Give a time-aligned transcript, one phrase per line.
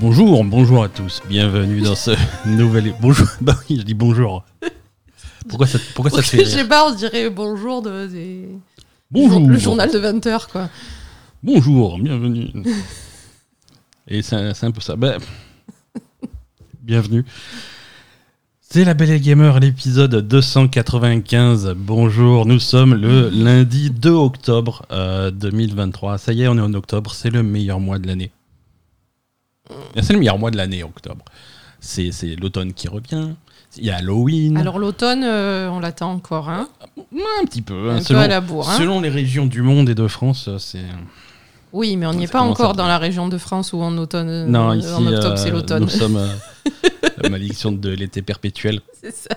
[0.00, 2.12] Bonjour, bonjour à tous, bienvenue dans ce
[2.46, 2.94] nouvel...
[3.00, 4.44] Bonjour, bah oui, je dis bonjour.
[5.48, 8.06] Pourquoi ça, pourquoi ça te fait Je sais pas, on dirait bonjour de.
[8.06, 8.48] des-
[9.10, 10.68] Bonjour Le journal de 20h, quoi.
[11.42, 12.48] Bonjour, bienvenue.
[14.06, 14.96] Et c'est c'est un peu ça.
[14.96, 15.16] Bah,
[16.82, 17.24] bienvenue.
[18.60, 21.72] C'est la Belle et Gamer, l'épisode 295.
[21.74, 26.18] Bonjour, nous sommes le lundi 2 octobre euh, 2023.
[26.18, 28.30] Ça y est, on est en octobre, c'est le meilleur mois de l'année.
[30.00, 31.24] C'est le meilleur mois de l'année, octobre.
[31.80, 33.30] C'est c'est l'automne qui revient.
[33.76, 34.56] Il y a Halloween.
[34.56, 36.68] Alors, l'automne, euh, on l'attend encore, hein.
[36.96, 37.90] un petit peu.
[37.90, 38.78] Un hein, peu selon, à la bourre, hein.
[38.78, 40.84] selon les régions du monde et de France, euh, c'est.
[41.72, 44.28] Oui, mais on n'y est pas encore dans la région de France où en automne.
[44.28, 45.82] euh, Non, ici, en octobre, euh, c'est l'automne.
[45.82, 46.34] Nous sommes euh,
[47.22, 48.80] la malédiction de l'été perpétuel.
[49.00, 49.36] C'est ça.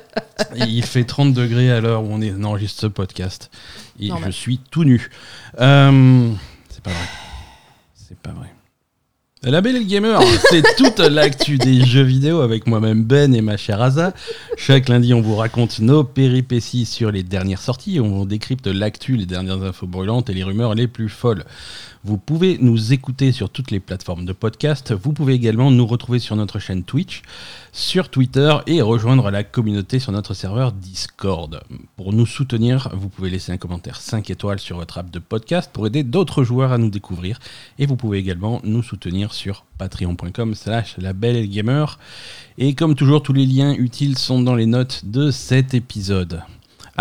[0.56, 3.52] Et il fait 30 degrés à l'heure où on, est, on enregistre ce podcast.
[4.00, 4.32] Et Normal.
[4.32, 5.10] je suis tout nu.
[5.60, 6.32] Euh,
[6.70, 7.06] c'est pas vrai.
[7.94, 8.52] C'est pas vrai.
[9.44, 13.42] La Belle et le Gamer, c'est toute l'actu des jeux vidéo avec moi-même Ben et
[13.42, 14.14] ma chère Aza.
[14.56, 18.00] Chaque lundi, on vous raconte nos péripéties sur les dernières sorties.
[18.00, 21.44] On décrypte l'actu, les dernières infos brûlantes et les rumeurs les plus folles.
[22.04, 24.92] Vous pouvez nous écouter sur toutes les plateformes de podcast.
[24.92, 27.22] Vous pouvez également nous retrouver sur notre chaîne Twitch,
[27.74, 31.62] sur Twitter et rejoindre la communauté sur notre serveur Discord.
[31.98, 35.70] Pour nous soutenir, vous pouvez laisser un commentaire 5 étoiles sur votre app de podcast
[35.72, 37.40] pour aider d'autres joueurs à nous découvrir.
[37.78, 41.86] Et vous pouvez également nous soutenir sur patreon.com slash labelgamer.
[42.58, 46.42] Et comme toujours, tous les liens utiles sont dans les notes de cet épisode.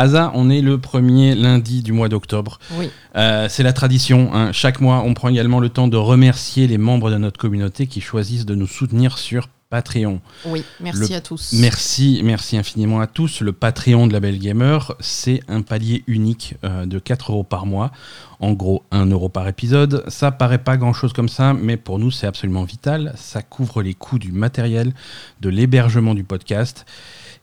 [0.01, 2.59] Asa, on est le premier lundi du mois d'octobre.
[2.79, 2.89] Oui.
[3.17, 4.31] Euh, c'est la tradition.
[4.33, 4.51] hein.
[4.53, 8.01] Chaque mois, on prend également le temps de remercier les membres de notre communauté qui
[8.01, 10.21] choisissent de nous soutenir sur Patreon.
[10.47, 11.53] Oui, merci Le- à tous.
[11.53, 13.43] Merci, merci infiniment à tous.
[13.43, 17.67] Le Patreon de la Belle Gamer, c'est un palier unique euh, de 4 euros par
[17.67, 17.93] mois.
[18.41, 20.03] En gros, 1 euro par épisode.
[20.09, 23.13] Ça paraît pas grand chose comme ça, mais pour nous, c'est absolument vital.
[23.17, 24.95] Ça couvre les coûts du matériel,
[25.43, 26.87] de l'hébergement du podcast.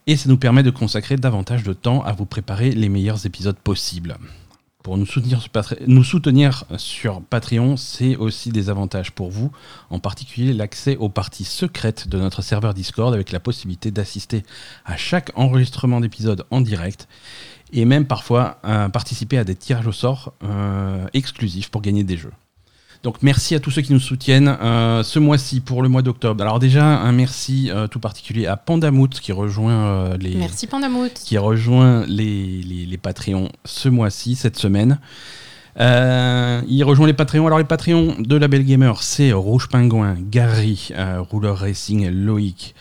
[0.10, 3.58] Et ça nous permet de consacrer davantage de temps à vous préparer les meilleurs épisodes
[3.58, 4.18] possibles.
[4.82, 9.52] Pour nous soutenir, sur Patreon, c'est aussi des avantages pour vous,
[9.90, 14.44] en particulier l'accès aux parties secrètes de notre serveur Discord avec la possibilité d'assister
[14.86, 17.10] à chaque enregistrement d'épisode en direct
[17.74, 18.60] et même parfois
[18.94, 22.32] participer à des tirages au sort euh, exclusifs pour gagner des jeux.
[23.08, 26.44] Donc merci à tous ceux qui nous soutiennent euh, ce mois-ci pour le mois d'octobre.
[26.44, 31.14] Alors déjà un merci euh, tout particulier à Pandamout qui rejoint euh, les, Merci Pandamout.
[31.14, 35.00] qui rejoint les, les, les Patreons ce mois-ci, cette semaine.
[35.80, 37.48] Il rejoint les Patreons.
[37.48, 40.90] Alors, les Patreons de la Belle Gamer, c'est Rouge Pingouin, Gary,
[41.32, 42.76] Ruler Racing, Loïc,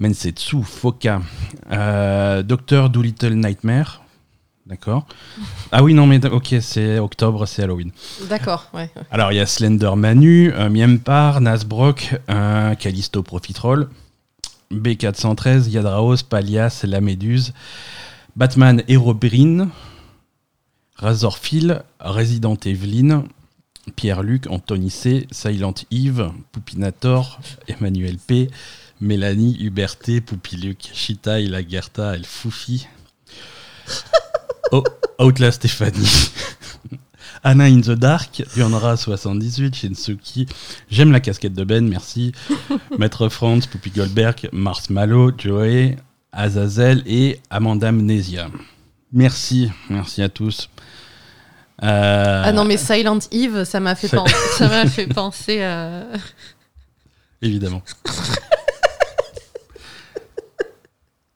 [0.00, 1.22] Mensetsu, Foka,
[2.42, 4.02] Docteur Doolittle Nightmare.
[4.68, 5.06] D'accord.
[5.72, 7.90] Ah oui, non, mais ok, c'est octobre, c'est Halloween.
[8.28, 8.90] D'accord, ouais.
[9.10, 13.88] Alors, il y a Slender Manu, euh, Miempar, Nasbrock, euh, Callisto Profitroll,
[14.70, 17.54] B413, Yadraos, Palias, La Méduse,
[18.36, 19.70] Batman Herobrine,
[20.96, 23.24] Razorfil, Resident Evelyn,
[23.96, 28.50] Pierre-Luc, Anthony C, Silent Eve, Poupinator, Emmanuel P,
[29.00, 32.86] Mélanie, Huberté, Poupiluc, Chita, Lagerta, El Foufi,
[34.72, 34.84] oh,
[35.18, 36.30] Outla Stéphanie.
[37.44, 40.46] Anna in the Dark, Yonra 78, Shinsuki,
[40.90, 42.32] J'aime la casquette de Ben, merci.
[42.98, 45.96] Maître Franz, Poupy Goldberg, Mars Malo, Joey,
[46.32, 48.48] Azazel et Amanda Amnesia.
[49.12, 50.68] Merci, merci à tous.
[51.84, 55.62] Euh, Ah non, mais Silent Eve, ça m'a fait, C'est- pen- ça m'a fait penser
[55.62, 56.02] à.
[57.40, 57.82] Évidemment.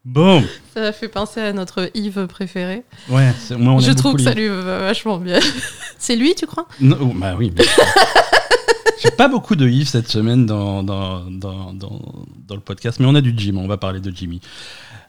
[0.04, 0.42] Bon,
[0.74, 2.82] Ça m'a fait penser à notre Yves préféré.
[3.08, 5.40] ouais, c'est- moi on Je trouve que ça lui va vachement bien.
[5.98, 6.66] C'est lui, tu crois?
[6.80, 7.84] Non, oh, bah oui, bien sûr.
[9.02, 12.00] J'ai pas beaucoup de Yves cette semaine dans, dans, dans, dans,
[12.48, 14.40] dans le podcast, mais on a du Jim, on va parler de Jimmy.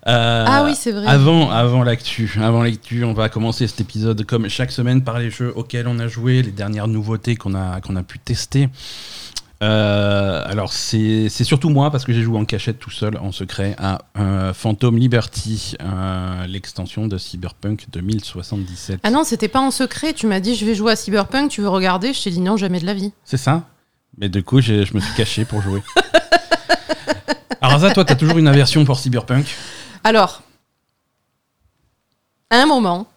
[0.08, 1.06] Euh, Ah oui, c'est vrai.
[1.08, 5.30] Avant, avant l'actu, avant l'actu, on va commencer cet épisode comme chaque semaine par les
[5.30, 8.68] jeux auxquels on a joué, les dernières nouveautés qu'on a, qu'on a pu tester.
[9.63, 13.75] Euh, alors c'est surtout moi parce que j'ai joué en cachette tout seul en secret
[13.77, 19.00] à euh, Phantom Liberty, euh, l'extension de Cyberpunk 2077.
[19.04, 20.12] Ah non, c'était pas en secret.
[20.12, 22.13] Tu m'as dit, je vais jouer à Cyberpunk, tu veux regarder?
[22.13, 23.13] Je t'ai dit non, jamais de la vie.
[23.24, 23.63] C'est ça
[24.18, 25.81] Mais du coup, je me suis caché pour jouer.
[27.80, 29.45] Ça, toi, t'as toujours une aversion pour Cyberpunk?
[30.04, 30.42] Alors,
[32.50, 33.07] à un moment,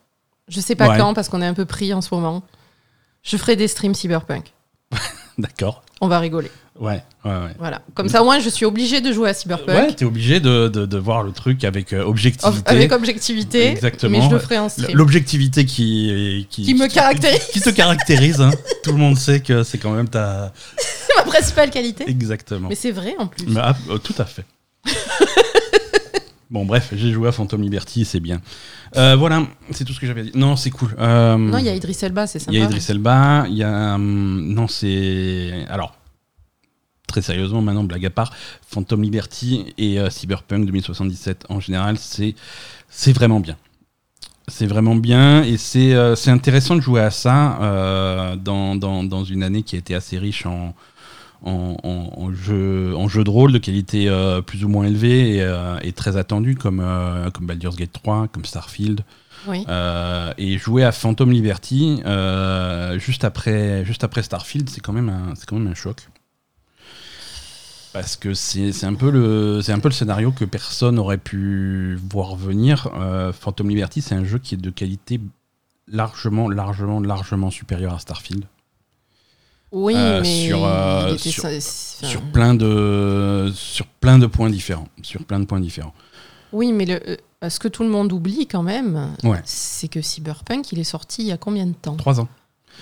[0.48, 0.98] je sais pas Ouais.
[0.98, 2.42] quand parce qu'on est un peu pris en ce moment,
[3.22, 4.52] je ferai des streams Cyberpunk.
[5.38, 5.82] D'accord.
[6.00, 6.50] On va rigoler.
[6.78, 7.54] Ouais, ouais, ouais.
[7.58, 7.80] Voilà.
[7.94, 9.68] Comme ça, au moins, je suis obligée de jouer à Cyberpunk.
[9.76, 12.62] Ouais, t'es obligé de, de, de voir le truc avec euh, objectivité.
[12.66, 13.68] Avec objectivité.
[13.68, 14.18] Exactement.
[14.18, 14.94] Mais je le ferai en stream.
[14.94, 17.46] L'objectivité qui, qui, Qui me caractérise.
[17.50, 18.42] Qui te caractérise.
[18.42, 18.50] hein.
[18.84, 20.52] Tout le monde sait que c'est quand même ta.
[20.78, 22.04] C'est ma principale qualité.
[22.08, 22.68] Exactement.
[22.68, 23.46] Mais c'est vrai en plus.
[23.56, 24.44] Ah, euh, tout à fait.
[26.50, 28.40] Bon, bref, j'ai joué à Phantom Liberty, c'est bien.
[28.96, 30.32] Euh, voilà, c'est tout ce que j'avais dit.
[30.34, 30.94] Non, c'est cool.
[30.98, 32.52] Euh, Non, il y a Idris Elba, c'est sympa.
[32.52, 33.94] Il y a Idris Elba, il y a.
[33.94, 35.66] hum, non, c'est.
[35.68, 35.94] Alors,
[37.06, 38.32] très sérieusement, maintenant, blague à part,
[38.68, 42.34] Phantom Liberty et euh, Cyberpunk 2077 en général, c'est
[42.88, 43.56] c'est vraiment bien.
[44.48, 49.42] C'est vraiment bien et c'est c'est intéressant de jouer à ça dans, dans, dans une
[49.42, 50.72] année qui a été assez riche en,
[51.42, 52.32] en, en, en
[53.08, 56.54] jeux de rôle de qualité euh, plus ou moins élevée et, euh, et très attendue
[56.56, 59.02] comme, euh, comme Baldur's Gate 3, comme Starfield.
[59.46, 59.64] Oui.
[60.38, 62.02] Et jouer à Phantom Liberty
[62.98, 66.08] juste, après, juste après Starfield, c'est quand, même un- quand même un choc.
[67.92, 72.36] Parce que c'est un, peu le- un peu le scénario que personne n'aurait pu voir
[72.36, 72.90] venir.
[73.40, 75.20] Phantom Liberty, c'est un jeu qui est de qualité
[75.88, 78.44] largement, largement, largement supérieure à Starfield.
[79.78, 81.60] Oui, Euh, mais sur, euh, sur- ça- enfin,
[82.08, 84.88] Sur plein, de, sur plein de points différents.
[85.02, 85.92] Sur plein de points différents.
[86.54, 87.00] Oui, mais le,
[87.44, 89.40] euh, ce que tout le monde oublie quand même, Ouais.
[89.44, 91.96] c'est que Cyberpunk, il est sorti il y a combien de temps?
[91.96, 92.28] Trois ans.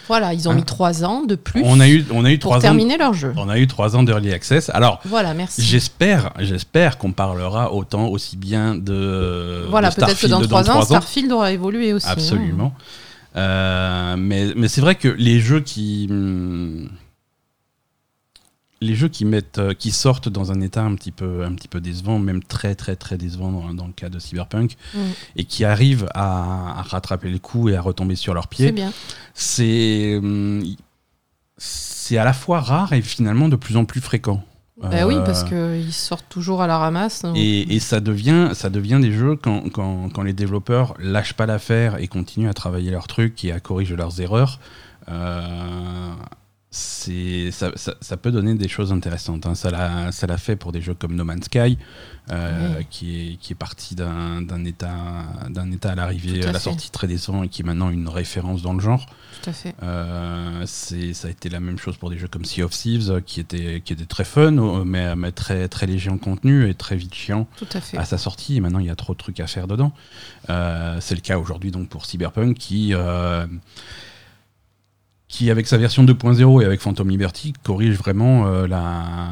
[0.07, 2.39] Voilà, ils ont Hein mis trois ans de plus On a eu, on a eu
[2.39, 2.63] pour trois ans.
[2.63, 3.33] terminer leur jeu.
[3.37, 4.71] On a eu trois ans d'early access.
[4.71, 5.63] Alors, Voilà, merci.
[5.63, 10.85] J'espère, j'espère qu'on parlera autant aussi bien de Voilà, peut-être que dans trois ans, trois
[10.85, 12.07] Starfield aura évolué aussi.
[12.09, 12.73] hein.
[13.37, 16.89] Euh, mais mais c'est vrai que les jeux qui hum,
[18.81, 21.69] les jeux qui mettent euh, qui sortent dans un état un petit peu un petit
[21.69, 24.99] peu décevant, même très très très décevant dans, dans le cas de Cyberpunk, Mm.
[25.37, 28.73] et qui arrivent à, à rattraper le coup et à retomber sur leurs pieds C'est
[28.73, 28.93] bien.
[29.33, 30.63] c'est hum,
[31.57, 34.45] c'est à la fois rare et finalement de plus en plus fréquent.
[34.91, 37.23] Bah oui, Euh, parce qu'ils sortent toujours à la ramasse.
[37.23, 41.35] donc- et, et ça, devient, ça devient des jeux quand, quand, quand les développeurs lâchent
[41.35, 44.59] pas l'affaire et continuent à travailler leurs trucs et à corriger leurs erreurs.
[45.11, 46.13] euh,
[46.77, 49.47] c'est ça, ça, ça peut donner des choses intéressantes.
[49.47, 49.55] hein.
[49.55, 51.79] Ça l'a fait pour des jeux comme No Man's Sky,
[52.33, 52.87] euh, Oui.
[52.91, 54.91] qui, est, qui est parti d'un état,
[55.85, 58.73] à l'arrivée, à à, la sortie très décevant et qui est maintenant une référence dans
[58.73, 59.07] le genre.
[59.41, 59.73] Tout à fait.
[59.85, 63.21] Euh, ça a été la même chose pour des jeux comme Sea of Thieves, euh,
[63.21, 66.97] qui était, qui était très fun, mais, mais très, très léger en contenu et très
[66.97, 67.99] vite chiant Tout à fait.
[67.99, 68.57] à sa sortie.
[68.57, 69.93] Et maintenant, il y a trop de trucs à faire dedans.
[70.51, 72.93] Euh, c'est le cas aujourd'hui donc pour Cyberpunk, qui,
[75.35, 79.31] qui avec sa version 2.0 et avec Phantom Liberty, corrige vraiment euh, la,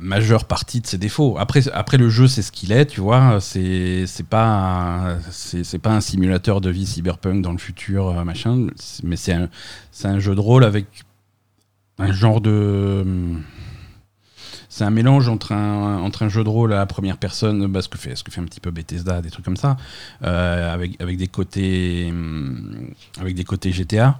[0.00, 1.36] majeure partie de ses défauts.
[1.38, 3.38] Après, après le jeu, c'est ce qu'il est, tu vois.
[3.40, 5.16] C'est pas,
[5.82, 8.66] pas un simulateur de vie Cyberpunk dans le futur, euh, machin.
[9.02, 9.48] Mais c'est un,
[10.04, 10.86] un jeu de rôle avec
[11.98, 13.04] un genre de
[14.68, 17.80] c'est un mélange entre un, entre un jeu de rôle à la première personne, bah,
[17.80, 19.78] ce, que fait, que fait un petit peu Bethesda, des trucs comme ça,
[20.22, 22.12] euh, avec, avec, des côtés,
[23.18, 24.18] avec des côtés GTA.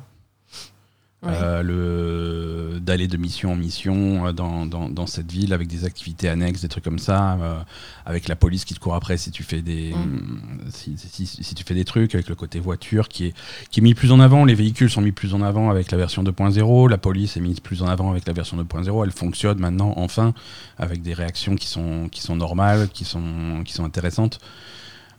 [1.22, 1.32] Ouais.
[1.32, 5.84] Euh, le d'aller de mission en mission euh, dans, dans, dans cette ville avec des
[5.86, 7.58] activités annexes, des trucs comme ça, euh,
[8.04, 10.70] avec la police qui te court après si tu fais des Mm.
[10.70, 13.34] si, si, si tu fais des trucs, avec le côté voiture qui est
[13.70, 15.98] qui est mis plus en avant, les véhicules sont mis plus en avant avec la
[15.98, 19.58] version 2.0, la police est mise plus en avant avec la version 2.0, elle fonctionne
[19.58, 20.34] maintenant enfin
[20.78, 24.38] avec des réactions qui sont qui sont normales, qui sont qui sont intéressantes.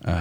[0.07, 0.13] Euh,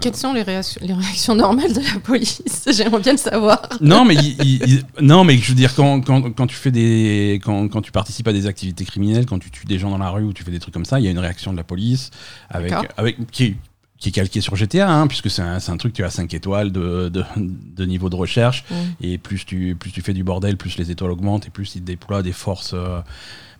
[0.00, 2.42] Quelles sont les réactions, les réactions normales de la police?
[2.76, 3.62] J'aimerais bien le savoir.
[3.80, 6.70] non, mais il- il- il- non, mais je veux dire quand, quand, quand tu fais
[6.72, 9.98] des quand, quand tu participes à des activités criminelles, quand tu tues des gens dans
[9.98, 11.56] la rue ou tu fais des trucs comme ça, il y a une réaction de
[11.56, 12.10] la police
[12.50, 13.56] avec avec qui est,
[13.98, 16.72] qui est calquée sur GTA, hein, puisque c'est un, un truc tu as 5 étoiles
[16.72, 18.74] de, de, de niveau de recherche Mm.
[19.00, 21.84] et plus tu plus tu fais du bordel, plus les étoiles augmentent et plus ils
[21.84, 22.72] déploient des forces.
[22.74, 23.00] euh,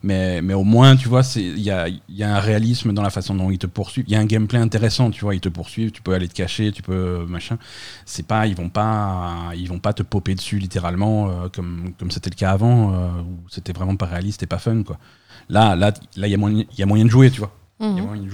[0.04, 3.08] mais, mais au moins, tu vois, il y a, y a un réalisme dans la
[3.08, 4.04] façon dont ils te poursuivent.
[4.06, 5.34] Il y a un gameplay intéressant, tu vois.
[5.34, 7.56] Ils te poursuivent, tu peux aller te cacher, tu peux machin.
[8.04, 12.10] C'est pas, ils vont pas, ils vont pas te popper dessus littéralement euh, comme comme
[12.10, 14.98] c'était le cas avant euh, où c'était vraiment pas réaliste et pas fun quoi.
[15.48, 17.56] Là, là, là, il y a moyen, il y a moyen de jouer, tu vois.
[17.80, 18.28] Il.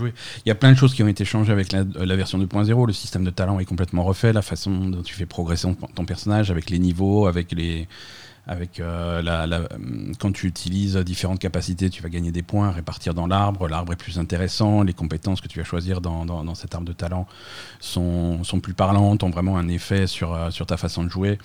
[0.45, 2.87] Il y a plein de choses qui ont été changées avec la, la version 2.0.
[2.87, 4.33] Le système de talent est complètement refait.
[4.33, 7.89] La façon dont tu fais progresser ton, ton personnage avec les niveaux, avec les.
[8.51, 9.69] Avec euh, la, la-
[10.19, 13.69] quand tu utilises différentes capacités, tu vas gagner des points, répartir dans l'arbre.
[13.69, 14.83] L'arbre est plus intéressant.
[14.83, 17.29] Les compétences que tu vas choisir dans, dans, cet arbre de talent
[17.79, 21.39] sont, plus parlantes, ont vraiment un effet sur, euh, ta façon de jouer.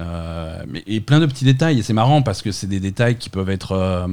[0.00, 1.78] Euh, mais, et plein de petits détails.
[1.78, 4.06] Et c'est marrant parce que c'est des détails qui peuvent être.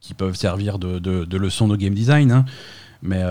[0.00, 2.32] qui peuvent servir de, de, leçon de game design.
[2.32, 2.44] hein.
[3.02, 3.22] Mais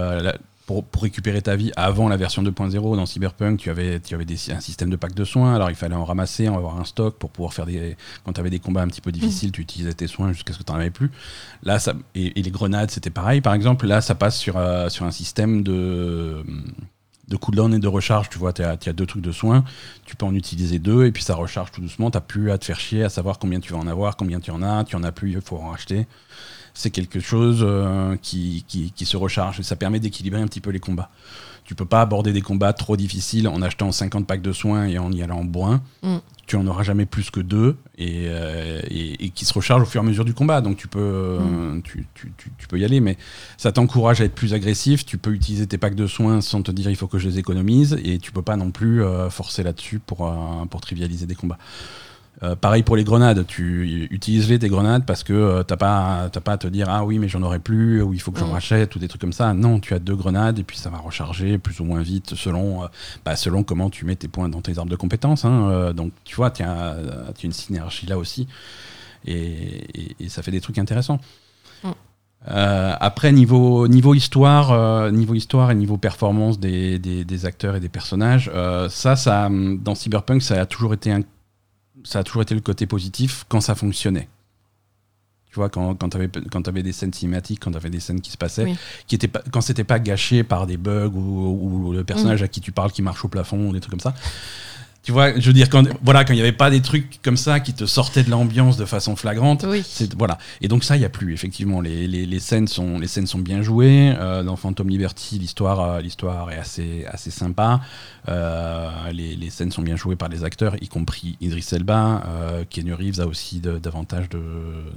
[0.66, 4.26] pour, pour récupérer ta vie avant la version 2.0 dans Cyberpunk, tu avais, tu avais
[4.26, 5.54] des- un système de pack de soins.
[5.56, 7.98] Alors il fallait en ramasser, en avoir un stock pour pouvoir faire des.
[8.24, 10.60] Quand tu avais des combats un petit peu difficiles, tu utilisais tes soins jusqu'à ce
[10.60, 11.12] que tu n'en avais plus.
[11.64, 13.42] Là, ça, et, et les grenades, c'était pareil.
[13.42, 16.44] Par exemple, là, ça passe sur, euh, sur un système de
[17.28, 19.64] de cooldown et de recharge, tu vois, tu as, deux trucs de soins,
[20.06, 22.66] tu peux en utiliser deux et puis ça recharge tout doucement, tu plus à te
[22.66, 25.04] faire chier à savoir combien tu vas en avoir, combien tu en as, tu en
[25.04, 26.06] as plus, il faut en racheter.
[26.74, 30.72] C'est quelque chose euh, qui, qui se recharge et ça permet d'équilibrer un petit peu
[30.72, 31.12] les combats.
[31.64, 34.98] Tu peux pas aborder des combats trop difficiles en achetant 50 packs de soins et
[34.98, 35.82] en y allant en bourrin.
[36.02, 36.18] Mm.
[36.46, 39.86] Tu en auras jamais plus que deux et, euh, et, et qui se rechargent au
[39.86, 40.60] fur et à mesure du combat.
[40.60, 43.18] Donc tu peux, euh, tu, tu, tu, tu peux y aller, mais
[43.58, 45.06] ça t'encourage à être plus agressif.
[45.06, 47.40] Tu peux utiliser tes packs de soins sans te dire il faut que je les
[47.40, 51.36] économise et tu peux pas non plus euh, forcer là-dessus pour, euh, pour trivialiser des
[51.36, 51.60] combats.
[52.42, 56.30] Euh, pareil pour les grenades, tu utilises les tes grenades parce que euh, t'as pas
[56.32, 58.40] t'as pas à te dire ah oui mais j'en aurai plus ou il faut que
[58.40, 58.54] j'en Mm.
[58.54, 59.54] rachète ou des trucs comme ça.
[59.54, 62.84] Non, tu as deux grenades et puis ça va recharger plus ou moins vite selon
[62.84, 62.88] euh,
[63.24, 65.46] bah, selon comment tu mets tes points dans tes arbres de compétences.
[65.46, 65.70] hein.
[65.70, 68.48] Euh, donc tu vois, tu as, as une synergie là aussi
[69.26, 69.36] et,
[70.02, 71.20] et- et ça fait des trucs intéressants.
[71.84, 71.90] Mm.
[72.50, 77.76] Euh, après niveau niveau histoire, euh, niveau histoire et niveau performance des, des, des acteurs
[77.76, 81.22] et des personnages, euh, ça ça dans Cyberpunk ça a toujours été un
[82.04, 84.28] ça a toujours été le côté positif quand ça fonctionnait.
[85.48, 88.00] Tu vois, quand, quand tu avais, quand avais des scènes cinématiques, quand tu avais des
[88.00, 88.76] scènes qui se passaient, Oui.
[89.06, 92.48] qui étaient pas, quand c'était pas gâché par des bugs ou, ou le personnage à
[92.48, 94.16] qui tu parles qui marche au plafond ou des trucs comme ça.
[95.04, 97.36] Tu vois, je veux dire, quand voilà, quand il n'y avait pas des trucs comme
[97.36, 99.84] ça qui te sortaient de l'ambiance de façon flagrante, Oui.
[100.18, 100.38] voilà.
[100.62, 101.34] Et donc ça, il y a plus.
[101.34, 104.14] Effectivement, les, les, les scènes sont les scènes sont bien jouées.
[104.18, 107.82] Euh, dans Phantom Liberty, l'histoire euh, l'histoire est assez assez sympa.
[108.30, 112.24] Euh, les, les scènes sont bien jouées par les acteurs, y compris Idris Elba.
[112.26, 114.40] Euh, Keanu Reeves a aussi de- davantage de,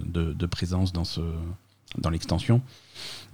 [0.04, 1.20] de, de présence dans ce
[1.98, 2.60] dans l'extension.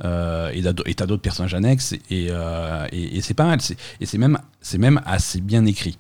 [0.05, 0.63] Euh, et
[0.95, 3.59] t'as- d'autres personnages annexes et, euh, et, et c'est pas mal.
[4.01, 5.99] Et c'est même c'est même assez bien écrit.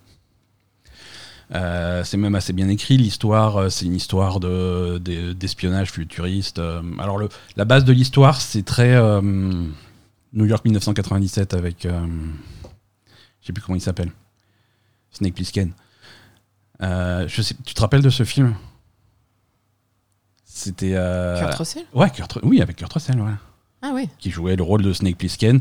[1.54, 2.97] Euh, c'est même assez bien écrit.
[2.97, 6.59] L'histoire, euh, c'est une histoire de, de- d'espionnage futuriste.
[6.59, 11.85] Euh, alors, le, la base de l'histoire, c'est très euh, New York 1997 avec.
[11.85, 12.06] euh,
[13.42, 14.11] je sais plus comment il s'appelle.
[15.11, 15.73] Snake Plissken.
[16.80, 18.54] Je sais, tu te rappelles de ce film?
[20.44, 20.92] C'était.
[21.38, 21.85] Kurt Russell?
[21.94, 23.37] Ouais, Kurt- oui, avec Kurt Russell, voilà
[23.82, 24.08] Ah oui.
[24.20, 25.60] qui jouait le rôle de Snake Plissken.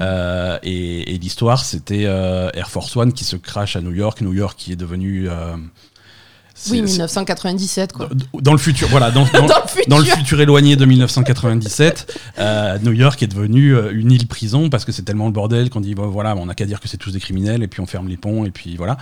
[0.00, 4.20] Euh, et et l'histoire, c'était euh, Air Force One qui se crache à New York.
[4.20, 5.28] New York qui est devenu.
[5.28, 8.08] euh, Oui, c'est- 1997, quoi.
[8.32, 9.84] dans, dans le futur, voilà, dans, dans- Dans le futur.
[9.88, 14.68] dans le futur éloigné de 1997, euh, New York est devenu euh, une île prison
[14.68, 16.88] parce que c'est tellement le bordel qu'on dit bon, voilà, on n'a qu'à dire que
[16.88, 18.98] c'est tous des criminels et puis on ferme les ponts et puis voilà.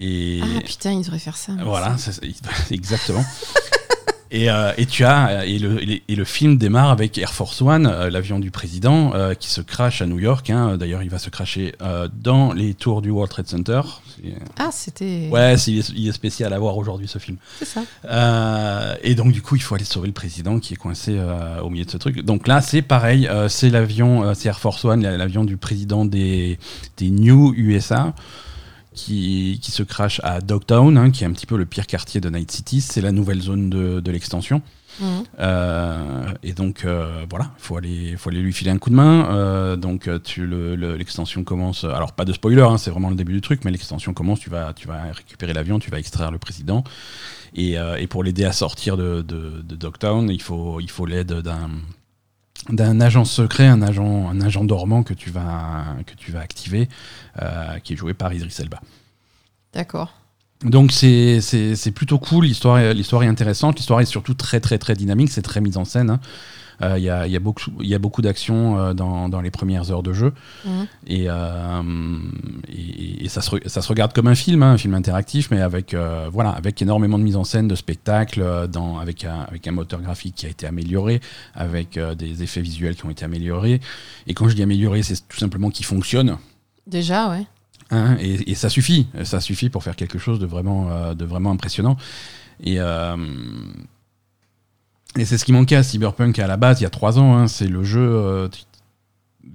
[0.00, 1.52] Et Ah putain, ils devraient faire ça.
[1.64, 1.96] voilà,
[2.70, 3.24] exactement.
[4.30, 7.32] Et, euh, et tu as et le, et le- et le film démarre avec Air
[7.32, 10.50] Force One, euh, l'avion du président, euh, qui se crache à New York.
[10.50, 10.76] hein.
[10.76, 13.80] D'ailleurs, il va se cracher euh, dans les tours du World Trade Center.
[14.58, 15.28] Ah, c'était.
[15.30, 17.36] Ouais, il est, il est spécial à voir aujourd'hui ce film.
[17.58, 17.82] C'est ça.
[18.04, 21.60] Euh, et donc du coup, il faut aller sauver le président qui est coincé euh,
[21.60, 22.20] au milieu de ce truc.
[22.24, 25.56] Donc là, c'est pareil, euh, c'est l'avion, euh, c'est Air Force One, la- l'avion du
[25.56, 26.58] président des,
[26.96, 28.12] des New USA.
[28.98, 32.20] Qui, qui se crache à Dogtown, hein, qui est un petit peu le pire quartier
[32.20, 32.80] de Night City.
[32.80, 34.60] C'est la nouvelle zone de, de l'extension.
[35.00, 35.06] Mhm.
[35.38, 38.96] Euh, et donc euh, voilà, il faut aller, faut aller lui filer un coup de
[38.96, 39.28] main.
[39.30, 41.84] Euh, donc tu, le- le- l'extension commence.
[41.84, 44.40] Alors pas de spoiler, hein, c'est vraiment le début du truc, mais l'extension commence.
[44.40, 46.82] Tu vas, tu vas récupérer l'avion, tu vas extraire le président.
[47.54, 51.32] Et, et pour l'aider à sortir de, de, de Dogtown, il faut, il faut l'aide
[51.32, 51.70] d'un
[52.68, 56.88] d'un agent secret, un agent, un agent dormant que tu vas, que tu vas activer,
[57.40, 58.80] euh, qui est joué par Idris Elba.
[59.72, 60.14] D'accord.
[60.64, 64.58] Donc c'est c'est- c'est plutôt cool, l'histoire est, l'histoire est intéressante, l'histoire est surtout très
[64.60, 66.10] très très dynamique, c'est très mise en scène.
[66.10, 66.20] hein.
[66.80, 69.28] Euh, Il y, a, il y a beaucoup, il y a beaucoup d'action euh, dans,
[69.28, 70.32] dans les premières heures de jeu
[70.64, 70.86] Mhm.
[71.08, 71.82] et, euh,
[72.68, 75.50] et, et ça, se, re- ça se regarde comme un film, hein, un film interactif,
[75.50, 75.94] mais avec,
[76.32, 80.00] voilà, avec énormément de mise en scène, de spectacle, dans, avec, un, avec un moteur
[80.00, 81.20] graphique qui a été amélioré,
[81.54, 83.80] avec des effets visuels qui ont été améliorés.
[84.26, 86.36] Et quand je dis amélioré, c'est tout simplement qui fonctionne.
[86.86, 87.44] Déjà, ouais.
[87.90, 91.24] Hein, et, et ça suffit, ça suffit pour faire quelque chose de vraiment, euh, de
[91.24, 91.96] vraiment impressionnant.
[92.62, 93.16] Et, euh,
[95.16, 97.36] et c'est ce qui manquait à Cyberpunk à la base il y a trois ans.
[97.36, 98.48] hein, c'est le jeu euh,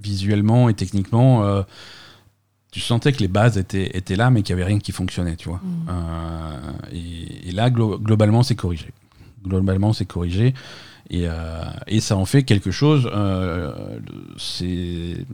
[0.01, 1.43] visuellement et techniquement.
[1.45, 1.63] euh,
[2.71, 5.35] tu sentais que les bases étaient, étaient là, mais qu'il n'y avait rien qui fonctionnait,
[5.35, 5.61] tu vois.
[5.63, 5.85] Mhm.
[5.89, 8.87] Euh, et, et là, glo- globalement, c'est corrigé.
[9.45, 10.55] Globalement, c'est corrigé.
[11.11, 11.27] Et,
[11.87, 13.07] et ça en fait quelque chose.
[14.37, 15.25] c'est.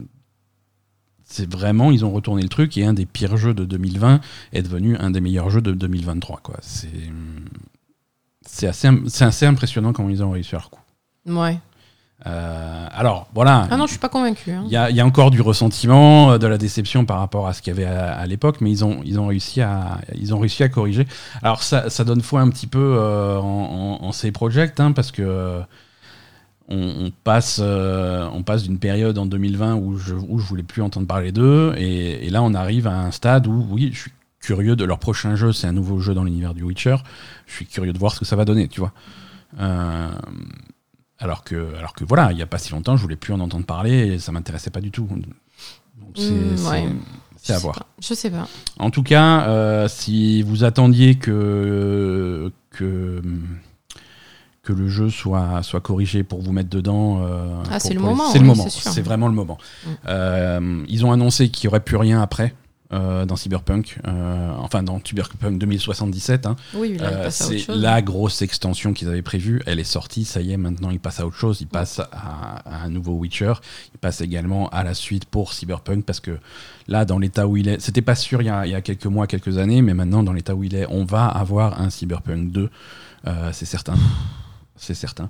[1.24, 4.20] C'est vraiment, ils ont retourné le truc et un des pires jeux de 2020
[4.52, 6.40] est devenu un des meilleurs jeux de 2023.
[6.42, 6.56] Quoi.
[6.60, 6.88] C'est,
[8.52, 8.66] c'est,
[9.24, 10.80] assez, impressionnant comment ils ont réussi leur coup.
[11.26, 11.58] Ouais.
[12.26, 13.66] Euh, alors voilà.
[13.70, 14.50] Ah non, je suis pas convaincu.
[14.52, 14.62] hein.
[14.66, 17.48] Il y, a, il y a encore du ressentiment, euh, de la déception par rapport
[17.48, 19.98] à ce qu'il y avait à, à l'époque, mais ils ont, ils, ont réussi à,
[20.14, 21.06] ils ont réussi à corriger.
[21.42, 24.92] Alors ça, ça donne foi un petit peu euh, en, en, en ces projects, hein,
[24.92, 25.60] parce que euh,
[26.68, 30.82] on, on passe, on passe d'une période en 2020 où je, où je voulais plus
[30.82, 34.12] entendre parler d'eux, et, et là on arrive à un stade où, oui, je suis
[34.40, 36.96] curieux de leur prochain jeu, c'est un nouveau jeu dans l'univers du Witcher,
[37.46, 38.92] je suis curieux de voir ce que ça va donner, tu vois.
[39.60, 40.08] Euh,
[41.18, 43.40] alors que, alors que voilà, il n'y a pas si longtemps, je voulais plus en
[43.40, 45.06] entendre parler et ça m'intéressait pas du tout.
[45.06, 46.88] Donc, c'est ouais.
[47.54, 47.74] à voir.
[47.76, 47.86] pas.
[48.00, 48.48] Je sais pas.
[48.78, 53.22] En tout cas, euh, si vous attendiez que, que,
[54.62, 57.22] que le jeu soit, soit corrigé pour vous mettre dedans.
[57.22, 58.66] euh, Ah, c'est le moment, C'est le moment.
[58.68, 59.58] c'est vraiment le moment.
[59.84, 59.88] Mm.
[60.08, 62.54] Euh, ils ont annoncé qu'il n'y aurait plus rien après.
[62.92, 66.56] Euh, dans Cyberpunk, euh, enfin dans Cyberpunk 2077, hein.
[66.74, 69.62] Oui, Euh, c'est la grosse extension qu'ils avaient prévue.
[69.66, 71.60] Elle est sortie, ça y est, maintenant ils passent à autre chose.
[71.60, 72.06] Ils passent à,
[72.64, 73.52] à un nouveau Witcher.
[73.94, 76.38] Ils passent également à la suite pour Cyberpunk parce que
[76.88, 78.80] là, dans l'état où il est, c'était pas sûr il y, a, il y a
[78.80, 81.90] quelques mois, quelques années, mais maintenant, dans l'état où il est, on va avoir un
[81.90, 82.70] Cyberpunk 2.
[83.26, 83.94] Euh, c'est certain.
[84.76, 85.28] C'est certain.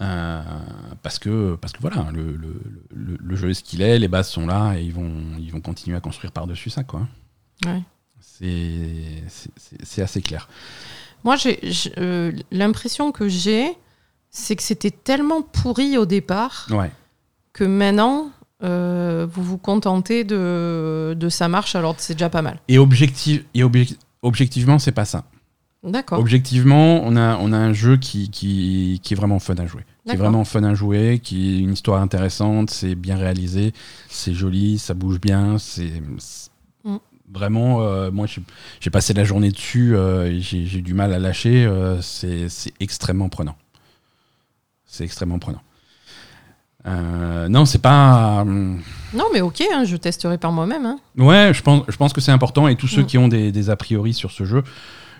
[0.00, 0.42] Euh,
[1.02, 2.60] parce que parce que voilà le, le,
[2.94, 5.52] le, le jeu est ce qu'il est les bases sont là et ils vont ils
[5.52, 7.06] vont continuer à construire par dessus ça quoi
[7.66, 7.82] Ouais.
[9.82, 10.48] c'est assez clair
[11.24, 11.60] Moi, j'ai
[11.98, 13.76] euh, l'impression que j'ai,
[14.30, 16.90] c'est que c'était tellement pourri au départ ouais
[17.52, 18.30] que maintenant,
[18.64, 22.58] euh, vous vous contentez de, de ça marche, alors c'est déjà pas mal.
[22.66, 25.24] Et, objectif, et objec- objectivement, c'est pas ça.
[25.84, 26.20] D'accord.
[26.20, 29.84] Objectivement, on a, on a un jeu qui, qui, qui est vraiment fun à jouer.
[30.06, 33.72] Qui est vraiment fun à jouer, qui est une histoire intéressante, c'est bien réalisé,
[34.08, 35.92] c'est joli, ça bouge bien, c'est
[36.84, 36.96] Mm.
[37.32, 37.82] vraiment.
[37.82, 38.26] euh, moi,
[38.80, 41.64] j'ai passé la journée dessus, euh, j'ai du mal à lâcher.
[41.64, 42.48] euh, c'est
[42.80, 43.56] extrêmement prenant.
[44.84, 45.62] C'est extrêmement prenant.
[46.86, 48.40] Euh, non, c'est pas.
[48.42, 48.80] hum,
[49.14, 50.84] Non, mais ok, hein, je testerai par moi-même.
[50.86, 50.98] hein.
[51.16, 52.66] Ouais, je pense, je pense que c'est important.
[52.68, 53.06] Et tous ceux Mm.
[53.06, 54.64] qui ont des, des a priori sur ce jeu,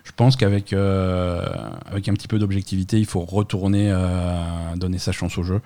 [0.04, 1.44] je pense qu'avec euh,
[1.86, 5.60] avec un petit peu d'objectivité, il faut retourner euh, donner sa chance au jeu.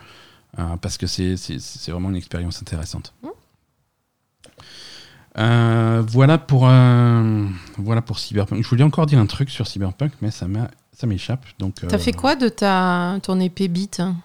[0.58, 3.12] euh, parce que c'est c'est- c'est vraiment une expérience intéressante.
[3.22, 3.28] Mm.
[5.38, 8.62] Euh, voilà, pour, voilà pour Cyberpunk.
[8.62, 11.44] Je voulais encore dire un truc sur Cyberpunk, mais ça m'a- ça m'échappe.
[11.58, 11.74] donc.
[11.86, 14.00] T'as fait quoi de ta, ton épée bite?
[14.00, 14.16] hein,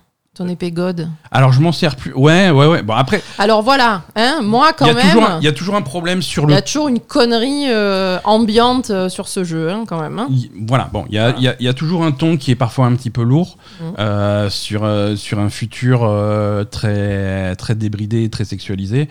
[0.42, 2.14] Ton épée God Alors, je m'en sers plus.
[2.16, 2.82] Ouais, ouais, ouais.
[2.82, 5.48] Bon, après, Alors voilà, hein, moi il quand y, a même, toujours un- il y
[5.48, 9.08] a toujours un problème sur il le y a toujours une connerie euh, ambiante euh,
[9.08, 10.18] sur ce jeu, hein, quand même.
[10.18, 10.28] hein.
[10.32, 12.38] Il- voilà, bon, il y a, il y a- il y a toujours un ton
[12.38, 13.84] qui est parfois un petit peu lourd Mm.
[14.00, 19.08] euh, sur, euh, sur un futur euh, très, très débridé, très sexualisé.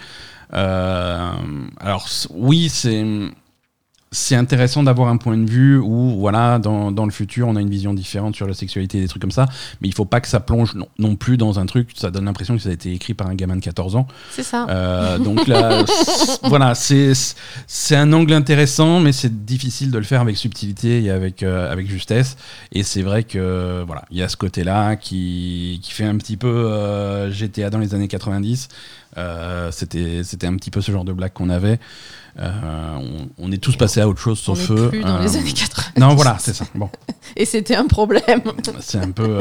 [0.53, 1.31] Euh,
[1.81, 3.05] alors, c- oui, c'est.
[4.13, 7.61] C'est intéressant d'avoir un point de vue où, voilà, dans, dans le futur, on a
[7.61, 9.47] une vision différente sur la sexualité et des trucs comme ça,
[9.81, 12.25] mais il faut pas que ça plonge non, non plus dans un truc, ça donne
[12.25, 14.09] l'impression que ça a été écrit par un gamin de 14 ans.
[14.33, 14.67] C'est ça.
[14.69, 15.85] Euh, donc là,
[16.43, 17.13] voilà, c'est
[17.69, 21.71] c'est un angle intéressant, mais c'est difficile de le faire avec subtilité et avec euh,
[21.71, 22.37] avec justesse.
[22.73, 26.37] Et c'est vrai que voilà, il y a ce côté-là qui qui fait un petit
[26.37, 28.69] peu euh, GTA dans les années 90.
[29.19, 31.79] Euh, C'était c'était un petit peu ce genre de blague qu'on avait.
[32.39, 32.49] Euh,
[32.97, 34.89] on, on est tous passés à autre chose On sauf feu.
[34.91, 35.87] plus dans les Euh, années 80.
[35.99, 36.65] Non, voilà, c'est ça.
[36.77, 36.89] Bon,
[37.37, 38.41] Et c'était un problème.
[38.81, 39.41] c'est un peu,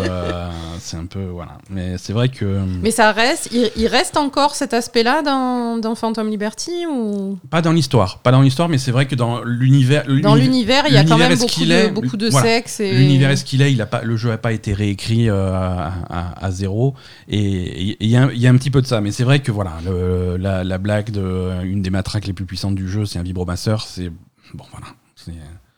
[0.79, 1.59] c'est un peu, voilà.
[1.69, 5.93] Mais c'est vrai que Mais ça reste, il, il reste encore cet aspect-là dans, dans
[5.93, 7.37] Phantom Liberty ou?
[7.51, 10.93] Pas dans l'histoire, pas dans l'histoire, mais c'est vrai que dans l'univers, dans l'univers il
[10.95, 12.47] y a quand même beaucoup de, est, beaucoup de voilà.
[12.47, 14.73] sexe et L'univers est ce qu'il est, il a pas, le jeu n'a pas été
[14.73, 16.95] réécrit à, à- à zéro.
[17.27, 18.15] Et il y, y
[18.47, 18.99] a un petit peu de ça.
[18.99, 22.45] Mais c'est vrai que voilà, le- la, la blague de une des matraques les plus
[22.45, 23.81] puissantes du jeu, c'est un vibromasseur.
[23.85, 24.09] C'est.
[24.53, 24.87] Bon, voilà.
[25.17, 25.33] C'est-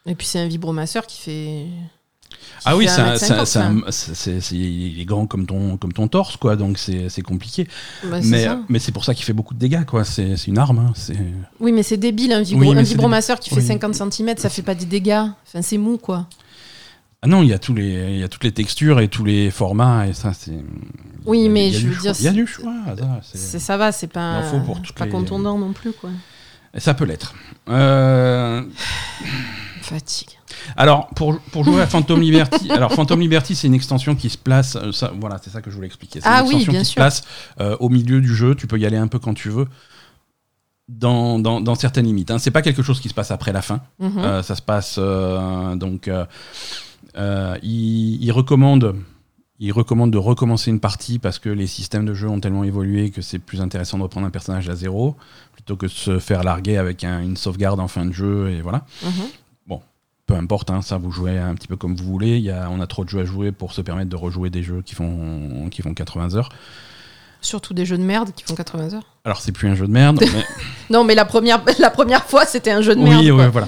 [0.05, 1.65] et puis c'est un vibromasseur qui fait
[2.29, 3.67] qui Ah oui, fait c'est un- 1m50, c'est un- c'est quoi.
[3.87, 6.55] un- c'est- c'est- c'est- il est grand comme ton, comme ton torse, quoi.
[6.55, 7.67] Donc c'est compliqué.
[8.03, 10.03] Bah, mais mais c'est pour ça qu'il fait beaucoup de dégâts, quoi.
[10.05, 10.77] C'est une arme.
[10.79, 10.93] hein.
[10.95, 11.17] C'est.
[11.59, 13.65] Oui, mais c'est débile, un, vibro- Oui, mais un c'est vibromasseur qui fait Oui.
[13.65, 15.25] 50 cm, ça fait pas des dégâts.
[15.47, 16.27] Enfin, c'est mou, quoi.
[17.23, 19.23] Ah non, il y a tous les, il y a toutes les textures et tous
[19.23, 20.57] les formats et ça c'est.
[21.25, 22.01] Oui, mais je veux choix.
[22.13, 22.73] dire, il y a du choix.
[23.23, 26.09] ça, va, c'est pas, pour pas les- contondant non plus, quoi.
[26.77, 27.35] Ça peut l'être.
[27.69, 28.63] Euh,
[29.83, 30.29] Fatigue.
[30.77, 34.37] alors, pour, pour jouer à Phantom Liberty, alors Phantom Liberty, c'est une extension qui se
[34.37, 34.75] place.
[34.77, 36.21] euh, ça, voilà, c'est ça que je voulais expliquer.
[36.21, 36.99] C'est Ah une oui, extension bien qui se sûr.
[37.01, 37.23] place
[37.59, 38.55] euh, au milieu du jeu.
[38.55, 39.67] Tu peux y aller un peu quand tu veux.
[40.89, 42.31] Dans, dans, dans certaines limites.
[42.31, 42.39] Hein.
[42.39, 43.81] C'est pas quelque chose qui se passe après la fin.
[43.99, 44.17] Mhm.
[44.17, 46.09] Euh, ça se passe donc.
[47.17, 48.95] Euh, il, il recommande.
[49.63, 53.11] Il recommande de recommencer une partie parce que les systèmes de jeu ont tellement évolué
[53.11, 55.15] que c'est plus intéressant de reprendre un personnage à zéro
[55.53, 58.61] plutôt que de se faire larguer avec un- une sauvegarde en fin de jeu et
[58.61, 58.85] voilà.
[59.03, 59.11] Mhm.
[60.27, 62.37] peu importe, hein, ça vous jouez un petit peu comme vous voulez.
[62.37, 64.49] Il y a, on a trop de jeux à jouer pour se permettre de rejouer
[64.49, 66.49] des jeux qui font, qui font 80 heures.
[67.41, 69.03] Surtout des jeux de merde qui font 80 heures.
[69.25, 70.19] Alors c'est plus un jeu de merde.
[70.33, 70.43] mais...
[70.89, 73.19] Non, mais la première, la première fois, c'était un jeu de merde.
[73.21, 73.67] oui, ouais, voilà.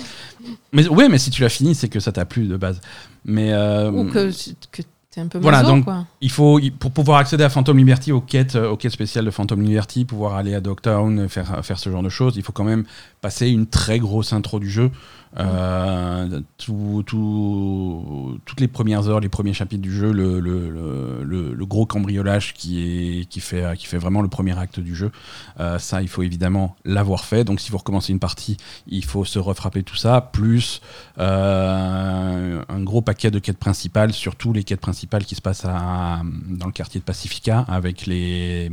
[0.72, 2.82] Mais ouais, mais si tu l'as fini, c'est que ça t'a plu de base.
[3.26, 4.30] Mais euh, Ou que,
[4.72, 6.06] que t'es un peu Voilà, maso, donc- quoi.
[6.22, 9.32] il faut, pour pouvoir accéder à Phantom Liberty, aux quêtes, euh, aux quêtes spéciales de
[9.32, 12.64] Phantom Liberty, pouvoir aller à Dogtown, faire, faire ce genre de choses, il faut quand
[12.64, 12.84] même
[13.22, 14.92] passer une très grosse intro du jeu.
[15.40, 22.54] Euh, tout- tout- toutes les premières heures, les premiers chapitres du jeu, le, gros cambriolage
[22.54, 25.12] qui, fait, vraiment le premier acte du jeu,
[25.60, 27.44] euh, ça, il faut évidemment l'avoir fait.
[27.44, 30.82] Donc, si vous recommencez une partie, il faut se refrapper tout ça, plus
[31.18, 36.66] euh, un gros paquet de quêtes principales, surtout les quêtes principales qui se passent dans
[36.68, 38.70] le quartier de Pacifica avec les,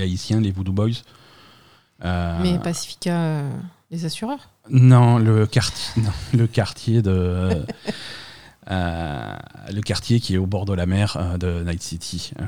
[0.00, 1.02] Haïtiens, les Voodoo Boys.
[2.02, 3.42] Mais Pacifica,
[3.90, 4.50] les assureurs.
[4.70, 7.50] Non, le quartier, non, le quartier de.
[8.68, 9.34] euh,
[9.72, 12.32] le quartier qui est au bord de la mer euh, de Night City.
[12.40, 12.44] Euh,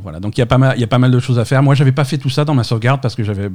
[0.00, 1.44] voilà, donc il y, a pas mal- il y a pas mal de choses à
[1.44, 1.62] faire.
[1.62, 3.50] Moi, j'avais pas fait tout ça dans ma sauvegarde parce que j'avais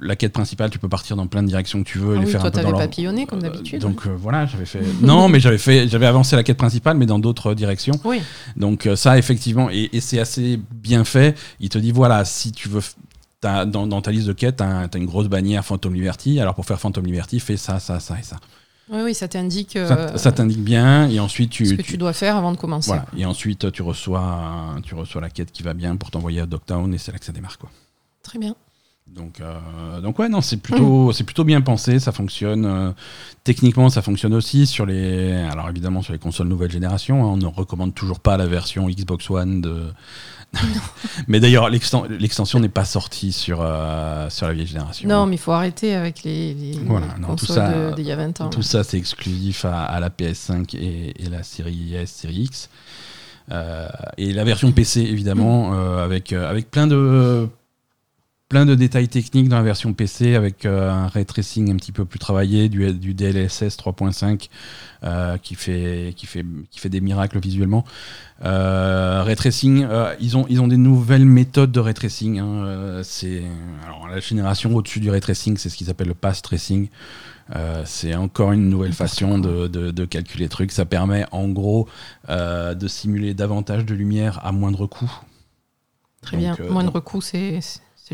[0.00, 0.70] la quête principale.
[0.70, 2.40] Tu peux partir dans plein de directions que tu veux et Ah les oui, faire
[2.40, 3.82] toi, un peu dans papillonné, comme d'habitude.
[3.82, 4.80] Donc euh, voilà, j'avais fait.
[5.02, 8.00] non, mais j'avais fait, j'avais avancé la quête principale, mais dans d'autres directions.
[8.04, 8.22] Oui.
[8.56, 11.38] Donc euh, ça, effectivement, et, et c'est assez bien fait.
[11.60, 12.80] Il te dit, voilà, si tu veux...
[13.42, 16.40] dans, dans ta liste de quêtes, tu as, une grosse bannière Phantom Liberty.
[16.40, 18.36] Alors pour faire Phantom Liberty, fais ça, ça, ça et ça.
[18.90, 21.64] Oui, oui, ça t'indique euh, Ça, ça t'indique bien, et ensuite tu...
[21.66, 22.88] ce que tu- tu dois faire avant de commencer.
[22.88, 23.06] voilà.
[23.16, 26.92] Et ensuite tu reçois, tu reçois la quête qui va bien pour t'envoyer à Dogtown,
[26.92, 27.58] et c'est là que ça démarre.
[27.58, 27.70] Quoi.
[28.22, 28.54] Très bien.
[29.14, 32.64] Donc, euh, donc ouais, non, c'est plutôt, c'est plutôt bien pensé, ça fonctionne.
[32.64, 32.90] euh,
[33.44, 37.22] techniquement, ça fonctionne aussi sur les, alors évidemment sur les consoles nouvelle génération.
[37.22, 39.84] hein, on ne recommande toujours pas la version Xbox One de.
[41.28, 45.08] mais d'ailleurs, l'exten- l'extension n'est pas sortie sur euh, sur la vieille génération.
[45.08, 48.12] Non, mais il faut arrêter avec les, les Voilà, non, tout consoles ça- d'il y
[48.12, 48.48] a 20 ans.
[48.50, 52.68] Tout ça, c'est exclusif à, à la PS5 et, et la série S, série X.
[53.50, 57.48] Euh, et la version PC, évidemment, euh, avec, euh, avec plein de,
[58.52, 61.90] plein de détails techniques dans la version PC, avec euh, un ray tracing un petit
[61.90, 64.50] peu plus travaillé, du, du DLSS 3.5
[65.04, 67.82] euh, qui, fait, qui, fait, qui fait des miracles visuellement.
[68.44, 72.40] Euh, ray tracing, euh, ils, ont, ils ont des nouvelles méthodes de ray tracing.
[72.40, 73.40] hein, c'est,
[73.86, 76.88] alors, la génération au-dessus du ray tracing, c'est ce qu'ils appellent le pass tracing.
[77.56, 80.72] Euh, c'est encore une nouvelle façon de, de- de calculer les trucs.
[80.72, 81.88] Ça permet en gros
[82.28, 85.10] euh, de simuler davantage de lumière à moindre coût.
[86.20, 86.56] Très Donc, bien.
[86.60, 87.58] euh, Moindre coût, c'est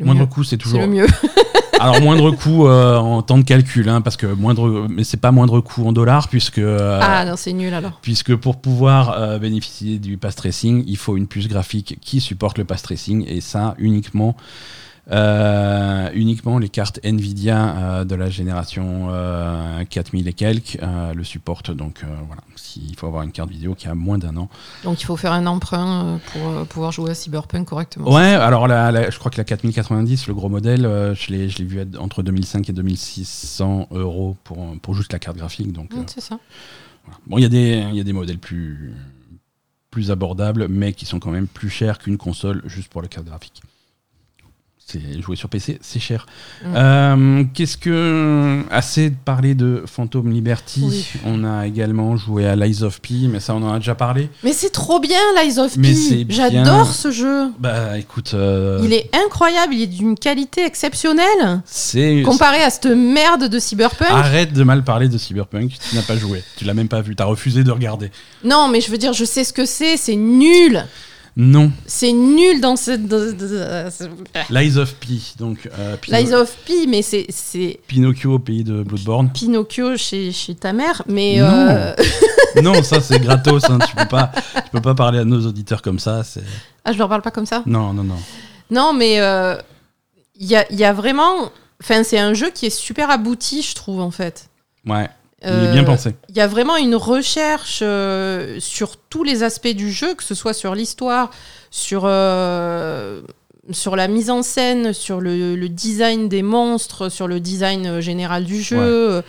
[0.05, 0.27] Moindre mieux.
[0.27, 0.81] coût, c'est C'est toujours.
[0.81, 1.07] le mieux.
[1.81, 5.31] Alors moindre coût euh, en temps de calcul, hein, parce que moindre, mais c'est pas
[5.31, 6.59] moindre coût en dollars puisque.
[6.59, 8.01] euh, Ah non, c'est nul alors.
[8.03, 12.59] Puisque pour pouvoir euh, bénéficier du pass tracing, il faut une puce graphique qui supporte
[12.59, 14.37] le pass tracing et ça uniquement,
[15.11, 21.25] euh, uniquement les cartes Nvidia euh, de la génération euh, 4000 et quelques euh, le
[21.25, 21.71] supportent.
[21.71, 22.43] Donc euh, voilà,
[22.77, 24.49] il faut avoir une carte vidéo qui a moins d'un an.
[24.85, 28.13] Donc il faut faire un emprunt euh, pour euh, pouvoir jouer à Cyberpunk correctement.
[28.13, 31.47] Ouais, alors la- la- je crois que la 4090, le gros modèle, euh, je l'ai
[31.49, 35.73] vu à- entre 2005 et 2600 euros pour, pour juste la carte graphique.
[35.73, 36.39] Donc Mm, euh, c'est ça.
[37.05, 37.19] Voilà.
[37.27, 38.93] Bon, il y, a des- il y a des modèles plus,
[39.91, 43.27] plus abordables, mais qui sont quand même plus chers qu'une console juste pour la carte
[43.27, 43.63] graphique.
[44.91, 46.25] C'est jouer sur PC, c'est cher.
[46.65, 46.75] Mm.
[46.75, 51.07] Euh, Qu'est-ce que assez de parler de Phantom Liberty Oui.
[51.27, 54.31] On a également joué à Lies of P, mais ça on en a déjà parlé.
[54.43, 56.25] Mais c'est trop bien, Lies of P.
[56.31, 57.51] J'adore ce jeu.
[57.59, 61.61] Bah écoute, euh, Il est incroyable, il est d'une qualité exceptionnelle.
[61.67, 64.09] c'est Comparé à cette merde de Cyberpunk.
[64.11, 65.73] arrête de mal parler de Cyberpunk.
[65.91, 68.11] Tu n'as pas joué, tu l'as même pas vu, tu as refusé de regarder.
[68.43, 70.83] Non, mais je veux dire, je sais ce que c'est, c'est nul.
[71.41, 73.03] Non, C'est nul dans cette.
[74.51, 75.07] Lies of P,
[75.39, 79.31] donc euh, Pino- Lies of P, mais c'est- Pinocchio au pays de Bloodborne.
[79.33, 81.37] Pinocchio chez, chez ta mère, mais.
[81.39, 81.47] Non.
[81.47, 81.95] euh,
[82.63, 83.71] non, ça c'est gratos.
[83.71, 84.33] hein, Tu peux pas,
[84.65, 86.23] tu peux pas parler à nos auditeurs comme ça.
[86.85, 87.63] Ah, je leur parle pas comme ça?
[87.67, 88.19] Non, non, non.
[88.71, 89.57] Non, mais euh,
[90.35, 91.53] il y, a, il y a vraiment.
[91.81, 94.49] Enfin, c'est un jeu qui est super abouti, je trouve, en fait.
[94.85, 95.09] Ouais,
[95.43, 96.15] il est Euh, bien pensé.
[96.31, 100.35] Il y a vraiment une recherche euh, sur tous les aspects du jeu, que ce
[100.35, 101.31] soit sur l'histoire,
[101.71, 103.21] sur, euh,
[103.71, 108.01] sur la mise en scène, sur le, le design des monstres, sur le design euh,
[108.01, 109.23] général du jeu.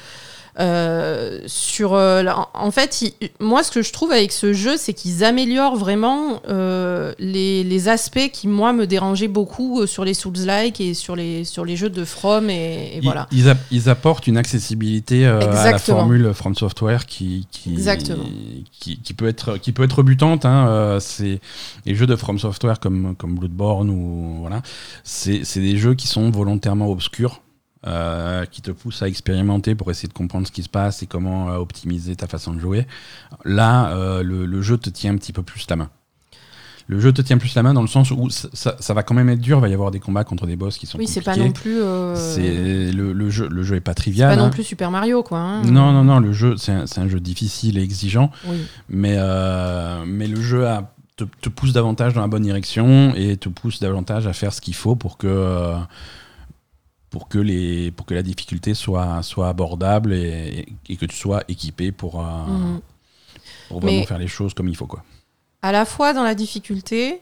[0.60, 4.94] Euh, sur euh, en- fait il- moi ce que je trouve avec ce jeu c'est
[4.94, 10.82] qu'ils améliorent vraiment euh, les, les aspects qui moi me dérangeaient beaucoup sur les Souls-like
[10.82, 12.54] et sur les, sur les jeux de From et,
[12.94, 15.40] et Ils- voilà Ils, app- ils apportent une accessibilité à
[15.72, 17.76] la formule From Software qui, qui,
[18.80, 20.46] qui, qui peut être, qui peut être rebutante.
[20.46, 21.40] Hein, c'est
[21.86, 24.62] les jeux de From Software comme, comme Bloodborne ou voilà,
[25.04, 27.42] c'est des jeux qui sont volontairement obscurs.
[27.88, 31.08] Euh, qui te pousse à expérimenter pour essayer de comprendre ce qui se passe et
[31.08, 32.86] comment euh, optimiser ta façon de jouer.
[33.46, 35.90] Là, euh, le, le jeu te tient un petit peu plus la main.
[36.88, 39.04] Le jeu te tient plus la main dans le sens où ça, ça- ça va
[39.04, 40.98] quand même être dur, il va y avoir des combats contre des boss qui sont
[40.98, 41.40] Oui, c'est compliqués.
[41.42, 41.80] pas non plus.
[41.82, 44.36] euh, C'est le, le jeu, le jeu est pas c'est trivial.
[44.36, 44.46] pas hein.
[44.48, 45.38] non plus Super Mario, quoi.
[45.38, 45.62] hein.
[45.66, 48.58] Non, non, non, le jeu, c'est un, c'est un jeu difficile et exigeant, Oui.
[48.90, 49.18] mais,
[50.08, 53.80] mais le jeu a- te, te pousse davantage dans la bonne direction et te pousse
[53.80, 55.76] davantage à faire ce qu'il faut pour que,
[57.10, 61.44] pour que, les, pour que la difficulté soit, soit abordable et, et que tu sois
[61.48, 62.82] équipé pour, euh, Mhm.
[63.68, 64.88] pour vraiment Mais- faire les choses comme il faut.
[64.88, 65.04] Quoi.
[65.62, 67.22] à la fois dans la difficulté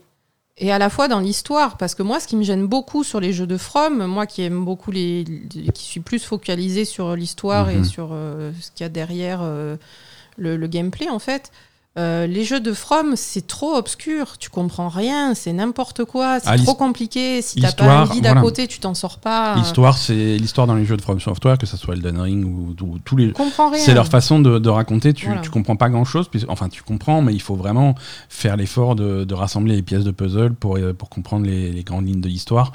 [0.58, 1.78] et à la fois dans l'histoire.
[1.78, 4.42] Parce que moi, ce qui me gêne beaucoup sur les jeux de From, moi qui
[4.44, 5.24] aime beaucoup les.
[5.24, 7.84] les- qui suis plus focalisé sur l'histoire et Mhm.
[7.86, 9.76] sur euh, ce qu'il y a derrière euh,
[10.38, 11.52] le, le gameplay, en fait.
[11.98, 16.48] Euh, les jeux de From, c'est trop obscur, tu comprends rien, c'est n'importe quoi, c'est
[16.48, 17.42] Ah, trop compliqué.
[17.42, 18.42] Si t'as pas un guide à voilà.
[18.42, 19.56] côté, tu t'en sors pas.
[19.56, 22.76] L'histoire, c'est l'histoire dans les jeux de From Software, que ce soit Elden Ring ou,
[22.86, 23.34] ou tous les.
[23.78, 25.14] C'est leur façon de, de raconter.
[25.14, 25.42] Tu, Voilà.
[25.42, 26.30] tu comprends pas grand chose.
[26.50, 27.96] Enfin, tu comprends, mais il faut vraiment
[28.30, 31.84] faire l'effort de, de rassembler les pièces de puzzle pour, euh, pour comprendre les, les
[31.84, 32.74] grandes lignes de l'histoire.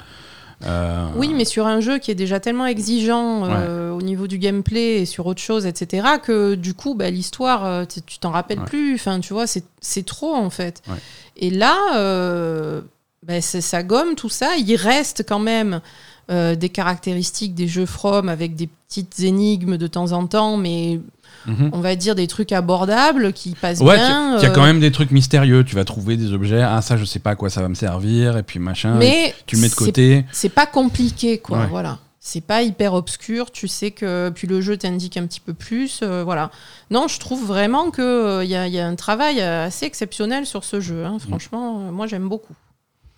[0.65, 4.37] Euh, Oui, mais sur un jeu qui est déjà tellement exigeant euh, au niveau du
[4.37, 8.59] gameplay et sur autre chose, etc., que du coup, bah, l'histoire, euh, tu t'en rappelles
[8.59, 8.65] Ouais.
[8.65, 8.95] plus.
[8.95, 10.81] Enfin, tu vois, c'est trop en fait.
[10.87, 10.95] Ouais.
[11.37, 12.81] Et là, euh,
[13.23, 14.55] bah, ça gomme tout ça.
[14.57, 15.81] Il reste quand même
[16.31, 21.01] euh, des caractéristiques des jeux From avec des petites énigmes de temps en temps, mais
[21.45, 21.71] mhm.
[21.73, 24.37] on va dire des trucs abordables qui passent Ouais, bien.
[24.37, 25.63] il y a euh, quand même des trucs mystérieux.
[25.63, 26.61] Tu vas trouver des objets.
[26.61, 28.37] Ah, ça, je sais pas à quoi ça va me servir.
[28.37, 28.95] Et puis machin.
[28.95, 30.25] mais tu le mets de côté.
[30.31, 31.67] c'est pas compliqué quoi Ouais.
[31.69, 35.53] voilà c'est pas hyper obscur tu sais que puis le jeu t'indique un petit peu
[35.53, 36.51] plus euh, voilà
[36.89, 40.63] non je trouve vraiment que il y, a, y a un travail assez exceptionnel sur
[40.63, 41.17] ce jeu hein.
[41.19, 42.53] franchement moi j'aime beaucoup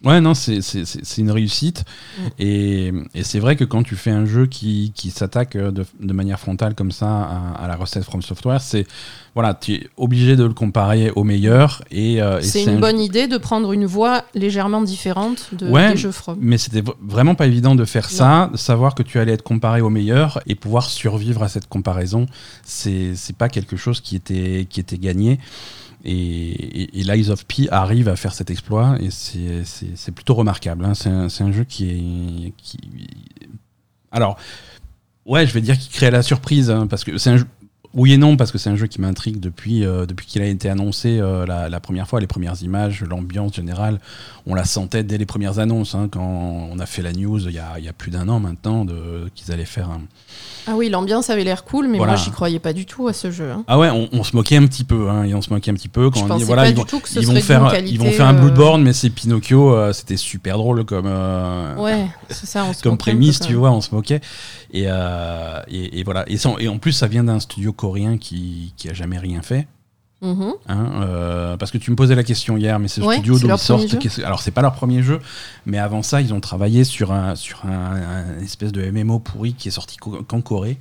[0.03, 0.60] Ouais, non, c'est
[1.17, 1.84] une réussite.
[1.84, 2.21] Mm.
[2.39, 5.86] Et, et c'est vrai que quand tu fais un jeu qui, qui s'attaque euh, de,
[5.99, 8.86] de manière frontale comme ça à, à la recette From Software, c'est
[9.34, 11.84] voilà, tu es obligé de le comparer au meilleur.
[11.91, 15.69] Et, euh, et c'est un une bonne idée de prendre une voie légèrement différente de,
[15.69, 19.03] Ouais, des jeux From Mais c'était vraiment pas évident de faire ça, de savoir que
[19.03, 22.27] tu allais être comparé au meilleur et pouvoir survivre à cette comparaison.
[22.63, 25.39] C'est c'est pas quelque chose qui était, qui était gagné.
[26.05, 30.85] Et, et, Lies of P arrive à faire cet exploit et c'est- plutôt remarquable.
[30.85, 30.93] hein.
[30.93, 32.53] C'est un, un jeu qui est.
[32.57, 32.77] Qui...
[34.11, 34.37] Alors,
[35.25, 37.45] ouais, je vais dire qu'il crée la surprise hein, parce que c'est un jeu.
[37.95, 40.45] Oui et non, parce que c'est un jeu qui m'intrigue depuis, euh, depuis qu'il a
[40.47, 43.99] été annoncé euh, la, la première fois, les premières images, l'ambiance générale,
[44.45, 47.53] on la sentait dès les premières annonces, hein, quand on a fait la news il
[47.53, 48.86] y a, il y a plus d'un an maintenant,
[49.34, 50.01] qu'ils allaient faire un...
[50.67, 52.13] ah oui l'ambiance avait l'air cool mais Voilà.
[52.13, 53.63] moi j'y croyais pas du tout à ce jeu hein.
[53.67, 55.75] Ah ouais, on, on se moquait un petit peu, hein, et on se moquait un
[55.75, 58.12] petit peu quand je on dit, voilà, ils vont, ils vont faire, qualité ils vont
[58.12, 61.08] faire un euh, Bloodborne, mais c'est Pinocchio, euh, c'était super drôle comme...
[61.08, 64.19] euh, ouais c'est ça on se comme prémisse, tu vois, on se moquait.
[64.75, 66.23] Et, euh, et, et voilà.
[66.27, 69.41] Et, sans- et en plus, ça vient d'un studio coréen qui, qui a jamais rien
[69.41, 69.67] fait.
[70.21, 70.53] Mhm.
[70.69, 73.47] hein, euh, parce que tu me posais la question hier, mais ce Ouais, studio c'est
[73.47, 73.99] leur ils sortent.
[73.99, 75.19] qu'est-ce- Alors, c'est pas leur premier jeu,
[75.65, 79.53] mais avant ça, ils ont travaillé sur un, sur un, un espèce de MMO pourri
[79.53, 80.77] qui est sorti qu'en Corée.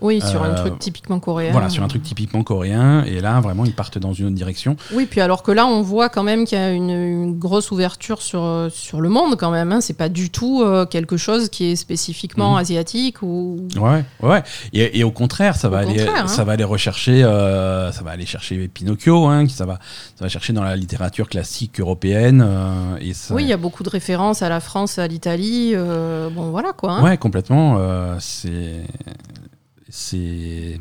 [0.00, 3.04] Oui sur un Euh, truc typiquement coréen Voilà, sur un truc typiquement coréen.
[3.04, 4.76] Et là, vraiment, ils partent dans une autre direction.
[4.92, 7.70] Oui, puis alors que là, on voit quand même qu'il y a une, une grosse
[7.70, 9.72] ouverture sur, euh, sur le monde quand même.
[9.72, 9.80] Hein.
[9.80, 12.58] C'est pas du tout euh, quelque chose qui est spécifiquement Mhm.
[12.60, 13.56] asiatique ou.
[13.76, 14.42] Ouais, ouais.
[14.72, 16.26] Et, et au contraire, ça Au va aller, hein.
[16.26, 19.78] ça va aller rechercher, euh, ça va aller chercher Pinocchio, hein, qui ça va,
[20.16, 22.46] ça va chercher dans la littérature classique européenne.
[23.00, 25.74] et ça, Oui, il y a beaucoup de références à la France, à l'Italie.
[25.76, 26.92] bon, voilà quoi.
[26.92, 27.02] hein.
[27.02, 27.78] Ouais, complètement.
[28.20, 28.82] c'est,
[29.90, 30.78] c'est,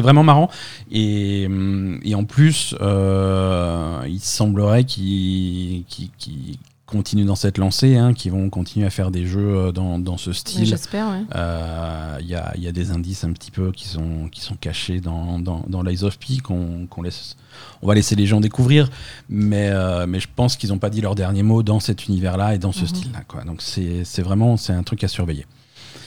[0.00, 0.50] vraiment marrant.
[0.90, 8.14] Et, hum, et en plus, euh, il semblerait qu'ils, qu'ils continuent dans cette lancée, hein,
[8.14, 10.64] qu'ils vont continuer à faire des jeux euh, dans, dans ce style.
[10.66, 11.22] J'espère, ouais.
[11.34, 14.40] Euh, Il y, a, il y a des indices un petit peu qui sont, qui
[14.40, 17.36] sont cachés dans, dans, dans Lies of P qu'on laisse.
[17.82, 18.88] On va laisser les gens découvrir,
[19.28, 22.54] mais, euh, mais je pense qu'ils n'ont pas dit leur dernier mot dans cet univers-là
[22.54, 22.86] et dans ce Mhm.
[22.86, 23.44] style-là.
[23.44, 25.44] Donc c'est vraiment c'est un truc à surveiller.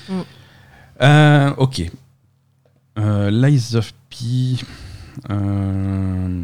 [0.07, 0.21] Mm.
[1.01, 1.83] Euh, ok.
[2.97, 4.17] Euh, Lies of P.
[5.29, 6.43] euh,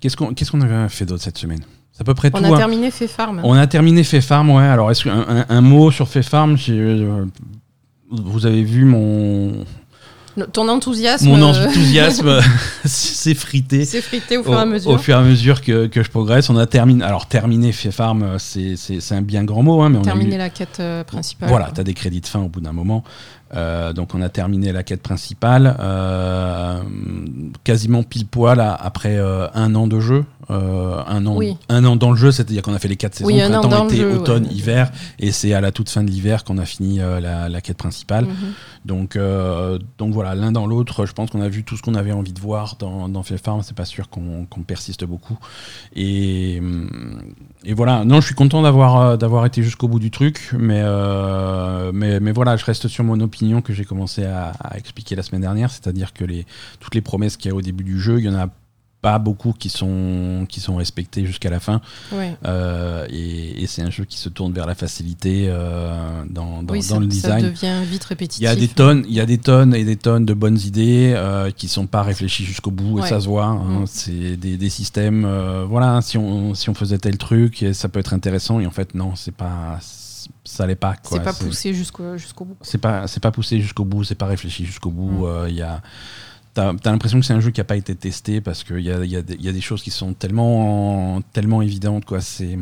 [0.00, 1.60] Qu'est-ce qu'on qu'on avait fait d'autre cette semaine?
[1.92, 2.44] C'est à peu près On tout.
[2.44, 2.56] a hein.
[2.56, 3.40] terminé Fait Farm.
[3.44, 4.64] On a terminé Fait Farm, ouais.
[4.64, 6.56] Alors, est-ce qu'un un, un mot sur Fait Farm?
[6.68, 7.24] Euh,
[8.10, 9.64] Vous avez vu mon,
[10.52, 12.40] Ton enthousiasme mon euh, enthousiasme
[12.84, 14.90] s'effriter s'est frité au fur et à mesure.
[14.90, 16.50] au fur et à mesure que, que je progresse.
[16.50, 17.04] On a terminé.
[17.04, 18.76] Alors, terminé Fait Farm, euh, c'est,
[19.12, 21.48] un bien grand mot, hein, mais on a Terminer eu- la quête euh, principale.
[21.48, 23.04] Voilà, tu as des crédits de fin au bout d'un moment.
[23.54, 26.78] Euh, donc on a terminé la quête principale, euh,
[27.62, 30.24] quasiment pile poil à- après euh, un an de jeu.
[30.48, 33.88] Un, an, un an dans le jeu, c'est-à-dire qu'on a fait les quatre saisons, printemps,
[33.88, 37.60] été, automne, hiver, et c'est à la toute fin de l'hiver qu'on a fini la,
[37.60, 38.26] quête principale.
[38.26, 38.34] Mhm.
[38.84, 39.18] Donc,
[39.98, 42.32] donc voilà, l'un dans l'autre, je pense qu'on a vu tout ce qu'on avait envie
[42.32, 45.38] de voir dans, dans Farm, c'est pas sûr qu'on persiste beaucoup.
[45.94, 46.60] Et,
[47.64, 50.82] et voilà, non, je suis content d'avoir été jusqu'au bout du truc, mais,
[51.92, 55.42] mais, mais voilà, je reste sur mon opinion que j'ai commencé à, expliquer la semaine
[55.42, 56.46] dernière, c'est-à-dire que les,
[56.80, 58.48] toutes les promesses qu'il y a au début du jeu, il y en a
[59.04, 61.82] pas beaucoup qui sont, qui sont respectés jusqu'à la fin.
[62.46, 67.06] Euh, et, c'est un jeu qui se tourne vers la facilité euh, dans, dans, le
[67.06, 67.42] design.
[67.42, 68.40] Ça devient vite répétitif.
[68.40, 70.58] Il y a des tonnes, il y a des tonnes et des tonnes de bonnes
[70.58, 73.44] idées euh, qui sont pas réfléchies jusqu'au bout et ça se voit.
[73.44, 73.80] Hein.
[73.80, 73.86] Mm.
[73.88, 75.26] C'est des, des, systèmes.
[75.68, 78.58] voilà, si on, si on faisait tel truc, ça peut être intéressant.
[78.58, 79.80] Et en fait, non, c'est pas
[80.44, 80.96] ça l'est pas.
[81.02, 82.56] C'est pas poussé jusqu'au jusqu'au bout.
[82.62, 85.26] C'est pas c'est pas poussé jusqu'au bout, c'est pas réfléchi jusqu'au bout.
[85.26, 85.48] Mm.
[85.50, 85.82] Il y a
[86.54, 88.90] T'as as, l'impression que c'est un jeu qui n'a pas été testé parce qu'il y
[88.90, 92.04] a, y, a y a, des choses qui sont tellement, tellement évidentes.
[92.04, 92.20] Quoi.
[92.20, 92.56] C'est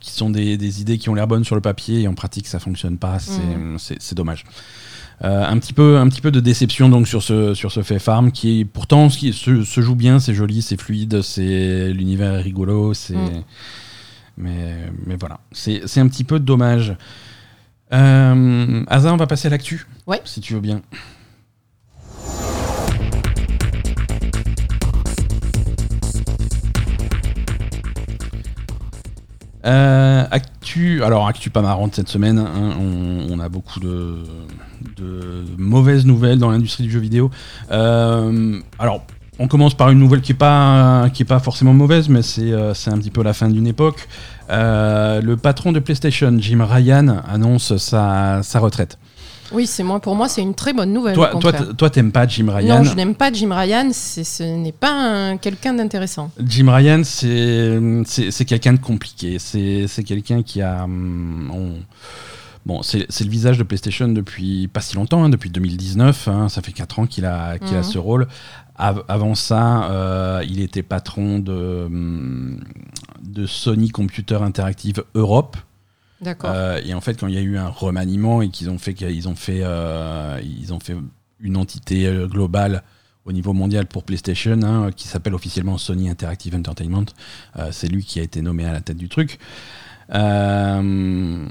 [0.00, 2.46] qui sont des, des, idées qui ont l'air bonnes sur le papier et en pratique
[2.46, 3.18] ça fonctionne pas.
[3.18, 4.14] C'est mm.
[4.14, 4.44] dommage.
[5.24, 8.00] Euh, un, petit peu, un petit peu de déception donc sur ce, sur ce fait
[8.00, 12.34] farm qui est pourtant qui se, se joue bien, c'est joli, c'est fluide, c'est l'univers
[12.34, 13.44] est rigolo, c'est mm.
[14.38, 16.96] mais, mais voilà, c'est un petit peu dommage.
[17.92, 19.86] Euh, on va passer à l'actu.
[20.06, 20.20] Ouais.
[20.24, 20.82] Si tu veux bien.
[29.64, 32.38] Euh, actu, alors actu pas marrante cette semaine.
[32.38, 32.76] Hein.
[33.30, 34.24] on, a beaucoup de,
[35.56, 37.30] mauvaises nouvelles dans l'industrie du jeu vidéo.
[37.70, 39.04] Euh, alors
[39.38, 42.52] on commence par une nouvelle qui est pas qui est pas forcément mauvaise, mais c'est
[42.52, 44.08] euh, un petit peu la fin d'une époque.
[44.50, 48.98] Euh, le patron de PlayStation, Jim Ryan, annonce sa, sa retraite.
[49.52, 50.00] Oui, c'est moi.
[50.00, 51.14] Pour moi, c'est une très bonne nouvelle.
[51.14, 52.78] Toi, toi, toi, t'aimes pas Jim Ryan?
[52.78, 53.90] Non, je n'aime pas Jim Ryan.
[53.92, 56.30] Ce n'est pas quelqu'un d'intéressant.
[56.42, 59.38] Jim Ryan, c'est quelqu'un de compliqué.
[59.38, 60.84] C'est quelqu'un qui a.
[60.84, 61.74] Hum,
[62.64, 66.28] bon, c'est le visage de PlayStation depuis pas si longtemps, hein, depuis 2019.
[66.28, 67.84] Hein, ça fait 4 ans qu'il a, qu'il a mhm.
[67.84, 68.28] ce rôle
[68.82, 72.60] avant ça, euh, il était patron de, hum,
[73.22, 75.56] de Sony Computer Interactive Europe.
[76.20, 76.50] D'accord.
[76.54, 78.94] Euh, et en fait, quand il y a eu un remaniement et qu'ils ont fait,
[78.94, 80.96] qu'ils ont fait, euh, ils ont fait
[81.40, 82.82] une entité globale
[83.24, 87.06] au niveau mondial pour PlayStation, hein, qui s'appelle officiellement Sony Interactive Entertainment,
[87.70, 89.38] c'est lui qui a été nommé à la tête du truc.
[90.14, 91.46] Euh,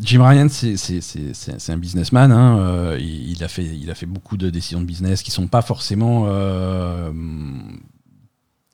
[0.00, 2.32] Jim Ryan, c'est un businessman.
[2.32, 7.12] Hein, euh, il, a fait, beaucoup de décisions de business qui sont pas forcément, euh,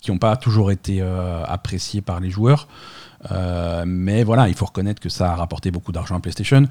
[0.01, 2.69] qui n'ont pas toujours été appréciées par les joueurs.
[3.87, 6.67] mais voilà, il faut reconnaître que ça a rapporté beaucoup d'argent à PlayStation.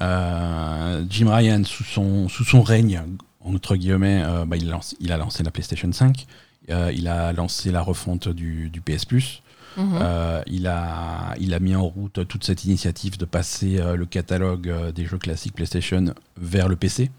[0.00, 3.02] Jim Ryan, sous son, règne,
[3.44, 6.26] entre guillemets, bah, il, a il, a lancé la PlayStation 5.
[6.68, 9.42] il a lancé la refonte du, du PS Plus.
[9.76, 9.98] Mhm.
[10.00, 14.06] Euh, il, a, il a mis en route toute cette initiative de passer euh, le
[14.06, 17.10] catalogue euh, des jeux classiques PlayStation vers le PC.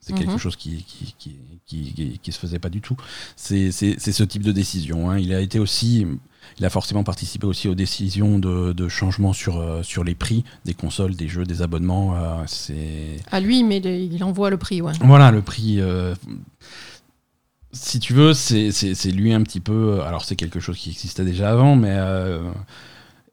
[0.00, 0.38] C'est quelque mhm.
[0.38, 1.14] chose qui qui,
[1.66, 2.96] qui, qui, se faisait pas du tout.
[3.36, 5.10] C'est ce type de décision.
[5.10, 5.18] Hein.
[5.18, 6.06] Il a été aussi,
[6.58, 10.72] il a forcément participé aussi aux décisions de, de changement sur, sur les prix des
[10.72, 12.16] consoles, des jeux, des abonnements.
[12.46, 14.80] c'est à lui, mais il envoie le prix.
[14.80, 14.94] Ouais.
[15.02, 15.82] Voilà, le prix
[17.72, 20.00] si tu veux, c'est lui un petit peu.
[20.02, 22.40] Alors, c'est quelque chose qui existait déjà avant, mais euh,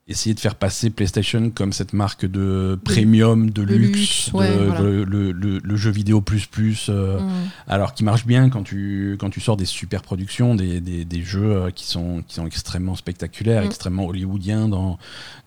[0.08, 6.22] essayer de faire passer PlayStation comme cette marque de premium, de, luxe, le, jeu vidéo
[6.22, 7.50] plus plus, euh, mm.
[7.68, 11.56] alors qui marche bien quand tu, quand tu sors des super productions, des, des, jeux
[11.56, 13.68] euh, qui sont, qui sont extrêmement spectaculaires, mm.
[13.68, 14.98] extrêmement hollywoodiens dans,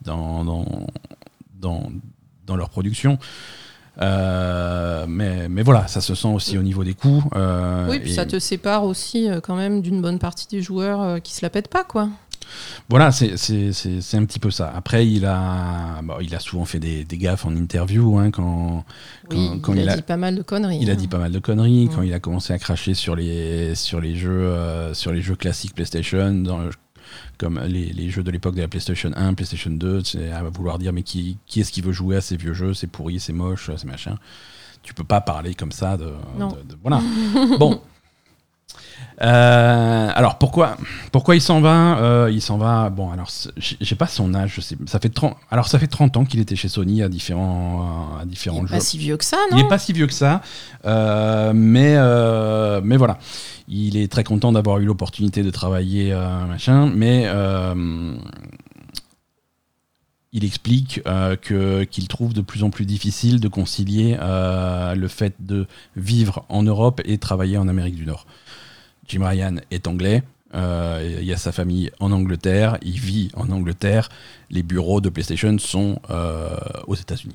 [0.03, 0.87] dans, dans,
[1.61, 1.93] dans,
[2.47, 3.19] dans leur production.
[4.03, 7.23] Euh, mais, mais voilà, ça se sent aussi au niveau des coûts.
[7.35, 11.21] Euh, oui, puis ça te sépare aussi euh, quand même d'une bonne partie des joueurs
[11.23, 12.09] qui se la pètent pas, quoi.
[12.89, 14.73] Voilà, c'est un petit peu ça.
[14.75, 18.19] Après, il a, il a souvent fait des, des gaffes en interview.
[18.19, 18.85] Hein, quand,
[19.29, 20.79] quand, il, a, dit pas mal de conneries.
[20.81, 21.09] Il a dit hein.
[21.09, 21.89] pas mal de conneries.
[21.95, 24.53] Quand il a commencé à cracher sur les, sur les, jeux,
[24.95, 26.63] sur les jeux classiques PlayStation, dans,
[27.39, 30.93] comme les, jeux de l'époque de la PlayStation 1, PlayStation 2, c'est à vouloir dire
[30.93, 33.71] mais qui, qui est-ce qui veut jouer à ces vieux jeux, c'est pourri, c'est moche,
[33.77, 34.19] c'est machin.
[34.83, 36.13] Tu peux pas parler comme ça de,
[36.83, 37.01] voilà.
[37.59, 37.81] bon.
[39.23, 40.79] Euh, alors pourquoi
[41.13, 42.89] pourquoi il s'en va euh, Il s'en va.
[42.89, 44.55] Bon alors j'ai pas son âge.
[44.57, 44.77] Je sais.
[44.87, 45.37] Ça fait 30.
[45.51, 48.69] Alors ça fait 30 ans qu'il était chez Sony à différents à différents il est
[48.69, 48.75] jeux.
[48.75, 50.41] Pas si vieux que ça, non Il est pas si vieux que ça.
[50.87, 51.97] Euh, mais
[52.83, 53.19] mais voilà.
[53.69, 56.15] Il est très content d'avoir eu l'opportunité de travailler,
[56.49, 57.29] machin, mais
[60.33, 65.35] il explique euh, que qu'il trouve de plus en plus difficile de concilier le fait
[65.41, 65.67] de
[65.97, 68.27] vivre en Europe et travailler en Amérique du Nord.
[69.11, 70.23] Jim Ryan est anglais.
[70.55, 74.09] euh, il y a sa famille en Angleterre, il vit en Angleterre,
[74.51, 76.57] les bureaux de PlayStation sont euh,
[76.87, 77.35] aux États-Unis.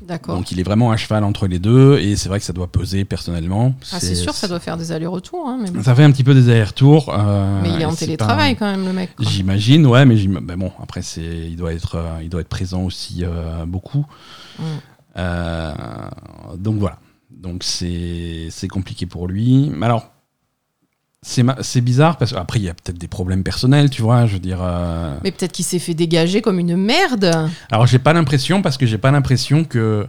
[0.00, 0.34] D'accord.
[0.36, 2.66] Donc il est vraiment à cheval entre les deux et c'est vrai que ça doit
[2.66, 3.74] peser personnellement.
[3.92, 5.46] Ah, c'est sûr, ça doit faire des allers-retours.
[5.48, 5.82] hein, mais, bon.
[5.82, 7.14] Ça fait un petit peu des allers-retours.
[7.14, 9.10] euh, Mais il est en télétravail pas- quand même, le mec.
[9.20, 10.16] J'imagine, ouais, mais,
[10.56, 13.22] bon, après il doit être, il doit être présent aussi
[13.66, 14.04] beaucoup.
[14.58, 14.62] Mm.
[16.56, 16.98] Donc voilà.
[17.30, 19.70] Donc c'est, compliqué pour lui.
[19.82, 20.11] Alors.
[21.24, 24.26] C'est, bizarre parce qu'après il y a peut-être des problèmes personnels, tu vois.
[24.26, 24.58] Je veux dire.
[24.60, 27.48] euh, Mais peut-être qu'il s'est fait dégager comme une merde.
[27.70, 30.06] Alors j'ai pas l'impression parce que j'ai pas l'impression que.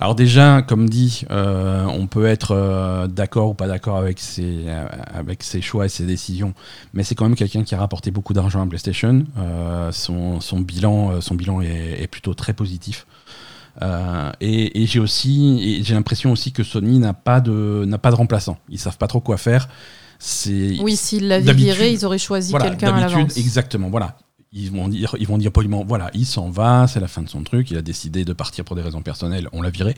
[0.00, 4.66] Alors déjà, comme dit, euh, on peut être euh, d'accord ou pas d'accord avec ses
[5.14, 6.52] avec ses choix et ses décisions,
[6.92, 9.24] mais c'est quand même quelqu'un qui a rapporté beaucoup d'argent à PlayStation.
[9.92, 13.06] Son, son bilan son bilan est, est plutôt très positif.
[13.82, 18.10] Euh, et et j'ai aussi j'ai l'impression aussi que Sony n'a pas de n'a pas
[18.10, 18.58] de remplaçant.
[18.68, 19.68] Ils savent pas trop quoi faire.
[20.22, 23.36] C'est Oui, s'il l'avait D'habitude- viré, ils auraient choisi voilà, quelqu'un à l'avance.
[23.38, 24.16] Exactement, voilà.
[24.52, 27.28] Ils vont dire, ils vont dire poliment, voilà, il s'en va, c'est la fin de
[27.28, 29.94] son truc, il a décidé de partir pour des raisons personnelles, on l'a viré.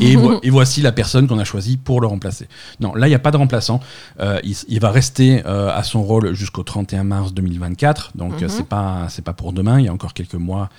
[0.00, 2.48] Et, vo- et voici la personne qu'on a choisie pour le remplacer.
[2.80, 3.80] Non, là, il n'y a pas de remplaçant.
[4.18, 8.44] Euh, il, va rester euh, à son rôle jusqu'au 31 mars 2024, donc Mhm.
[8.44, 10.70] euh, c'est pas c'est pas pour demain, il y a encore quelques mois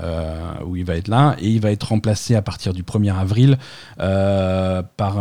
[0.00, 3.16] euh, où il va être là, et il va être remplacé à partir du 1er
[3.16, 3.56] avril
[4.00, 5.14] euh, par...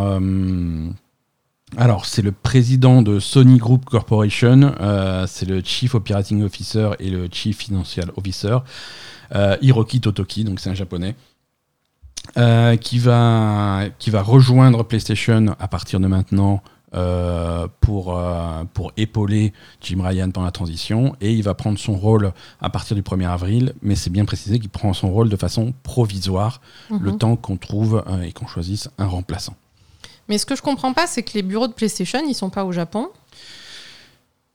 [1.77, 7.09] alors, c'est le président de Sony Group Corporation, euh, c'est le Chief Operating Officer et
[7.09, 8.57] le Chief Financial Officer,
[9.35, 11.15] euh, Hiroki Totoki, donc c'est un japonais,
[12.37, 16.61] euh, qui, va, qui va rejoindre PlayStation à partir de maintenant
[17.81, 18.21] pour,
[18.75, 19.51] pour épauler
[19.81, 23.27] Jim Ryan pendant la transition, et il va prendre son rôle à partir du 1er
[23.27, 26.61] avril, mais c'est bien précisé qu'il prend son rôle de façon provisoire,
[26.91, 27.17] le Mhm.
[27.17, 29.55] temps qu'on trouve et qu'on choisisse un remplaçant.
[30.33, 32.65] Mais ce que je comprends pas, c'est que les bureaux de PlayStation, ils sont pas
[32.65, 33.09] au Japon.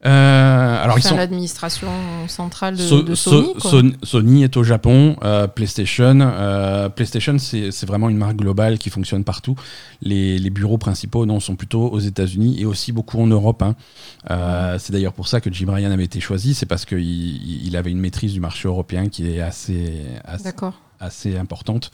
[0.06, 1.88] Euh, alors, ils Enfin, sont, l'administration
[2.26, 3.54] centrale de, So- de so- Sony.
[3.54, 3.70] quoi.
[4.04, 9.22] Sony est au Japon, euh, PlayStation, euh, PlayStation c'est vraiment une marque globale qui fonctionne
[9.22, 9.54] partout.
[10.02, 13.62] Les, les bureaux principaux non, sont plutôt aux États-Unis et aussi beaucoup en Europe.
[13.62, 13.76] hein.
[14.78, 17.76] C'est d'ailleurs pour ça que Jim Ryan avait été choisi, c'est parce qu'il il il
[17.76, 20.52] avait une maîtrise du marché européen qui est assez, assez,
[21.00, 21.90] assez importante.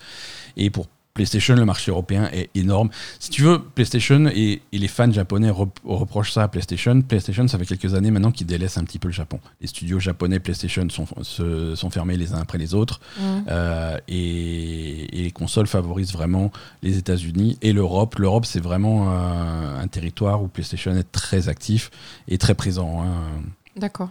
[0.58, 2.90] Et pour PlayStation, le marché européen est énorme.
[3.20, 7.00] Si tu veux, PlayStation et, et les fans japonais rep- reprochent ça à PlayStation.
[7.02, 9.38] PlayStation, ça fait quelques années maintenant qu'ils délaissent un petit peu le Japon.
[9.60, 13.00] Les studios japonais PlayStation sont, se- sont fermés les uns après les autres.
[13.20, 13.44] Mhm.
[13.48, 16.50] Euh, et, et les consoles favorisent vraiment
[16.82, 18.16] les États-Unis et l'Europe.
[18.16, 21.92] L'Europe, c'est vraiment euh, un territoire où PlayStation est très actif
[22.26, 23.02] et très présent.
[23.04, 23.40] hein.
[23.76, 24.10] D'accord.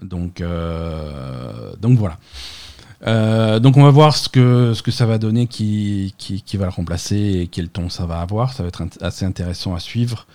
[0.00, 2.18] Donc, euh, donc voilà.
[3.06, 6.66] Euh, donc on va voir ce que, ce que ça va donner qui, qui, va
[6.66, 8.52] le remplacer et quel ton ça va avoir.
[8.52, 10.26] Ça va être assez intéressant à suivre.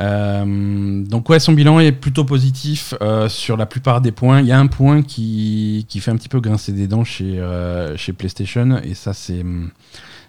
[0.00, 4.40] Euh, donc ouais, son bilan est plutôt positif euh, sur la plupart des points.
[4.40, 7.44] Il y a un point qui, qui fait un petit peu grincer des dents chez,
[7.96, 9.44] chez PlayStation et ça c'est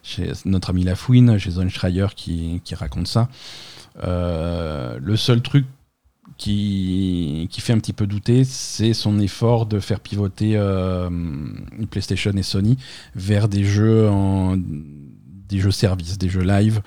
[0.03, 3.29] chez notre ami Lafouine, chez Zone Schreier qui, qui raconte ça.
[4.03, 5.65] Le seul truc
[6.41, 11.07] qui, qui fait un petit peu douter, c'est son effort de faire pivoter euh,
[11.91, 12.77] PlayStation et Sony
[13.13, 16.81] vers des jeux en des jeux services, des jeux live.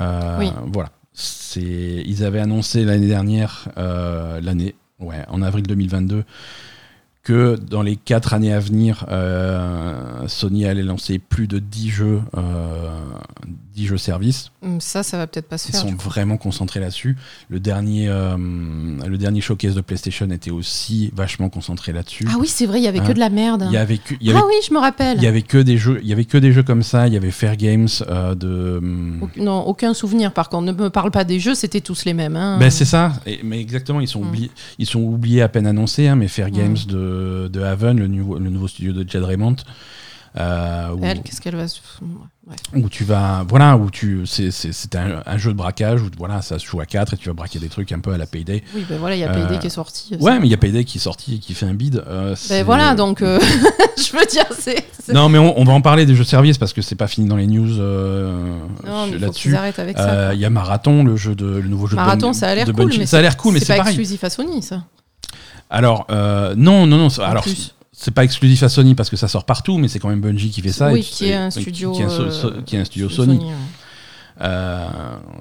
[0.00, 0.50] Euh, Oui.
[0.72, 0.90] Voilà.
[1.12, 6.24] C'est, ils avaient annoncé l'année dernière, euh, l'année, ouais, en avril 2022,
[7.22, 12.20] que dans les quatre années à venir, euh, Sony allait lancer plus de 10 jeux,
[12.36, 12.90] euh,
[13.74, 14.50] 10 jeux services.
[14.62, 15.80] Hum, Ça, ça va peut-être pas se Ils faire.
[15.82, 16.04] sont du coup.
[16.08, 17.16] vraiment concentrés là-dessus.
[17.50, 22.26] Le dernier, euh, le dernier showcase de PlayStation était aussi vachement concentré là-dessus.
[22.30, 23.06] Ah oui, c'est vrai, il y avait Hein.
[23.06, 23.64] que de la merde.
[23.66, 25.18] Il y avait que, il y avait, Ah oui, je me rappelle.
[25.18, 27.06] il y avait que des jeux, il y avait que des jeux comme ça.
[27.08, 28.78] Il y avait Fair Games euh, de.
[28.78, 30.64] hum, Non, aucun souvenir par contre.
[30.64, 32.36] Ne me parle pas des jeux, c'était tous les mêmes.
[32.36, 32.56] hein.
[32.58, 36.08] Ben c'est ça, Et- mais exactement, ils sont, oubliés, ils sont oubliés à peine annoncés,
[36.08, 36.52] hein, mais Fair Mm.
[36.52, 37.07] Games de,
[37.48, 39.56] de Haven, le nouveau, le nouveau studio de Jed Raymond,
[40.38, 41.64] euh, où, Elle, qu'est-ce qu'elle va.
[42.74, 46.58] où tu vas, voilà, où tu, c'est, un, un jeu de braquage où voilà, ça
[46.58, 48.62] se joue à 4 et tu vas braquer des trucs un peu à la Payday.
[48.74, 50.14] Oui, ben voilà, il y a Payday Euh, qui est sorti.
[50.14, 50.22] aussi.
[50.22, 51.96] Ouais, mais il y a Payday qui est sorti et qui fait un bid.
[52.06, 53.40] euh, Ben voilà, donc euh,
[53.96, 54.84] je veux dire, c'est.
[55.12, 57.26] Non, mais on, on va en parler des jeux services parce que c'est pas fini
[57.26, 58.58] dans les news euh,
[59.18, 59.56] là-dessus.
[59.56, 60.30] Euh.
[60.34, 62.54] Il y a Marathon, le jeu de, le nouveau jeu Marathon, de, Bun- ça a
[62.54, 63.94] l'air de cool, mais ça a l'air cool, mais c'est pas pareil.
[63.94, 64.84] exclusif à Sony, ça.
[65.70, 67.08] Alors, euh, non, non, non.
[67.22, 67.74] Alors, plus.
[67.92, 70.50] c'est pas exclusif à Sony parce que ça sort partout, mais c'est quand même Bungie
[70.50, 70.90] qui fait ça.
[70.92, 71.92] Oui, et- qui est un studio.
[71.92, 73.38] Qui, est un so- so- euh, qui est un studio Sony.
[73.38, 73.52] ouais.
[74.40, 74.86] Euh,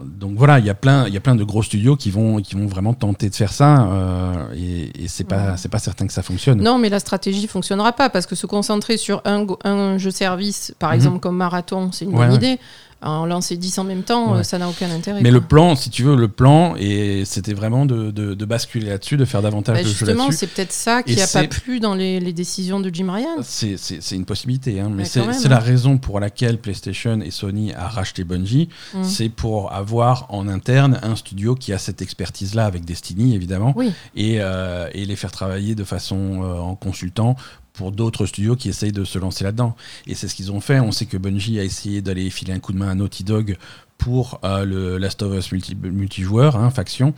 [0.03, 2.37] donc voilà, il y a plein, il y a plein de gros studios qui vont,
[2.41, 5.53] qui vont vraiment tenter de faire ça, euh, et, et c'est pas, Ouais.
[5.57, 6.63] c'est pas certain que ça fonctionne.
[6.63, 10.73] Non, mais la stratégie fonctionnera pas parce que se concentrer sur un, un jeu service,
[10.79, 10.95] par Mhm.
[10.95, 12.59] exemple comme Marathon, c'est une Ouais, bonne idée.
[13.01, 14.39] En lancer 10 en même temps, Ouais.
[14.39, 15.21] euh, ça n'a aucun intérêt.
[15.21, 15.39] Mais quoi.
[15.39, 19.17] le plan, si tu veux, le plan, et c'était vraiment de, de- de basculer là-dessus,
[19.17, 20.37] de faire davantage Bah, de jeux justement, là-dessus.
[20.39, 23.37] c'est peut-être ça qui Et a pas plu dans les, les décisions de Jim Ryan.
[23.43, 23.75] C'est,
[24.11, 25.49] une possibilité, hein, mais Mais c'est, c'est hein.
[25.49, 28.69] la raison pour laquelle PlayStation et Sony a racheté Bungie.
[28.93, 29.03] Mm.
[29.03, 33.91] C'est pour avoir en interne un studio qui a cette expertise-là avec Destiny, évidemment, Oui,
[34.15, 37.35] et, euh, et les faire travailler de façon euh, en consultant
[37.77, 39.75] pour d'autres studios qui essayent de se lancer là-dedans.
[40.07, 40.79] Et c'est ce qu'ils ont fait.
[40.79, 43.57] On sait que Bungie a essayé d'aller filer un coup de main à Naughty Dog
[43.97, 47.13] pour euh, le Last of Us multi- multijoueur, hein, faction.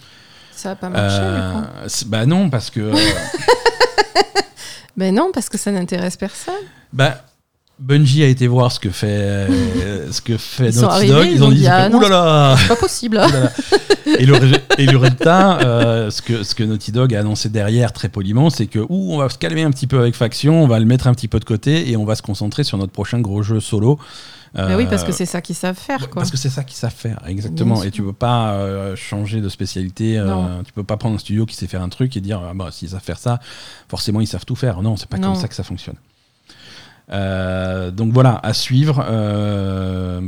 [0.52, 1.18] ça a pas marché.
[1.18, 1.66] du coup.
[1.84, 2.80] Euh, bah non, parce que...
[2.82, 2.96] euh,
[4.98, 6.54] Ben non, parce que ça n'intéresse personne.
[6.92, 7.24] Bah,
[7.80, 11.26] Bungie a été voir ce que fait, euh, ce que fait Ils Naughty Dog.
[11.28, 13.20] ils Ils ont dit, ah Ouh là là C'est pas possible.
[14.20, 14.36] Et, le,
[14.80, 18.50] et le résultat, euh, ce, que, ce que Naughty Dog a annoncé derrière très poliment,
[18.50, 20.86] c'est que ouh, on va se calmer un petit peu avec Faction, on va le
[20.86, 23.44] mettre un petit peu de côté et on va se concentrer sur notre prochain gros
[23.44, 24.00] jeu solo.
[24.56, 26.10] Ben oui, parce Euh, que c'est ça qu'ils savent faire.
[26.10, 26.22] Quoi.
[26.22, 27.84] parce que c'est ça qu'ils savent faire, exactement.
[27.84, 30.18] Et tu peux pas euh, changer de spécialité.
[30.18, 32.54] euh, tu peux pas prendre un studio qui sait faire un truc et dire ah
[32.56, 33.40] bah s'ils savent faire ça,
[33.88, 34.82] forcément ils savent tout faire.
[34.82, 35.34] Non, c'est pas Non.
[35.34, 35.96] comme ça que ça fonctionne.
[37.12, 39.04] Euh, donc voilà, à suivre.
[39.08, 40.22] euh,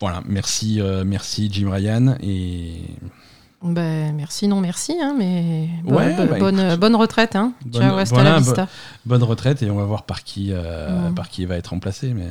[0.00, 2.80] voilà, merci, euh, merci Jim Ryan et
[3.62, 6.80] Ben, merci, non merci, hein, mais bo- Ouais, bo- bah, bonne, écoute.
[6.80, 7.36] bonne retraite.
[7.36, 7.52] Hein.
[7.64, 8.68] Bonne- Ciao, hasta voilà, la bo- vista.
[9.06, 11.14] bonne retraite et on va voir par qui, euh, Mm.
[11.14, 12.12] par qui il va être remplacé.
[12.14, 12.28] Mais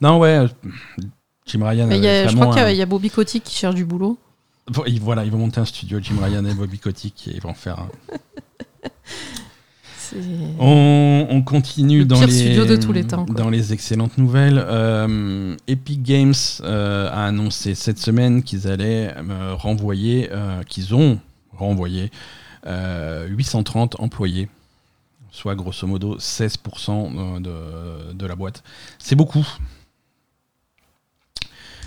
[0.00, 0.46] non, ouais,
[1.46, 1.86] Jim Ryan.
[1.88, 4.16] Mais a- je crois qu'il y a- y, Bobby Kotick qui cherche du boulot.
[4.68, 7.42] Bon, ils- Voilà, ils vont monter un studio, Jim Ryan et Bobby Kotick, et ils
[7.42, 7.80] vont faire.
[7.80, 7.88] un-
[10.58, 14.62] On, on continue Le dans les, studio de tous les temps, dans les excellentes nouvelles.
[14.66, 20.28] Euh, Epic Games euh, a annoncé cette semaine qu'ils allaient euh, renvoyer,
[20.68, 21.18] qu'ils ont
[21.52, 22.10] renvoyé
[22.66, 24.48] euh, 830 employés,
[25.30, 28.62] soit grosso modo 16% de, de la boîte.
[28.98, 29.46] C'est beaucoup.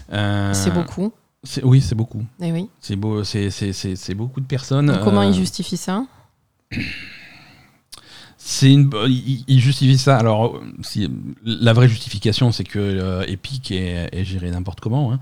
[0.10, 1.12] C'est beaucoup.
[1.44, 2.24] c'est- Oui, c'est beaucoup.
[2.42, 2.70] Eh oui.
[2.80, 4.88] C'est beau, c'est c'est- c'est- c'est beaucoup de personnes.
[4.88, 6.06] Donc, comment ils justifient ça?
[8.46, 10.18] C'est une, il, il justifie ça.
[10.18, 11.10] Alors, si,
[11.46, 15.14] la vraie justification, c'est que euh, Epic est, est géré n'importe comment.
[15.14, 15.20] hein.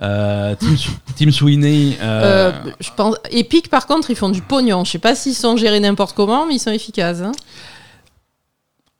[0.00, 0.54] Euh,
[1.16, 1.98] Tim, Sweeney.
[2.00, 3.16] euh, Euh, je pense...
[3.30, 4.84] Epic, par contre, ils font du pognon.
[4.84, 7.20] Je sais pas s'ils sont gérés n'importe comment, mais ils sont efficaces.
[7.20, 7.32] hein.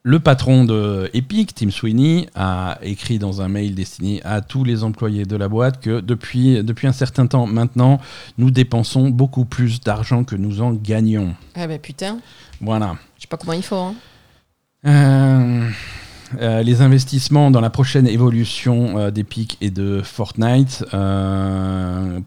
[0.05, 4.83] le patron de Epic, Tim Sweeney, a écrit dans un mail destiné à tous les
[4.85, 8.01] employés de la boîte que depuis, depuis un certain temps maintenant,
[8.37, 11.35] nous dépensons beaucoup plus d'argent que nous en gagnons.
[11.55, 12.19] Ah ben putain,
[12.63, 12.97] Voilà.
[13.17, 13.77] je sais pas comment il faut.
[13.77, 13.95] hein.
[14.87, 15.69] Euh,
[16.41, 20.85] euh, les investissements dans la prochaine évolution euh, d'Epic et de Fortnite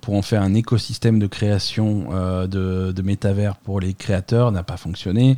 [0.02, 2.06] pour en faire un écosystème de création
[2.48, 5.38] de, de métavers pour les créateurs n'a pas fonctionné.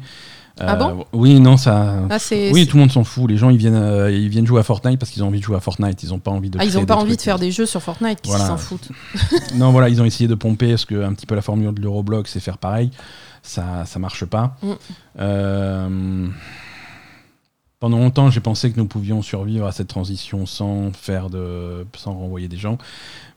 [0.60, 1.06] Ah bon?
[1.14, 1.98] Oui, non, ça.
[2.10, 2.18] Ah,
[2.52, 3.30] oui, tout le monde s'en fout.
[3.30, 5.56] Les gens, ils viennent, ils viennent jouer à Fortnite parce qu'ils ont envie de jouer
[5.56, 6.02] à Fortnite.
[6.02, 6.58] Ils n'ont pas envie de.
[6.60, 8.48] Ah, ils pas envie de faire des jeux sur Fortnite, qui Voilà.
[8.48, 8.90] s'en foutent.
[9.54, 11.82] Non, voilà, ils ont essayé de pomper parce que un petit peu la formule de
[11.82, 12.90] l'Euroblock, c'est faire pareil.
[13.48, 14.58] Ça, ça marche pas.
[14.62, 14.72] Mm.
[15.20, 16.28] Euh,
[17.80, 22.14] pendant longtemps, j'ai pensé que nous pouvions survivre à cette transition sans faire de, sans
[22.14, 22.78] renvoyer des gens,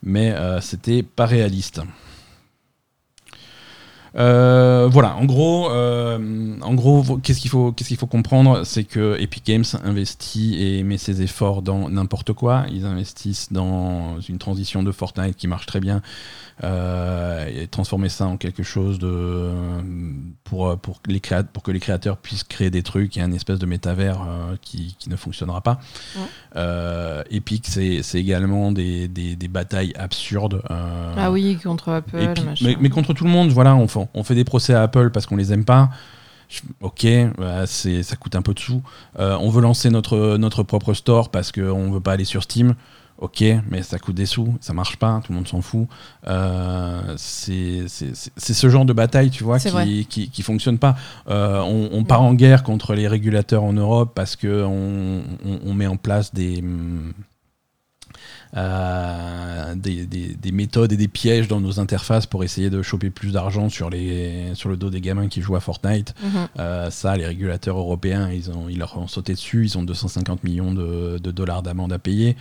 [0.03, 1.83] mais euh, c'était pas réaliste.
[4.17, 8.85] Euh, voilà, en gros, euh, en gros, qu'est-ce qu'il faut, qu'est-ce qu'il faut comprendre, c'est
[8.85, 12.65] que Epic Games investit et met ses efforts dans n'importe quoi.
[12.73, 16.03] Ils investissent dans une transition de Fortnite qui marche très bien
[16.63, 19.51] et transformer ça en quelque chose de
[20.45, 21.21] pour pour les
[21.53, 24.95] pour que les créateurs puissent créer des trucs et un espèce de métavers euh, qui,
[24.99, 25.81] qui ne fonctionnera pas.
[26.17, 26.23] Ouais.
[26.57, 30.63] Euh, Epic, c'est c'est également des, des, des batailles absurdes.
[30.71, 34.23] euh, Ah oui, contre Apple, mais, mais contre tout le monde, voilà, on fait, on
[34.25, 35.91] fait des procès à Apple parce qu'on les aime pas.
[36.81, 37.07] Ok,
[37.39, 38.83] bah, c'est, ça coûte un peu de sous.
[39.21, 42.75] Euh, on veut lancer notre, notre propre store parce qu'on veut pas aller sur Steam.
[43.21, 45.87] Ok, mais ça coûte des sous, ça marche pas, tout le monde s'en fout.
[46.27, 50.97] Euh, c'est, ce genre de bataille, tu vois, qui, qui, qui fonctionne pas.
[51.29, 55.61] Euh, on, on part en guerre contre les régulateurs en Europe parce que on, on-
[55.66, 56.64] on met en place des,
[58.57, 63.11] euh, des, des- des méthodes et des pièges dans nos interfaces pour essayer de choper
[63.11, 66.14] plus d'argent sur, les, sur le dos des gamins qui jouent à Fortnite.
[66.23, 66.31] Mhm.
[66.59, 69.64] Euh, ça, les régulateurs européens, ils, ont, ils leur ont sauté dessus.
[69.64, 72.37] Ils ont 250 millions de, de dollars d'amende à payer.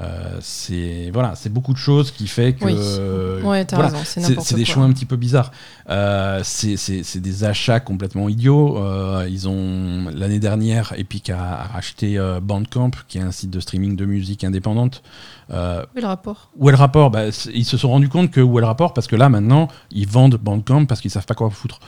[0.00, 3.46] Euh, c'est voilà, c'est beaucoup de choses qui fait que Oui.
[3.46, 5.52] Ouais, t'as voilà, raison, c'est des choix un petit peu bizarres.
[5.90, 8.78] Euh, c'est des achats complètement idiots.
[8.78, 13.50] Euh, ils ont l'année dernière, Epic a, a racheté euh, Bandcamp, qui est un site
[13.50, 15.02] de streaming de musique indépendante.
[15.50, 16.50] Euh, Oui, le rapport.
[16.56, 17.10] où est le rapport?
[17.10, 19.68] Bah, Ils se sont rendus compte que où est le rapport parce que là maintenant
[19.90, 21.80] ils vendent Bandcamp parce qu'ils savent pas quoi foutre.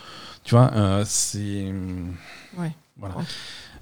[0.42, 1.72] Tu vois, euh, c'est
[2.59, 2.72] Ouais.
[2.98, 3.16] voilà.
[3.16, 3.24] Ouais.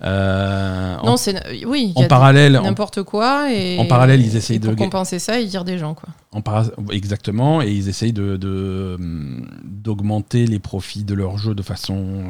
[0.04, 1.92] Euh, Non, c'est oui.
[1.94, 4.76] il y en a parallèle, N'importe quoi et en parallèle, ils essayent et pour de-
[4.76, 6.08] compenser ça, ils virent des gens quoi.
[6.32, 11.62] en para- exactement, et ils essayent de, hum, d'augmenter les profits de leur jeu de
[11.62, 12.24] façon,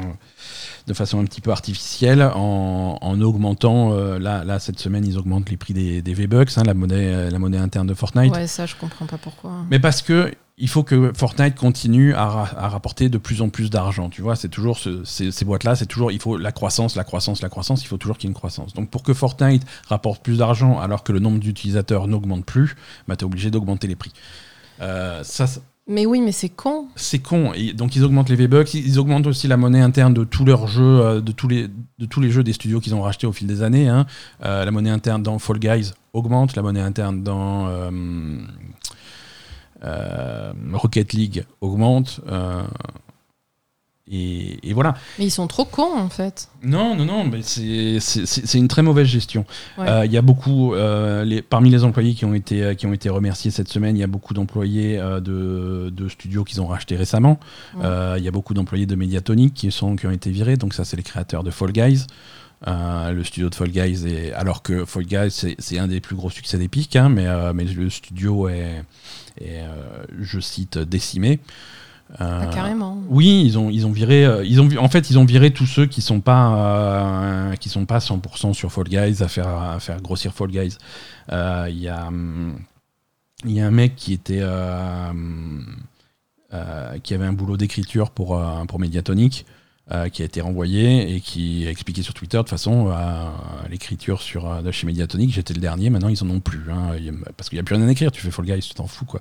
[0.87, 3.93] de façon un petit peu artificielle en, en augmentant.
[3.93, 7.29] euh, là, là, cette semaine, ils augmentent les prix des, des V-Bucks, hein, la, monnaie,
[7.31, 8.33] la monnaie interne de Fortnite.
[8.33, 9.51] Ouais, ça je comprends pas pourquoi.
[9.71, 13.49] Mais parce que il faut que Fortnite continue à, ra- à rapporter de plus en
[13.49, 14.09] plus d'argent.
[14.09, 17.03] Tu vois, c'est toujours ce- ces, ces boîtes-là, c'est toujours il faut la croissance, la
[17.03, 17.83] croissance, la croissance.
[17.83, 18.73] Il faut toujours qu'il y ait une croissance.
[18.73, 22.75] Donc pour que Fortnite rapporte plus d'argent alors que le nombre d'utilisateurs n'augmente plus,
[23.07, 24.11] bah, tu es obligé d'augmenter les prix.
[24.81, 25.45] Euh, ça,
[25.87, 26.87] Mais oui, mais c'est con.
[26.95, 27.51] c'est con.
[27.53, 30.67] Et donc ils augmentent les V-Bucks, ils augmentent aussi la monnaie interne de tous leurs
[30.67, 31.67] jeux, euh, de tous les,
[31.99, 33.87] de tous les jeux des studios qu'ils ont rachetés au fil des années.
[33.89, 34.05] hein.
[34.45, 37.89] Euh, la monnaie interne dans Fall Guys augmente, la monnaie interne dans euh,
[40.73, 42.21] Rocket League augmente.
[42.29, 42.63] euh,
[44.11, 44.95] et, et voilà.
[45.17, 46.49] Mais ils sont trop cons en fait.
[46.61, 49.45] Non, non, non, mais c'est une très mauvaise gestion.
[49.77, 49.87] Ouais.
[49.87, 52.85] Euh, Il y a beaucoup, euh, les, parmi les employés qui ont été, euh, qui
[52.85, 56.59] ont été remerciés cette semaine, il y a beaucoup d'employés euh, de, de studios qu'ils
[56.61, 57.39] ont rachetés récemment.
[57.75, 57.85] Ouais.
[57.85, 60.57] Euh, Il y a beaucoup d'employés de Mediatonic qui, sont, qui ont été virés.
[60.57, 62.05] Donc ça, c'est les créateurs de Fall Guys.
[62.67, 66.15] Euh, le studio de Fall Guys, est, alors que Fall Guys, c'est un des plus
[66.15, 68.83] gros succès d'Epic, hein, mais, euh, mais le studio est,
[69.41, 71.39] est, euh, je cite, décimé.
[72.19, 73.01] Ah, carrément.
[73.09, 75.87] oui, ils ont ils ont viré ils ont en fait ils ont viré tous ceux
[75.87, 80.31] qui sont pas qui sont pas 100% sur Fall Guys à faire à faire grossir
[80.33, 80.77] Fall Guys.
[81.31, 82.09] Il y a
[83.45, 85.11] il y a un mec qui était euh,
[87.01, 89.45] qui avait un boulot d'écriture pour pour Mediatonic
[89.91, 93.29] euh, qui a été renvoyé et qui a expliqué sur Twitter de façon euh,
[93.69, 96.91] l'écriture sur euh, de chez Mediatonic j'étais le dernier maintenant ils en ont plus hein,
[97.35, 99.03] parce qu'il y a plus rien à écrire tu fais Fall Guys tu t'en fous
[99.05, 99.19] quoi.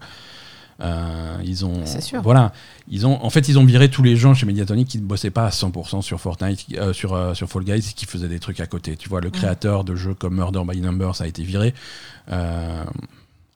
[0.80, 2.22] Euh, ils ont sûr.
[2.22, 2.52] voilà
[2.88, 5.30] ils ont en fait ils ont viré tous les gens chez Mediatonic qui ne bossaient
[5.30, 8.40] pas à 100% sur Fortnite euh, sur euh, sur Fall Guys et qui faisaient des
[8.40, 11.42] trucs à côté tu vois le créateur de jeux comme Murder by Numbers a été
[11.42, 11.74] viré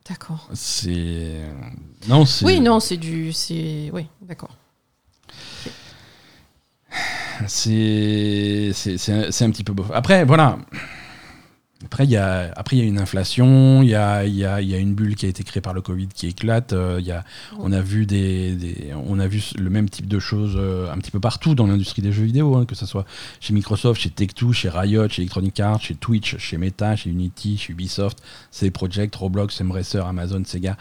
[0.08, 0.48] D'accord.
[0.52, 1.40] c'est
[2.08, 3.32] non c'est Oui, non, c'est du.
[3.32, 4.50] c'est Oui, d'accord.
[7.46, 8.72] C'est
[9.08, 9.90] un, petit peu bof.
[9.92, 10.58] Après, voilà.
[11.84, 15.60] Après, il y a, une inflation, il y a, une bulle qui a été créée
[15.60, 16.72] par le Covid qui éclate.
[16.72, 17.00] euh,
[17.58, 22.00] on, a vu le même type de choses euh, un petit peu partout dans l'industrie
[22.00, 23.04] des jeux vidéo, hein, que ce soit
[23.40, 27.58] chez Microsoft, chez Tech2, chez Riot, chez Electronic Arts, chez Twitch, chez Meta, chez Unity,
[27.58, 28.18] chez Ubisoft,
[28.50, 30.76] CD Projekt, Roblox, Embracer, Amazon, Sega.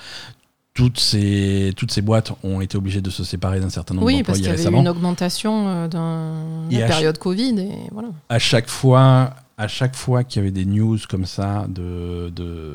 [0.75, 4.23] Toutes ces, toutes ces boîtes ont été obligées de se séparer d'un certain nombre Oui,
[4.23, 4.81] parce d'employés qu'il y avait eu récemment.
[4.81, 8.09] une augmentation euh, dans la période Covid et voilà.
[8.29, 12.73] à chaque fois, à chaque fois qu'il y avait des news comme ça de, de,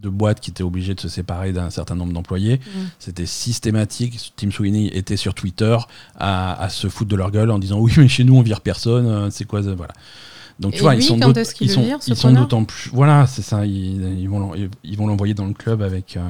[0.00, 2.78] de boîtes qui étaient obligées de se séparer d'un certain nombre d'employés, Mm.
[3.00, 4.32] c'était systématique.
[4.36, 5.76] Tim Sweeney était sur Twitter
[6.16, 8.60] à, à se foutre de leur gueule en disant oui mais chez nous on vire
[8.60, 9.94] personne, euh, c'est quoi ça voilà.
[10.58, 11.66] Donc tu Et vois lui, ils sont quand est-ce le
[12.06, 14.52] ils sont d'autant plus voilà c'est ça ils, ils vont
[14.84, 16.20] ils vont l'envoyer dans le club avec euh,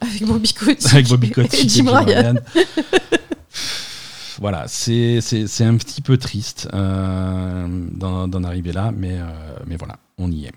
[0.00, 0.92] Avec Bobby Kotick.
[0.92, 2.34] avec Bobby Kotick et Jim Ryan.
[4.40, 9.24] voilà, c'est c'est- c'est un petit peu triste euh, d'en d'en arriver là, mais, euh,
[9.66, 10.52] mais voilà, on y est.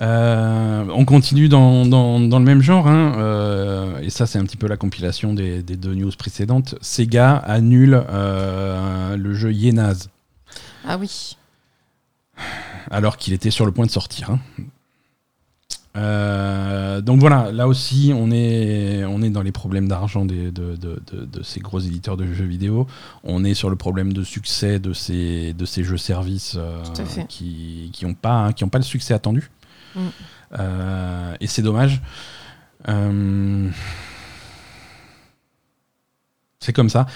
[0.00, 4.44] Euh, on continue dans, dans- dans le même genre, hein, euh, et ça c'est un
[4.44, 6.74] petit peu la compilation des, des deux news précédentes.
[6.80, 10.08] Sega annule euh, le jeu Yenaz,
[10.86, 11.36] Ah oui.
[12.90, 14.30] alors qu'il était sur le point de sortir.
[14.30, 14.38] hein.
[15.96, 20.76] Euh, donc voilà, là aussi, on est, on est dans les problèmes d'argent de, de-
[20.76, 22.86] de- de ces gros éditeurs de jeux vidéo.
[23.24, 26.80] On est sur le problème de succès de ces, de ces jeux-services euh,
[27.90, 29.50] qui n'ont pas, hein, qui ont pas le succès attendu.
[29.96, 30.00] Mm.
[30.60, 32.00] Euh, et c'est dommage.
[36.70, 37.06] C'est comme ça.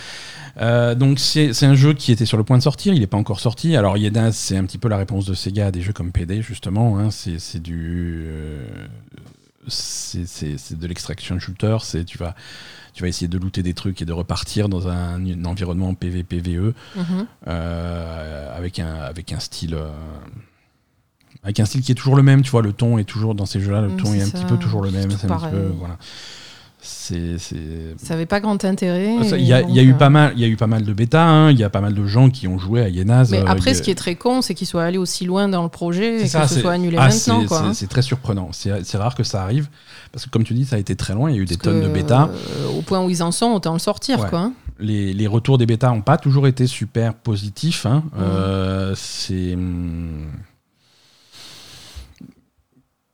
[0.61, 3.16] Euh, donc c'est un jeu qui était sur le point de sortir, il n'est pas
[3.16, 3.76] encore sorti.
[3.76, 6.42] Alors Yenaz, c'est un petit peu la réponse de Sega à des jeux comme PD
[6.42, 6.98] justement.
[6.98, 7.11] hein.
[7.12, 8.66] C'est du, euh,
[9.68, 11.76] c'est de l'extraction shooter.
[11.82, 12.34] C'est tu vas
[12.94, 16.74] tu vas essayer de looter des trucs et de repartir dans un, un environnement PVPVE
[16.96, 17.26] Mhm.
[17.48, 19.74] euh, avec un avec un style.
[19.74, 19.88] euh,
[21.44, 23.44] avec un style qui est toujours le même, tu vois, le ton est toujours dans
[23.46, 24.38] ces jeux-là, le Mm, ton est, un ça.
[24.38, 25.98] petit peu toujours le même, C'est un petit peu, voilà.
[26.87, 27.37] C'est,
[27.97, 29.14] Ça avait pas grand intérêt.
[29.14, 30.85] et Il y, a- y eu euh, pas mal, il y a eu pas mal
[30.85, 33.30] de bêta, hein, il y a pas mal de gens qui ont joué à Yenaz.
[33.30, 35.62] Mais euh, après, ce qui est très con, c'est qu'il soit allé aussi loin dans
[35.62, 37.72] le projet et ça, que ce soit annulé ah, maintenant.
[37.72, 37.89] c'est- hein.
[37.89, 38.51] très surprenant.
[38.53, 39.68] C'est, rare que ça arrive
[40.12, 41.30] parce que comme tu dis, ça a été très loin.
[41.30, 42.28] Il y a eu des tonnes de bêta.
[42.32, 44.20] euh, au point où ils en sont, autant le sortir.
[44.20, 44.28] Ouais.
[44.28, 44.53] Quoi, hein.
[44.78, 47.87] Les, les retours des bêtas n'ont pas toujours été super positifs.
[47.87, 48.03] hein.
[48.18, 50.26] Euh, c'est hum,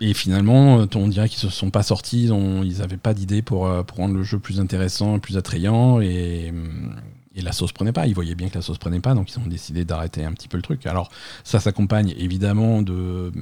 [0.00, 2.24] et finalement, on dirait qu'ils se sont pas sortis.
[2.24, 6.00] Ils n'avaient pas d'idée pour, euh, pour rendre le jeu plus intéressant, plus attrayant.
[6.00, 6.96] Et, hum,
[7.34, 8.06] et la sauce prenait pas.
[8.06, 10.48] Ils voyaient bien que la sauce prenait pas, donc ils ont décidé d'arrêter un petit
[10.48, 10.86] peu le truc.
[10.86, 11.10] Alors
[11.44, 13.32] ça s'accompagne évidemment de,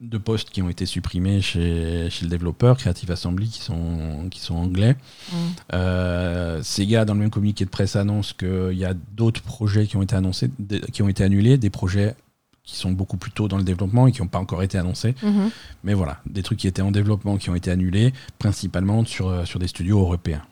[0.00, 4.40] de postes qui ont été supprimés chez, chez le développeur, Creative Assembly, qui sont, qui
[4.40, 4.96] sont anglais.
[5.32, 5.36] Mm.
[5.74, 9.96] Euh, Sega, dans le même communiqué de presse, annonce qu'il y a d'autres projets qui
[9.96, 10.50] ont été annoncés,
[10.92, 12.16] qui ont été annulés, des projets
[12.70, 15.14] qui sont beaucoup plus tôt dans le développement et qui n'ont pas encore été annoncés.
[15.22, 15.50] Mhm.
[15.82, 19.44] Mais voilà, des trucs qui étaient en développement qui ont été annulés, principalement sur, euh,
[19.44, 20.42] sur des studios européens.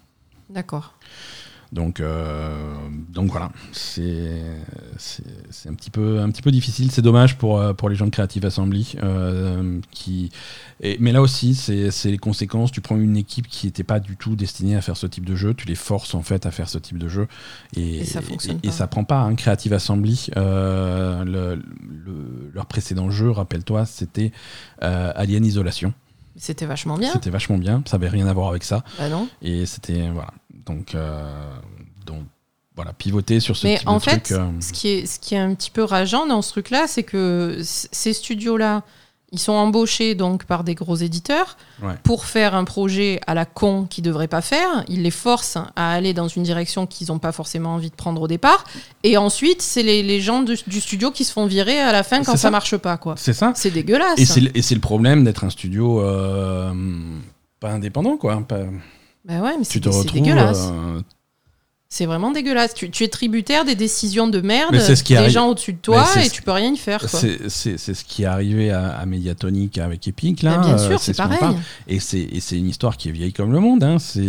[0.51, 0.98] D'accord.
[1.71, 2.57] Donc, euh,
[3.13, 4.41] donc voilà, c'est
[5.69, 6.91] un petit peu un petit peu difficile.
[6.91, 10.31] C'est dommage pour euh, pour les gens de Creative Assembly euh, qui.
[10.81, 12.73] et- mais là aussi, c'est les conséquences.
[12.73, 15.35] Tu prends une équipe qui n'était pas du tout destinée à faire ce type de
[15.37, 17.29] jeu, tu les forces en fait à faire ce type de jeu
[17.77, 18.75] et, Et ça fonctionne et- et pas.
[18.75, 19.21] ça prend pas.
[19.21, 19.35] Hein.
[19.35, 24.33] Creative Assembly, euh, le- le- leur précédent jeu, rappelle-toi, c'était
[24.81, 25.93] Alien Isolation.
[26.41, 27.13] C'était vachement bien.
[27.13, 27.83] C'était vachement bien.
[27.85, 28.85] Ça avait rien à voir avec ça.
[28.97, 29.29] Bah non.
[29.43, 30.31] Et c'était voilà.
[30.69, 31.55] Donc, euh,
[32.07, 32.23] donc
[32.77, 34.39] voilà, pivoter sur ce Mais type en de fait, truc.
[34.39, 37.03] euh, ce qui est, ce qui est un petit peu rageant dans ce truc-là, c'est
[37.03, 38.83] que ces studios-là,
[39.31, 41.93] ils sont embauchés donc par des gros éditeurs Ouais.
[42.03, 44.85] pour faire un projet à la con qu'ils ne devraient pas faire.
[44.89, 48.23] Ils les forcent à aller dans une direction qu'ils n'ont pas forcément envie de prendre
[48.23, 48.65] au départ.
[49.03, 52.03] Et ensuite, c'est les, les gens du, du studio qui se font virer à la
[52.05, 52.51] fin quand ça, ça.
[52.51, 52.97] marche pas.
[52.97, 53.15] quoi.
[53.19, 53.53] c'est ça.
[53.55, 54.19] C'est dégueulasse.
[54.19, 56.73] Et c'est le- et c'est le problème d'être un studio euh,
[57.61, 58.41] pas indépendant quoi.
[58.49, 58.61] Pas-
[59.25, 60.13] Bah ouais, mais c'est tu te retrouves.
[60.13, 60.69] dégueulasse.
[60.73, 61.01] euh,
[61.91, 62.75] C'est vraiment dégueulasse.
[62.75, 66.05] Tu, tu es tributaire des décisions de merde c'est ce des gens au-dessus de toi
[66.05, 67.09] c'est et tu peux rien y faire.
[67.09, 70.59] C'est c'est- c'est ce qui est arrivé à, à Mediatonic avec Epic là.
[70.59, 71.57] Bien euh, sûr, c'est ce qu'on pareil.
[71.87, 73.83] Et c'est c'est une histoire qui est vieille comme le monde.
[73.83, 73.99] Hein.
[73.99, 74.21] C'est-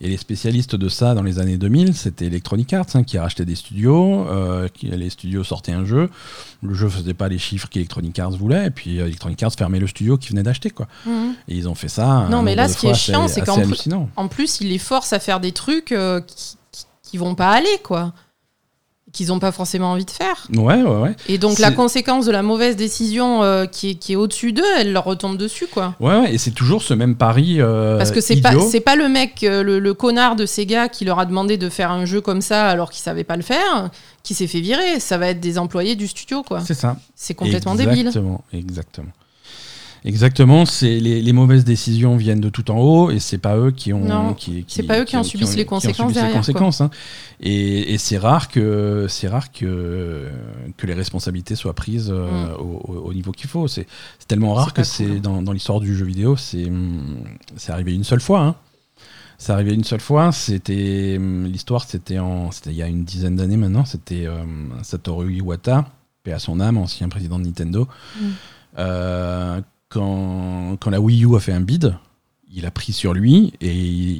[0.00, 3.22] Et les spécialistes de ça dans les années 2000, c'était Electronic Arts hein, qui a
[3.22, 4.26] racheté des studios.
[4.28, 6.10] euh, qui, les studios sortaient un jeu.
[6.62, 8.66] Le jeu faisait pas les chiffres qu'Electronic Arts voulait.
[8.66, 10.70] Et puis euh, Electronic Arts fermait le studio qui venait d'acheter.
[10.70, 10.88] quoi.
[11.06, 11.34] Mhm.
[11.46, 12.26] Et ils ont fait ça.
[12.28, 13.54] Non, mais là, ce qui est chiant, c'est qu'en
[14.28, 16.56] plus- ils les forcent à faire des trucs euh, qui,
[17.12, 18.12] qui, vont pas aller, quoi.
[19.12, 20.46] Qu'ils n'ont pas forcément envie de faire.
[20.56, 21.14] Ouais, ouais, ouais.
[21.28, 24.64] Et donc, la conséquence de la mauvaise décision euh, qui est, qui est au-dessus d'eux,
[24.78, 25.94] elle leur retombe dessus, quoi.
[26.00, 27.60] Ouais, ouais, et c'est toujours ce même pari.
[27.60, 30.88] euh, Parce que c'est pas, c'est pas le mec, euh, le, le connard de Sega
[30.88, 33.42] qui leur a demandé de faire un jeu comme ça alors qu'il savait pas le
[33.42, 33.90] faire,
[34.22, 34.98] qui s'est fait virer.
[34.98, 36.60] Ça va être des employés du studio, quoi.
[36.60, 36.96] C'est ça.
[37.14, 38.06] C'est complètement débile.
[38.06, 39.08] Exactement, exactement.
[40.04, 43.70] Exactement, c'est les, les mauvaises décisions viennent de tout en haut et c'est pas eux
[43.70, 46.14] qui ont Non, qui, c'est pas eux qui en subissent les qui ont conséquences subissent
[46.16, 46.90] les derrière, conséquences, hein.
[47.40, 50.28] Et, et c'est rare que c'est rare que
[50.76, 52.60] que les responsabilités soient prises euh, Mm.
[52.60, 53.68] au, au- au niveau qu'il faut.
[53.68, 53.86] C'est
[54.26, 55.20] tellement rare que c'est cool.
[55.20, 56.70] dans, dans l'histoire du jeu vidéo, c'est
[57.56, 58.40] c'est arrivé une seule fois.
[58.40, 58.54] Hein.
[59.38, 60.32] C'est arrivé une seule fois.
[60.32, 63.84] C'était l'histoire, c'était en il y a une dizaine d'années maintenant.
[63.84, 64.42] C'était euh,
[64.82, 65.86] Satoru Iwata,
[66.24, 67.86] paix à son âme, ancien président de Nintendo.
[68.20, 68.24] Mm.
[68.78, 69.60] Euh,
[69.92, 71.94] quand, quand la Wii U a fait un bid,
[72.52, 74.18] il a pris sur lui et,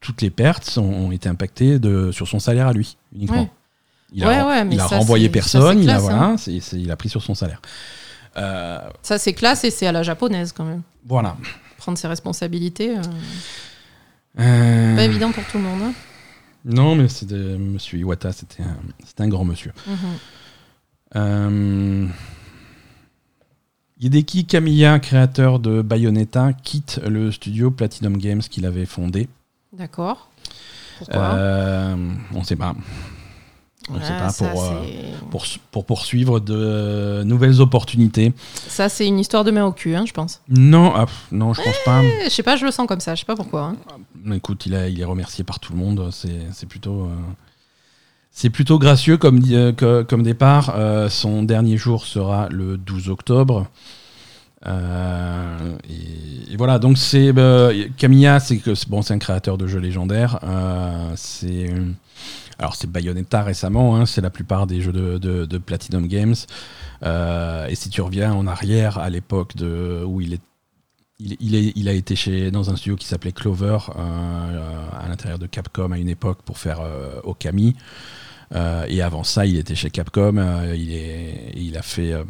[0.00, 3.42] toutes les pertes ont, été impactées de, sur son salaire à lui uniquement.
[3.42, 3.50] Ouais.
[4.12, 5.92] Il a, Ouais, ouais, mais il a ça, renvoyé c'est- personne, ça, c'est il, a,
[5.94, 6.36] classe, voilà, hein.
[6.36, 7.62] c'est- c'est- il a pris sur son salaire.
[8.36, 10.82] Euh, Ça, c'est classe et c'est à la japonaise, quand même.
[11.06, 11.36] voilà.
[11.78, 13.02] Prendre ses responsabilités, euh,
[14.40, 15.80] Euh, pas évident pour tout le monde.
[15.82, 15.92] hein.
[16.66, 19.72] non, mais c'était Monsieur Iwata, c'était un, c'était un grand monsieur.
[21.14, 22.10] Mhm.
[24.00, 29.28] Hideki Kamiya, créateur de Bayonetta, quitte le studio Platinum Games qu'il avait fondé.
[29.72, 30.28] D'accord.
[30.98, 31.96] Pourquoi Euh,
[32.34, 32.74] on ne sait pas.
[33.90, 34.82] On ne sait Ah, pas ça, pour, euh,
[35.30, 38.32] pour, pour poursuivre de nouvelles opportunités.
[38.66, 40.40] Ça, c'est une histoire de main au cul, hein, je pense.
[40.48, 42.02] Non, ah, non, je pense pas.
[42.02, 43.74] Eh, Je sais pas, je le sens comme ça, je sais pas pourquoi.
[44.26, 44.32] hein.
[44.32, 46.08] Écoute, il, a, il est remercié par tout le monde.
[46.12, 47.08] C'est c'est plutôt, euh,
[48.36, 50.74] c'est plutôt gracieux comme, euh, comme départ.
[50.76, 53.68] Euh, son dernier jour sera le 12 octobre.
[54.66, 55.76] Euh,
[56.50, 57.32] et, voilà, donc c'est
[57.96, 60.40] Camilla, c'est bon, c'est un créateur de jeux légendaires.
[61.14, 61.72] C'est
[62.58, 66.34] alors c'est Bayonetta récemment, hein, c'est la plupart des jeux de, Platinum Games.
[67.04, 70.40] Et si tu reviens en arrière à l'époque où il est
[71.20, 75.38] il, il est- il a été chez, dans un studio qui s'appelait Clover, à l'intérieur
[75.38, 76.80] de Capcom à une époque pour faire
[77.22, 77.76] Okami.
[78.52, 80.36] Euh, et avant ça, il était chez Capcom.
[80.36, 82.12] euh, il, a fait.
[82.12, 82.24] euh,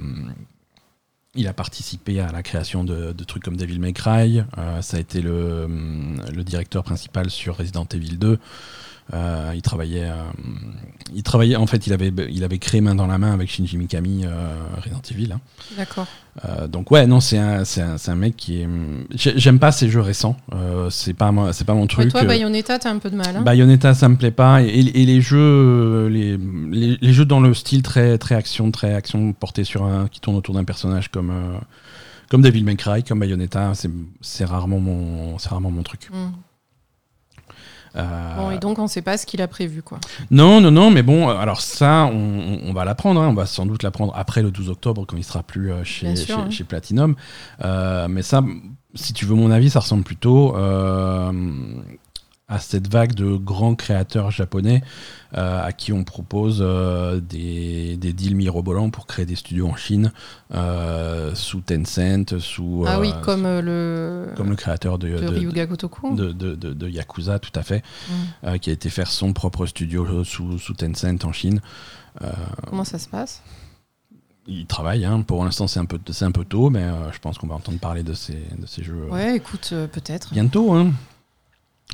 [1.34, 4.42] il a participé à la création de, trucs comme Devil May Cry.
[4.80, 8.38] ça a été le directeur principal sur Resident Evil 2.
[9.12, 10.14] Euh, il travaillait, euh,
[11.14, 11.57] il travaillait.
[11.57, 14.55] En fait, il avait, il avait créé main dans la main avec Shinji Mikami euh,
[14.82, 15.32] Resident Evil.
[15.32, 15.40] hein.
[15.76, 16.07] D'accord.
[16.68, 18.68] Donc ouais, non, c'est un, c'est un, c'est un mec qui est.
[19.14, 20.36] j'ai- J'aime pas ces jeux récents.
[20.90, 22.09] C'est pas, moi- c'est pas mon Ouais, truc.
[22.11, 23.36] toi, Euh, Bayonetta, t'as un peu de mal.
[23.36, 23.42] hein.
[23.42, 24.62] Bayonetta, ça me plaît pas.
[24.62, 26.36] Et, et- et les jeux, les,
[26.72, 30.20] les, les jeux dans le style très, très action, très action porté sur un, qui
[30.20, 31.32] tourne autour d'un personnage comme,
[32.30, 33.90] comme Devil May Cry, comme Bayonetta, c'est,
[34.22, 36.09] c'est rarement mon, c'est rarement mon truc.
[36.11, 36.32] Mm.
[37.97, 39.99] Euh, Bon, et donc on sait pas ce qu'il a prévu, quoi.
[40.30, 43.20] Non, non, non, mais bon, alors ça, on, on va l'apprendre.
[43.20, 43.28] hein.
[43.28, 46.07] On va sans doute l'apprendre après le 12 octobre quand il sera plus euh, chez,
[46.07, 46.51] Bien sûr, chez, hein.
[46.51, 47.14] chez Platinum.
[47.64, 48.42] Euh, mais ça,
[48.95, 50.55] si tu veux mon avis, ça ressemble plutôt
[52.47, 54.82] à cette vague de grands créateurs japonais
[55.34, 59.76] euh, à qui on propose euh, des, des deals mirobolants pour créer des studios en
[59.76, 60.12] Chine
[60.55, 65.64] euh, sous Tencent, sous ah oui, comme le, comme le créateur de, de de- Ryuga
[65.64, 66.14] Gotoku.
[66.14, 67.82] de, de- de- de Yakuza, tout à fait,
[68.45, 68.59] Mm.
[68.59, 71.61] qui a été faire son propre studio sous, sous Tencent en Chine.
[72.68, 73.42] Comment ça se passe?
[74.47, 75.22] il travaille, hein.
[75.22, 77.55] pour l'instant c'est un, peu, c'est un peu tôt, mais euh, je pense qu'on va
[77.55, 80.34] entendre parler de ces, de ces jeux Ouais, écoute, euh, peut-être.
[80.34, 80.74] bientôt.
[80.74, 80.92] Hein.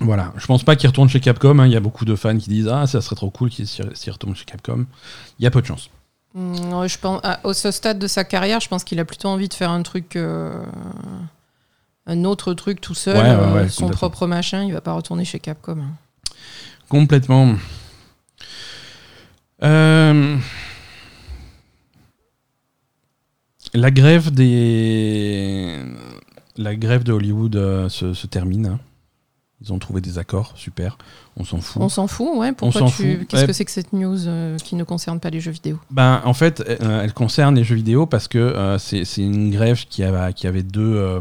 [0.01, 1.59] Voilà, je pense pas qu'il retourne chez Capcom.
[1.59, 1.67] hein.
[1.67, 4.11] Il y a beaucoup de fans qui disent Ah, ça serait trop cool qu'il s'y
[4.11, 4.87] retourne chez Capcom.
[5.39, 5.91] Il y a peu de chance.
[6.35, 9.05] Mm, ouais, je pense, à- au ce stade de sa carrière, je pense qu'il a
[9.05, 10.63] plutôt envie de faire un truc, euh,
[12.07, 13.23] un autre truc tout seul, Ouais,
[13.53, 14.63] ouais, euh, son propre machin.
[14.65, 15.79] Il va pas retourner chez Capcom.
[15.81, 15.95] hein.
[16.89, 17.55] Complètement.
[19.63, 20.37] Euh,
[23.75, 25.77] La grève des.
[26.57, 28.67] La grève de Hollywood se, se termine.
[28.67, 28.81] hein.
[29.63, 30.97] Ils ont trouvé des accords, super.
[31.37, 31.83] On s'en fout.
[31.83, 32.53] On s'en fout, ouais.
[32.53, 33.47] Pourquoi tu Qu'est-ce ouais.
[33.47, 35.79] que c'est que cette news euh, qui ne concerne pas les jeux vidéo?
[35.91, 39.51] Ben, en fait, euh, elle concerne les jeux vidéo parce que euh, c'est c'est une
[39.51, 41.21] grève qui avait, qui avait deux, euh,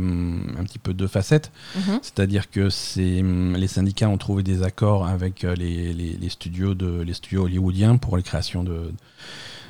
[0.58, 1.52] un petit peu deux facettes.
[1.76, 2.00] Mhm.
[2.02, 6.30] C'est-à-dire que c'est, hum, les syndicats ont trouvé des accords avec euh, les, les- les
[6.30, 8.94] studios de, les studios hollywoodiens pour les créations de,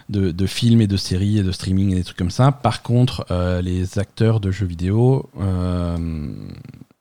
[0.09, 2.51] de, de films et de séries et de streaming et des trucs comme ça.
[2.51, 5.97] Par contre, euh, les acteurs de jeux vidéo euh,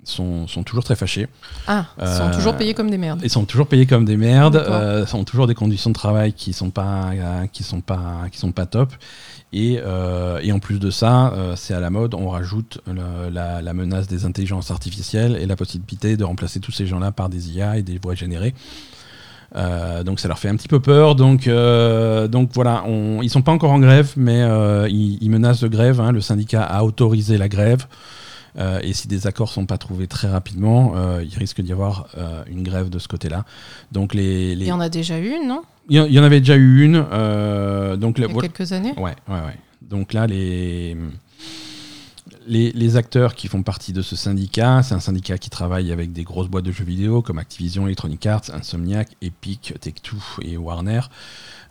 [0.08, 1.28] sont, sont toujours très fâchés.
[1.66, 3.20] Ah, ils sont Euh, toujours payés comme des merdes.
[3.22, 6.52] Ils sont toujours payés comme des merdes, euh, ont toujours des conditions de travail qui
[6.52, 8.92] sont pas, euh, qui sont pas, qui sont pas top.
[9.52, 13.30] Et, euh, et en plus de ça, euh, c'est à la mode, on rajoute le-
[13.32, 17.28] la, la menace des intelligences artificielles et la possibilité de remplacer tous ces gens-là par
[17.30, 18.54] des IA et des voix générées.
[19.56, 21.14] Euh, donc ça leur fait un petit peu peur.
[21.14, 25.30] Donc, euh, donc voilà, on, ils sont pas encore en grève, mais euh, ils, ils
[25.30, 26.00] menacent de grève.
[26.00, 26.12] hein.
[26.12, 27.86] Le syndicat a autorisé la grève.
[28.58, 32.08] Euh, et si des accords sont pas trouvés très rapidement, euh, il risque d'y avoir
[32.16, 33.44] euh, une grève de ce côté-là.
[33.92, 35.62] Donc les, les- Il y en a déjà eu, non?
[35.88, 37.04] Il y en- il y en avait déjà eu une.
[37.12, 39.56] euh, donc Il y a quelques années Ouais, ouais, ouais.
[39.82, 40.96] Donc là, les,
[42.46, 46.12] les, les acteurs qui font partie de ce syndicat, c'est un syndicat qui travaille avec
[46.12, 51.00] des grosses boîtes de jeux vidéo comme Activision, Electronic Arts, Insomniac, Epic, Take-Two et Warner.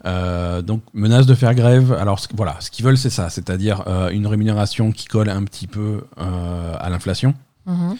[0.06, 1.92] Euh, donc menace de faire grève.
[1.94, 5.44] Alors ce- voilà, ce qu'ils veulent c'est ça, c'est-à-dire euh, une rémunération qui colle un
[5.44, 7.34] petit peu euh, à l'inflation.
[7.66, 7.96] Mhm.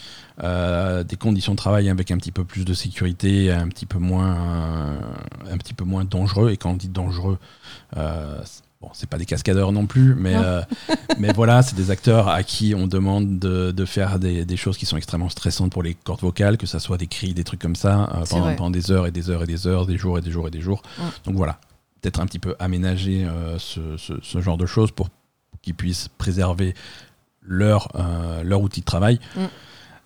[1.04, 4.96] Des conditions de travail avec un petit peu plus de sécurité, un petit peu moins,
[5.50, 6.50] un petit peu moins dangereux.
[6.50, 7.38] Et quand on dit dangereux,
[8.80, 10.62] bon, c'est pas des cascadeurs non plus, mais, euh,
[11.18, 14.78] mais voilà, c'est des acteurs à qui on demande de, de faire des, des choses
[14.78, 17.60] qui sont extrêmement stressantes pour les cordes vocales, que ça soit des cris, des trucs
[17.60, 18.24] comme ça, euh,
[18.56, 20.50] pendant, des heures et des heures et des heures, des jours et des jours et
[20.50, 20.82] des jours.
[20.98, 21.04] Ouais.
[21.24, 21.58] Donc voilà,
[22.08, 25.08] peut-être un petit peu aménager euh, ce, ce- ce genre de choses pour
[25.60, 26.72] qu'ils puissent préserver
[27.42, 29.20] leur, euh, leur outil de travail.
[29.36, 29.40] Mm.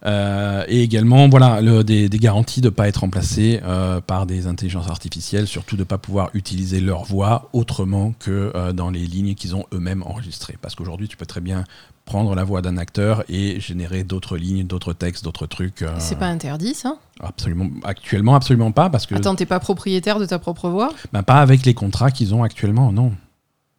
[0.05, 4.27] Euh, et également, voilà, le- des, des garanties de ne pas être remplacés euh, par
[4.27, 8.91] des intelligences artificielles, surtout de ne pas pouvoir utiliser leur voix autrement que euh, dans
[8.91, 10.57] les lignes qu'ils ont eux-mêmes enregistrées.
[10.61, 11.63] Parce qu'aujourd'hui, tu peux très bien
[12.05, 15.83] prendre la voix d'un acteur et générer d'autres lignes, d'autres textes, d'autres trucs.
[15.83, 16.97] euh, C'est pas interdit, ça?
[17.21, 20.93] absolument, actuellement, absolument pas, parce que Attends, t'es pas propriétaire de ta propre voix?
[21.13, 23.13] Ben, pas avec les contrats qu'ils ont actuellement, non.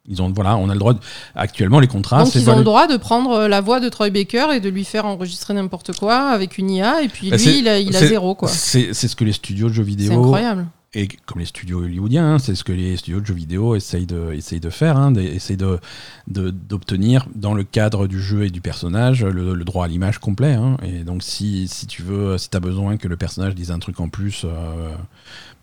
[0.06, 0.92] Ils ont, voilà, on a le droit.
[0.94, 0.98] de-
[1.34, 3.88] actuellement, les contrats, Donc c'est ils ont le droit de prendre euh, la voix de
[3.88, 7.38] Troy Baker et de lui faire enregistrer n'importe quoi avec une IA et puis Bah,
[7.38, 8.48] c'est- lui il a, il a c'est- zéro quoi.
[8.48, 10.66] C'est c'est ce que les studios de jeux C'est vidéo incroyable.
[10.94, 14.06] Et comme les studios hollywoodiens, hein, c'est ce que les studios de jeux vidéo essayent
[14.06, 15.80] de, essayent de faire, hein, de-
[16.28, 20.18] de- d'obtenir dans le cadre du jeu et du personnage le, le droit à l'image
[20.18, 20.54] complet.
[20.54, 20.76] hein.
[20.82, 23.78] et donc si, si tu veux, si tu as besoin que le personnage dise un
[23.78, 24.94] truc en plus euh,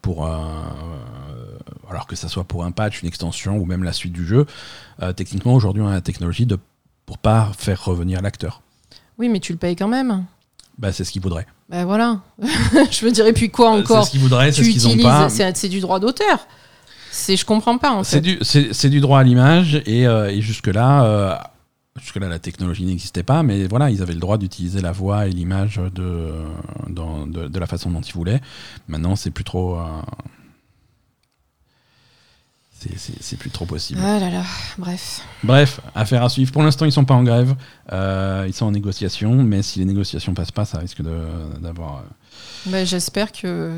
[0.01, 0.39] pour euh,
[1.89, 4.45] alors que ça soit pour un patch, une extension ou même la suite du jeu,
[5.01, 6.57] euh, techniquement aujourd'hui on a la technologie de
[7.05, 8.61] pour pas faire revenir l'acteur.
[9.17, 10.25] Oui, mais tu le payes quand même.
[10.77, 11.45] Bah, c'est ce qu'ils voudraient.
[11.71, 12.19] Ben voilà.
[12.91, 15.29] Je dire, et puis quoi Euh, encore C'est ce qu'ils voudraient, c'est ce qu'ils pas.
[15.57, 16.45] c'est du droit d'auteur.
[17.11, 18.21] C'est, je comprends pas en C'est fait.
[18.21, 21.35] du, c'est, c'est du droit à l'image et, euh, et jusque-là, euh,
[21.99, 25.29] jusque-là la technologie n'existait pas, mais voilà, ils avaient le droit d'utiliser la voix et
[25.31, 26.31] l'image de,
[26.89, 28.41] de, de la façon dont ils voulaient.
[28.87, 29.77] Maintenant, c'est plus trop.
[29.77, 29.83] euh,
[33.19, 33.99] c'est, plus trop possible.
[34.03, 34.43] Ah là là,
[34.77, 35.21] bref.
[35.43, 36.51] Bref, affaire à suivre.
[36.51, 37.55] Pour l'instant, ils sont pas en grève,
[37.91, 41.17] euh, ils sont en négociation, mais si les négociations passent pas, ça risque de,
[41.59, 41.97] d'avoir.
[41.97, 42.01] euh,
[42.71, 43.71] Ben, j'espère que,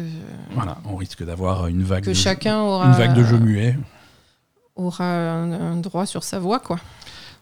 [0.51, 3.77] voilà, on risque d'avoir une vague, que de, chacun aura, une vague de jeux muets.
[4.75, 6.79] aura un, un droit sur sa voix quoi.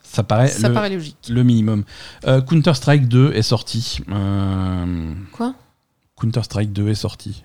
[0.03, 1.15] Ça paraît, Ça le, paraît logique.
[1.29, 1.83] le minimum.
[2.27, 3.99] Euh, Counter-Strike 2 est sorti.
[4.09, 5.53] Euh, Quoi?
[6.19, 7.43] Counter-Strike 2 est sorti.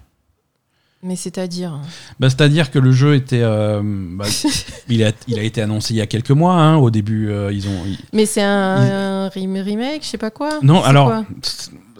[1.02, 1.78] Mais c'est-à-dire
[2.18, 3.42] bah, C'est-à-dire que le jeu était.
[3.42, 4.24] euh, bah,
[4.88, 6.54] il, a, il a été annoncé il y a quelques mois.
[6.54, 6.76] hein.
[6.76, 7.84] Au début, euh, ils ont.
[7.86, 11.06] ils- Mais c'est un, un rem- remake, je sais pas quoi Non, alors.
[11.08, 11.24] quoi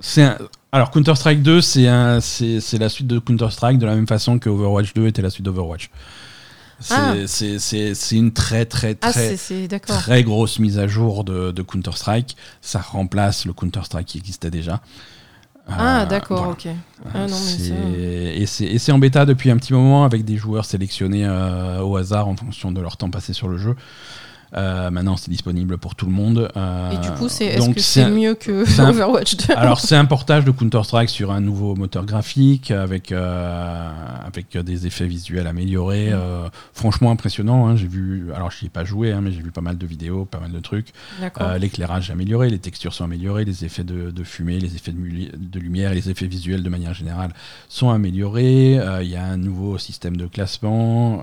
[0.00, 0.38] c'est un-
[0.72, 5.06] Alors, Counter-Strike 2, c'est la suite de Counter-Strike de la même façon que Overwatch 2
[5.06, 5.90] était la suite d'Overwatch.
[6.80, 7.14] C'est Ah.
[8.12, 9.36] une très, très, Ah, très.
[9.80, 12.36] très grosse mise à jour de, de Counter-Strike.
[12.60, 14.80] Ça remplace le Counter-Strike qui existait déjà.
[15.68, 16.52] Ah, Euh, d'accord, voilà.
[16.52, 16.68] ok.
[17.14, 20.64] Ah, non, mais ça- et c'est en bêta depuis un petit moment avec des joueurs
[20.64, 23.74] sélectionnés euh, au hasard en fonction de leur temps passé sur le jeu.
[24.54, 26.50] Euh, maintenant, c'est disponible pour tout le monde.
[26.56, 30.04] euh, Et du coup, c'est est-ce que c'est mieux que Overwatch 2 alors c'est un
[30.04, 33.90] portage de Counter-Strike sur un nouveau moteur graphique avec, euh,
[34.24, 36.10] avec des effets visuels améliorés.
[36.10, 36.14] Mm.
[36.14, 37.66] euh, franchement impressionnant.
[37.66, 39.78] hein, j'ai vu, alors je n'y ai pas joué, hein, mais j'ai vu pas mal
[39.78, 40.92] de vidéos, pas mal de trucs.
[41.40, 44.92] Euh, L'éclairage est amélioré, les textures sont améliorées, les effets de, de fumée, les effets
[44.92, 47.32] de, lumière et les effets visuels de manière générale
[47.68, 48.78] sont améliorés.
[48.78, 51.22] Euh, Il y a un nouveau système de classement.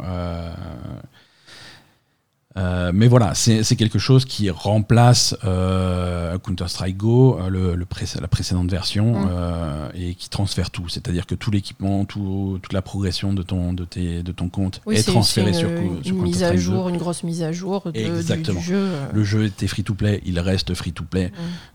[2.57, 8.05] Euh, mais voilà, c'est quelque chose qui remplace euh, Counter-Strike Go, euh, le, le pré-
[8.21, 9.29] la précédente version, Mm.
[9.31, 10.87] euh, et qui transfère tout.
[10.89, 14.81] C'est-à-dire que tout l'équipement, tout- toute la progression de ton, de tes, de ton compte
[14.85, 16.57] Oui, est c'est transférée une, sur, une sur mise à Counter-Strike 2.
[16.61, 18.59] jour, une grosse mise à jour de, du- Exactement.
[18.59, 18.75] du, jeu.
[18.77, 19.05] euh.
[19.13, 21.27] Le jeu était free-to-play, il reste free-to-play.
[21.29, 21.31] Mm.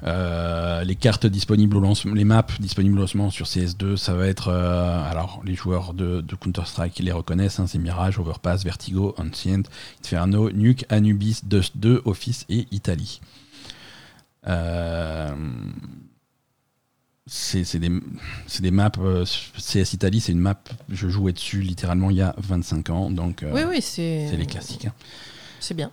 [0.07, 4.27] Euh, les cartes disponibles au lancement, les maps disponibles au lancement sur CS2, ça va
[4.27, 4.49] être.
[4.49, 9.63] euh, alors, les joueurs de, de Counter-Strike les reconnaissent, hein, c'est Mirage, Overpass, Vertigo, Ancient,
[10.05, 10.51] Inferno,
[10.89, 13.21] Anubis, Dust 2, Office et Italie.
[14.47, 15.35] Euh,
[17.27, 18.91] c'est des, maps.
[19.01, 19.25] euh,
[19.59, 20.59] CS Italie, c'est une map.
[20.89, 24.37] Je jouais dessus littéralement il y a 25 ans, donc euh, Oui, oui, c'est c'est
[24.37, 24.87] les classiques.
[24.87, 24.95] hein.
[25.61, 25.91] C'est bien.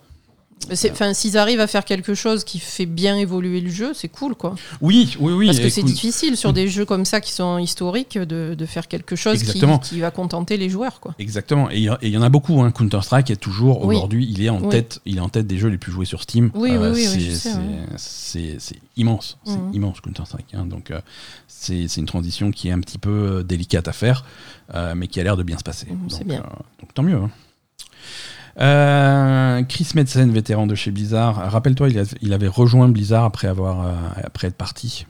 [0.72, 4.34] Enfin, s'ils arrivent à faire quelque chose qui fait bien évoluer le jeu, c'est cool,
[4.34, 4.56] quoi.
[4.80, 5.46] Oui, oui, oui.
[5.46, 8.88] Parce que c'est difficile sur des jeux comme ça qui sont historiques de, de faire
[8.88, 11.14] quelque chose qui, va contenter les joueurs, quoi.
[11.20, 12.62] Exactement, et il y en a beaucoup.
[12.62, 12.72] Hein.
[12.72, 13.94] Counter Strike est toujours Oui.
[13.94, 14.70] aujourd'hui, il est en Oui.
[14.70, 16.50] tête, il est en tête des jeux les plus joués sur Steam.
[16.54, 18.58] Oui, oui, oui, c'est- ouais.
[18.96, 19.70] immense, c'est Mhm.
[19.74, 20.46] immense Counter Strike.
[20.54, 20.66] hein.
[20.66, 21.00] Donc euh,
[21.46, 24.24] c'est une transition qui est un petit peu euh, délicate à faire,
[24.74, 25.86] euh, mais qui a l'air de bien se passer.
[26.08, 26.40] C'est Donc, bien.
[26.40, 27.16] euh, donc tant mieux.
[27.16, 27.30] hein.
[28.58, 31.50] Euh, Chris Metzen, vétéran de chez Blizzard.
[31.50, 31.88] Rappelle-toi,
[32.22, 33.92] il, avait rejoint Blizzard après avoir euh,
[34.24, 35.06] après être parti.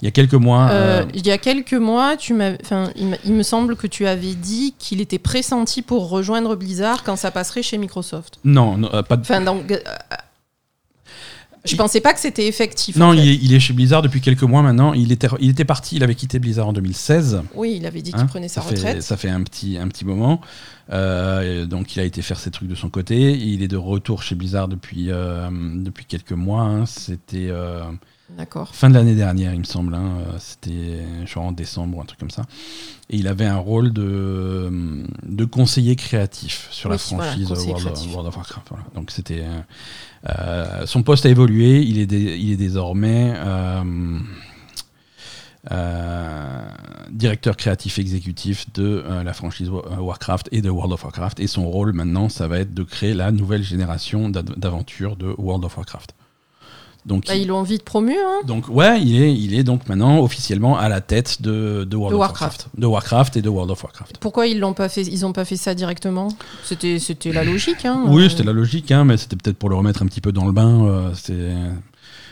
[0.00, 0.68] Il y a quelques mois.
[0.70, 2.32] Euh, il y a quelques mois, tu
[2.62, 7.02] enfin, il, il me semble que tu avais dit qu'il était pressenti pour rejoindre Blizzard
[7.02, 8.38] quand ça passerait chez Microsoft.
[8.44, 9.72] non, non, pas de Enfin, donc,
[11.68, 12.96] je Il- pensais pas que c'était effectif.
[12.96, 13.18] Non, en fait.
[13.18, 14.92] il, est, il est chez Blizzard depuis quelques mois maintenant.
[14.94, 17.42] Il était, il était parti, il avait quitté Blizzard en 2016.
[17.54, 18.26] Oui, il avait dit qu'il hein.
[18.26, 19.02] prenait sa ça fait, retraite.
[19.02, 20.40] ça fait un petit, un petit moment.
[20.90, 23.36] Euh, donc il a été faire ses trucs de son côté.
[23.36, 26.62] Il est de retour chez Blizzard depuis, euh, depuis quelques mois.
[26.62, 26.86] hein.
[26.86, 27.82] C'était euh,
[28.72, 29.94] fin de l'année dernière, il me semble.
[29.94, 30.18] hein.
[30.38, 32.42] C'était genre en décembre ou un truc comme ça.
[33.10, 34.70] Et il avait un rôle de,
[35.26, 38.12] de conseiller créatif sur la Oui, voilà, franchise conseiller World, of- créatif.
[38.12, 38.66] World of Warcraft.
[38.70, 38.84] voilà.
[38.94, 39.44] Donc c'était
[40.26, 41.80] euh, son poste a évolué.
[41.82, 44.18] Il est, il est désormais euh,
[45.70, 46.68] euh,
[47.10, 51.40] directeur créatif exécutif de la franchise Wa- Warcraft et de World of Warcraft.
[51.40, 55.64] Et son rôle maintenant, ça va être de créer la nouvelle génération d'aventures de World
[55.64, 56.14] of Warcraft.
[57.08, 60.20] Donc, Bah, ils l'ont vite promu, hein donc ouais, il est, il est donc maintenant
[60.20, 62.40] officiellement à la tête de, de World De of Warcraft.
[62.66, 62.68] Warcraft.
[62.80, 64.18] De Warcraft et de World of Warcraft.
[64.18, 66.28] Pourquoi ils l'ont pas fait Ils ont pas fait ça directement?
[66.64, 69.70] C'était, c'était la logique, hein Oui, euh, c'était la logique, hein, mais c'était peut-être pour
[69.70, 70.84] le remettre un petit peu dans le bain.
[70.84, 71.10] euh,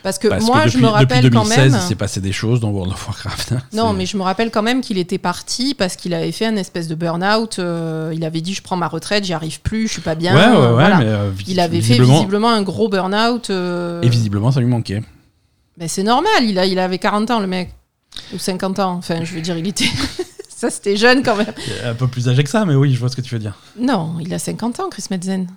[0.06, 1.80] Parce que parce moi, que je me rappelle depuis quand 2016, même.
[1.82, 3.50] il s'est passé des choses dans World of Warcraft.
[3.50, 3.62] hein.
[3.72, 6.54] Non, mais je me rappelle quand même qu'il était parti parce qu'il avait fait un
[6.54, 7.58] espèce de burn-out.
[7.58, 10.32] euh, il avait dit Je prends ma retraite, j'y arrive plus, je suis pas bien.
[10.36, 10.98] ouais, ouais, ouais, voilà.
[10.98, 13.50] mais euh, Il avait fait visiblement, un gros burn-out.
[13.50, 15.02] euh, et visiblement, ça lui manquait.
[15.76, 17.74] ben, c'est normal, il, a, il avait 40 ans, le mec.
[18.32, 18.92] Ou 50 ans.
[18.92, 19.90] Enfin, je veux dire, il était.
[20.48, 21.52] ça, c'était jeune quand même.
[21.84, 23.54] Un peu plus âgé que ça, mais oui, je vois ce que tu veux dire.
[23.76, 25.48] Non, il a 50 ans, Chris Metzen.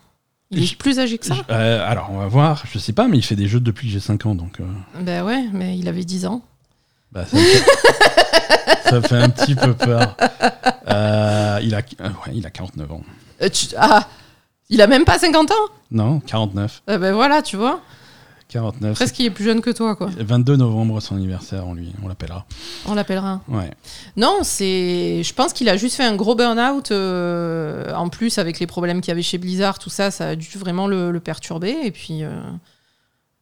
[0.52, 1.36] Il est plus âgé que ça.
[1.52, 2.64] Euh, alors, on va voir.
[2.72, 4.60] Je sais pas, mais il fait des jeux depuis que j'ai 5 ans, donc.
[4.60, 4.64] euh,
[5.02, 6.42] Ben ouais, mais il avait 10 ans.
[7.12, 7.64] bah, ça, fait...
[8.90, 10.16] ça fait un petit peu peur.
[10.88, 11.80] Euh, il, a...
[12.02, 13.02] euh, ouais, il a 49 ans.
[13.44, 14.08] Euh, tu- Ah
[14.70, 15.54] Il a même pas 50 ans?
[15.92, 16.82] Non, 49.
[16.88, 17.82] Eh Ben voilà, tu vois.
[18.50, 18.96] 49.
[18.96, 20.10] Presque il est plus jeune que toi, quoi.
[20.18, 22.46] 22 novembre, son anniversaire, on, lui, on l'appellera.
[22.88, 23.42] On l'appellera.
[23.48, 23.72] Ouais.
[24.18, 25.22] Non, c'est.
[25.24, 26.92] Je pense qu'il a juste fait un gros burn-out.
[26.92, 30.36] euh, en plus, avec les problèmes qu'il y avait chez Blizzard, tout ça, ça a
[30.36, 31.76] dû vraiment le, le perturber.
[31.84, 32.40] Et puis, euh,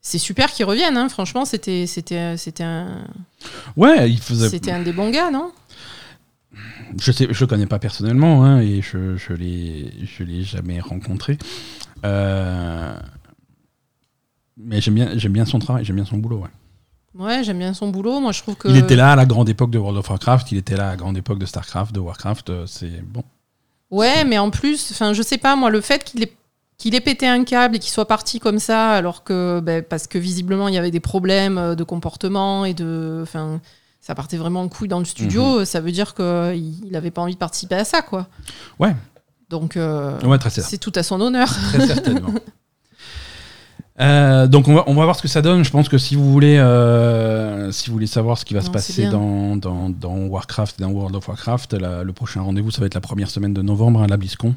[0.02, 0.98] c'est super qu'il revienne.
[0.98, 1.08] hein.
[1.10, 3.06] Franchement, c'était, c'était, c'était un,
[3.78, 4.50] Ouais, il faisait.
[4.50, 5.52] c'était un des bons gars, non?
[7.00, 10.80] Je sais, je le connais pas personnellement, hein, et je, je l'ai, je l'ai jamais
[10.80, 11.38] rencontré.
[12.06, 12.94] Euh,
[14.58, 16.40] Mais j'aime bien, j'aime bien son travail, j'aime bien son boulot.
[16.40, 16.50] Ouais.
[17.18, 18.20] Ouais, j'aime bien son boulot.
[18.20, 18.68] Moi, je trouve que.
[18.68, 20.92] Il était là à la grande époque de World of Warcraft, il était là à
[20.92, 23.24] la grande époque de Starcraft, de Warcraft, euh, c'est bon.
[23.90, 26.34] Ouais, mais en plus, enfin, je sais pas, moi, le fait qu'il ait,
[26.78, 30.08] qu'il ait pété un câble et qu'il soit parti comme ça, alors que, ben, parce
[30.08, 33.62] que visiblement, il y avait des problèmes euh, de comportement et de, enfin,
[34.02, 37.22] ça partait vraiment en couille dans le studio, ça veut dire qu'il il avait pas
[37.22, 38.28] envie de participer à ça, quoi.
[38.80, 38.96] Ouais,
[39.50, 41.48] Donc, euh, ouais, c'est tout à son honneur.
[41.48, 42.34] Très certainement.
[44.00, 45.64] Euh, donc on va, on va voir ce que ça donne.
[45.64, 48.68] Je pense que si vous voulez, euh, si vous voulez savoir ce qui va se
[48.68, 52.70] Non, passer dans, dans, dans Warcraft et dans World of Warcraft, la- le prochain rendez-vous,
[52.70, 54.54] ça va être la première semaine de novembre à la BlizzCon.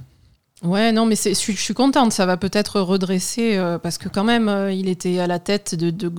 [0.63, 4.11] Ouais, non, mais je suis, je suis contente, ça va peut-être redresser, euh, parce que
[4.11, 6.13] quand même, il était à la tête de, de,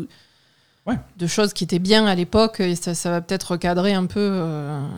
[0.88, 0.96] Ouais.
[1.20, 4.42] de choses qui étaient bien à l'époque, et ça, ça va peut-être recadrer un peu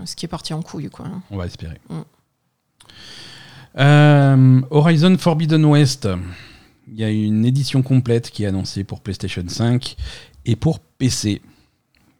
[0.05, 1.07] ce qui est parti en couille, quoi.
[1.29, 1.77] On va espérer.
[1.89, 2.03] Mm.
[4.71, 6.07] Horizon Forbidden West.
[6.95, 9.95] Il y a une édition complète qui est annoncée pour PlayStation 5
[10.45, 11.41] et pour PC.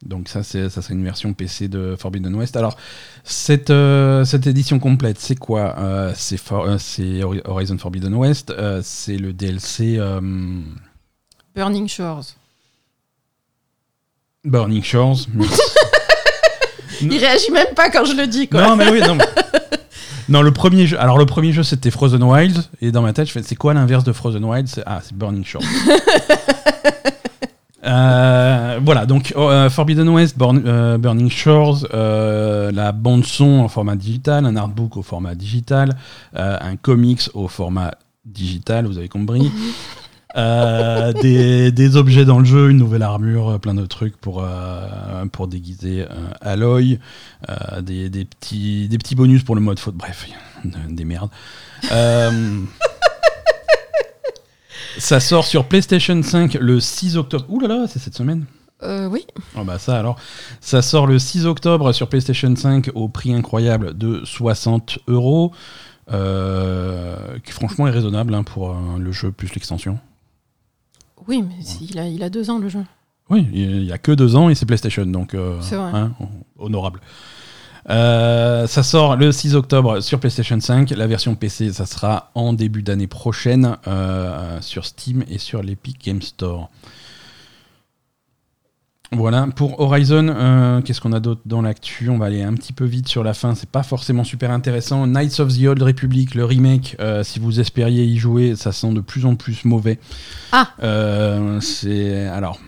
[0.04, 2.56] Donc ça, c'est ça, c'est une version PC de Forbidden West.
[2.56, 2.76] Alors,
[3.22, 8.52] cette, euh, cette édition complète, c'est quoi Euh, C'est For- euh, c'est Horizon Forbidden West.
[8.82, 9.98] c'est le DLC
[11.54, 12.34] Burning Shores.
[14.44, 15.26] Burning Shores.
[17.00, 18.62] Il réagit même pas quand je le dis, quoi.
[18.68, 19.14] Non, mais oui, non.
[19.14, 19.24] mais-
[20.28, 20.98] Non, le premier jeu.
[21.00, 22.70] Alors, le premier jeu, c'était Frozen Wilds.
[22.80, 25.44] Et dans ma tête, je fais c'est quoi l'inverse de Frozen C'est- Ah, c'est Burning
[25.44, 25.62] Shores.
[27.86, 33.94] Euh, voilà, donc euh, Forbidden West, Born- euh, Burning Shores, euh, la bande-son en format
[33.94, 35.94] digital, un artbook au format digital,
[36.34, 37.90] euh, un comics au format
[38.24, 39.52] digital, vous avez compris.
[40.36, 44.42] Euh, des, des objets dans le jeu, une nouvelle armure, euh, plein de trucs pour,
[44.42, 46.04] euh, pour déguiser
[46.40, 46.98] Aloy,
[47.82, 50.26] des, des, petits, des petits bonus pour le mode faute, bref,
[50.88, 51.30] des merdes.
[54.98, 57.44] Ça sort sur PlayStation 5 le 6 octobre.
[57.48, 58.44] Ouh là là, c'est cette semaine
[58.82, 59.26] Euh, oui,
[59.56, 60.16] Oh bah ça alors,
[60.60, 65.52] ça sort le 6 octobre sur PlayStation 5 au prix incroyable de 60 euros,
[66.12, 69.98] euh, qui franchement est raisonnable hein, pour euh, le jeu plus l'extension.
[71.28, 72.84] Oui, mais il, a, il a deux ans, le jeu.
[73.30, 76.12] Oui, il y a que deux ans et c'est PlayStation, donc euh, hein,
[76.58, 77.00] honorable.
[77.90, 80.90] Euh, ça sort le 6 octobre sur PlayStation 5.
[80.90, 86.04] La version PC, ça sera en début d'année prochaine euh, sur Steam et sur l'Epic
[86.04, 86.70] Game Store.
[89.12, 92.08] Voilà, pour Horizon, euh, qu'est-ce qu'on a d'autre dans l'actu?
[92.08, 95.06] On va aller un petit peu vite sur la fin, c'est pas forcément super intéressant.
[95.06, 98.92] Knights of the Old Republic, le remake, euh, si vous espériez y jouer, ça sent
[98.92, 100.00] de plus en plus mauvais.
[100.52, 100.70] Ah.
[100.82, 102.26] Euh, C'est.
[102.26, 102.58] Alors,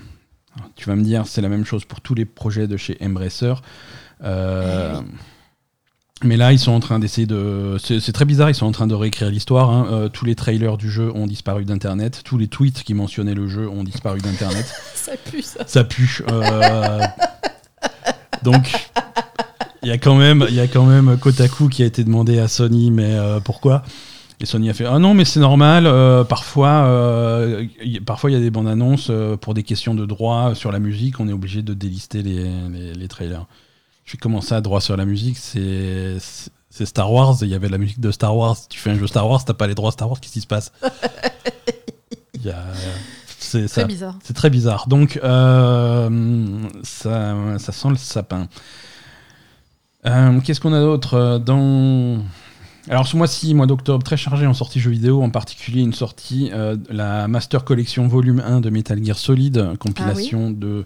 [0.77, 3.55] tu vas me dire, c'est la même chose pour tous les projets de chez Embracer.
[4.23, 5.07] Eh oui.
[6.25, 7.77] Mais là, ils sont en train d'essayer de.
[7.79, 9.69] C'est très bizarre, ils sont en train de réécrire l'histoire.
[9.71, 9.87] hein.
[9.91, 12.23] Euh, tous les trailers du jeu ont disparu d'Internet.
[12.25, 14.65] Tous les tweets qui mentionnaient le jeu ont disparu d'Internet.
[14.95, 15.65] Ça pue, ça.
[15.67, 16.23] Ça pue.
[16.31, 17.01] euh,
[18.43, 18.89] Donc,
[19.83, 22.39] il y a quand même, il y a quand même Kotaku qui a été demandé
[22.39, 23.83] à Sony, mais euh, pourquoi?
[24.41, 25.87] Et Sony a fait ah non mais c'est normal.
[25.87, 29.11] euh, parfois, euh, y- parfois il y a des bandes annonces
[29.41, 32.93] pour des questions de droit sur la musique, on est obligé de délister les, les,
[32.95, 33.47] les trailers.
[34.07, 36.17] Je fais comment ça, droit sur la musique C'est
[36.71, 37.37] c'est Star Wars.
[37.43, 38.57] Il y avait la musique de Star Wars.
[38.69, 40.21] Tu fais un jeu Star Wars, t'as pas les droits Star Wars.
[40.21, 40.73] Qu'est-ce qui se passe
[43.39, 43.67] C'est.
[43.67, 44.17] Très bizarre.
[44.23, 44.87] C'est très bizarre.
[44.89, 48.49] Donc, euh, ça, ça sent le sapin.
[50.07, 52.19] Euh, Qu'est-ce qu'on a d'autre euh, dans...
[52.89, 56.51] Alors, ce mois-ci, mois d'octobre, très chargé en sorties jeux vidéo, en particulier une sortie,
[56.53, 60.85] euh, la Master Collection Volume 1 de Metal Gear Solid, compilation de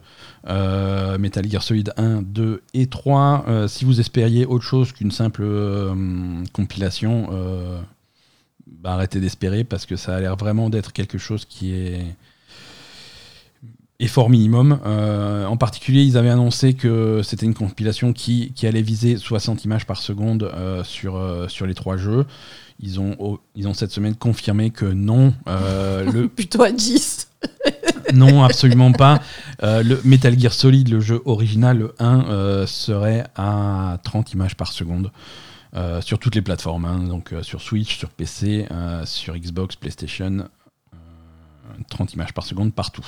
[0.48, 3.44] euh, Metal Gear Solid 1, 2 et 3.
[3.48, 7.28] Euh, si vous espériez autre chose qu'une simple euh, compilation,
[8.66, 12.16] bah, arrêtez d'espérer parce que ça a l'air vraiment d'être quelque chose qui est
[14.00, 14.80] effort minimum.
[14.84, 19.64] Euh, en particulier, ils avaient annoncé que c'était une compilation qui, qui allait viser 60
[19.64, 22.26] images par seconde euh, sur, euh, sur les trois jeux.
[22.80, 27.28] Ils ont, oh, ils ont cette semaine confirmé que non, le, Plutôt à 10.
[28.14, 29.20] non, absolument pas.
[29.62, 34.72] Le Metal Gear Solid, le jeu original, le 1, euh, serait à 30 images par
[34.72, 35.12] seconde.
[36.00, 37.00] sur toutes les plateformes, hein.
[37.00, 38.66] donc sur Switch, sur PC,
[39.04, 40.48] sur Xbox, PlayStation,
[41.70, 43.06] euh, 30 images par seconde partout.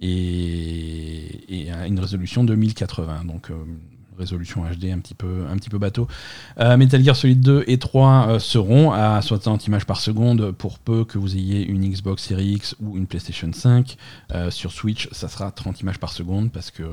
[0.00, 3.54] Et, et, une résolution de 1080, donc euh,
[4.20, 6.06] résolution HD un petit peu, un petit peu bateau.
[6.60, 10.78] Euh, Metal Gear Solid 2 et 3 euh, seront à 60 images par seconde pour
[10.78, 13.96] peu que vous ayez une Xbox Series X ou une PlayStation 5.
[14.32, 16.84] Euh, sur Switch, ça sera 30 images par seconde parce que.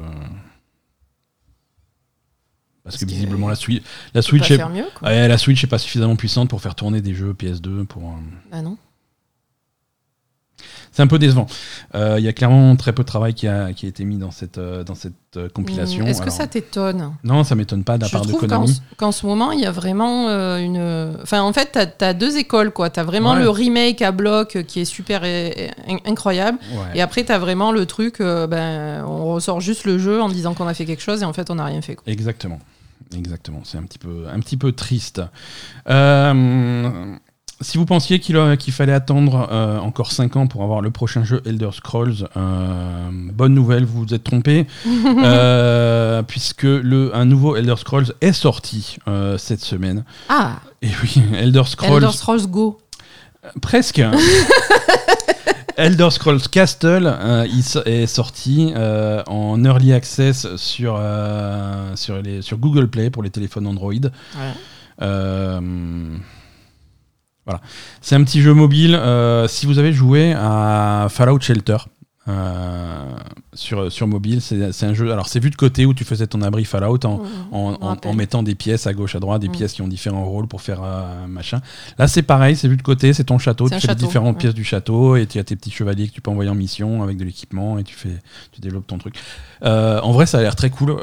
[2.84, 5.10] Parce, Parce que visiblement la, Switch la Switch pas est, faire mieux, quoi.
[5.10, 8.16] ouais, la Switch est pas suffisamment puissante pour faire tourner des jeux PS2 pour.
[8.50, 8.78] Bah non.
[10.92, 11.46] C'est un peu décevant.
[11.96, 14.18] Euh, Il y a clairement très peu de travail qui a, qui a été mis
[14.18, 16.06] dans cette, euh, dans cette euh, compilation.
[16.06, 18.82] Est-ce que ça t'étonne Non, ça m'étonne pas de la part de qu'en Konami.
[18.98, 20.28] qu'en ce moment, il y a vraiment
[20.58, 21.16] une.
[21.22, 22.90] Enfin, en fait, tu as, deux écoles, quoi.
[22.90, 23.40] Tu as vraiment Ouais.
[23.42, 26.58] le remake à bloc qui est super et- et in- incroyable.
[26.72, 26.98] Ouais.
[26.98, 30.54] Et après, tu as vraiment le truc, ben, on ressort juste le jeu en disant
[30.54, 31.96] qu'on a fait quelque chose et en fait, on n'a rien fait.
[31.96, 32.04] quoi.
[32.12, 32.60] Exactement.
[33.16, 33.62] Exactement.
[33.64, 35.22] C'est un petit peu, un petit peu triste.
[35.90, 37.16] Euh,
[37.62, 41.42] si vous pensiez qu'il fallait attendre euh, encore 5 ans pour avoir le prochain jeu
[41.46, 44.68] Elder Scrolls, euh, bonne nouvelle, vous vous êtes trompé,
[45.06, 48.98] euh, puisque le, un nouveau Elder Scrolls est sorti
[49.38, 50.04] cette semaine.
[50.30, 52.80] Ah, Et oui, Elder Scrolls, Elder Scrolls Go.
[53.62, 54.02] presque.
[55.78, 57.16] Elder Scrolls Castle
[57.46, 61.00] il est sorti en early access sur,
[61.96, 63.94] sur, les, sur Google Play pour les téléphones Android.
[65.02, 65.60] Euh,
[67.48, 67.62] voilà.
[68.02, 68.94] C'est un petit jeu mobile.
[68.94, 71.78] euh, si vous avez joué à Fallout Shelter
[72.30, 73.06] euh,
[73.54, 75.10] sur, sur mobile, c'est un jeu.
[75.14, 77.22] Alors, c'est vu de côté où tu faisais ton abri Fallout en,
[77.54, 79.52] en mettant des pièces à gauche, à droite, des Mm.
[79.54, 81.62] pièces qui ont différents rôles pour faire euh, machin.
[81.98, 83.70] Là, c'est pareil, c'est vu de côté, c'est ton château.
[83.70, 84.40] Tu fais les différentes ouais.
[84.42, 87.02] pièces du château et tu as tes petits chevaliers que tu peux envoyer en mission
[87.02, 88.18] avec de l'équipement et tu, fais,
[88.52, 89.16] tu développes ton truc.
[89.64, 90.98] Euh, en vrai, ça a l'air très cool.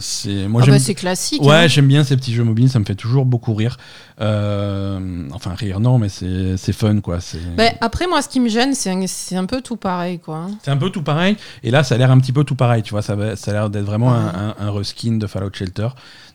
[0.00, 1.40] C'est moi Ah bah, c'est classique.
[1.42, 1.66] Ouais, hein.
[1.66, 3.78] j'aime bien ces petits jeux mobiles, ça me fait toujours beaucoup rire.
[4.20, 7.18] Euh, enfin, rire, non, mais c'est c'est fun, quoi.
[7.56, 10.48] Ben, après, moi, ce qui me gêne, c'est un, c'est un peu tout pareil, quoi.
[10.62, 11.36] c'est un peu tout pareil.
[11.62, 13.02] Et là, ça a l'air un petit peu tout pareil, tu vois.
[13.02, 15.88] Ça, ça a l'air d'être vraiment un, un, un reskin de Fallout Shelter.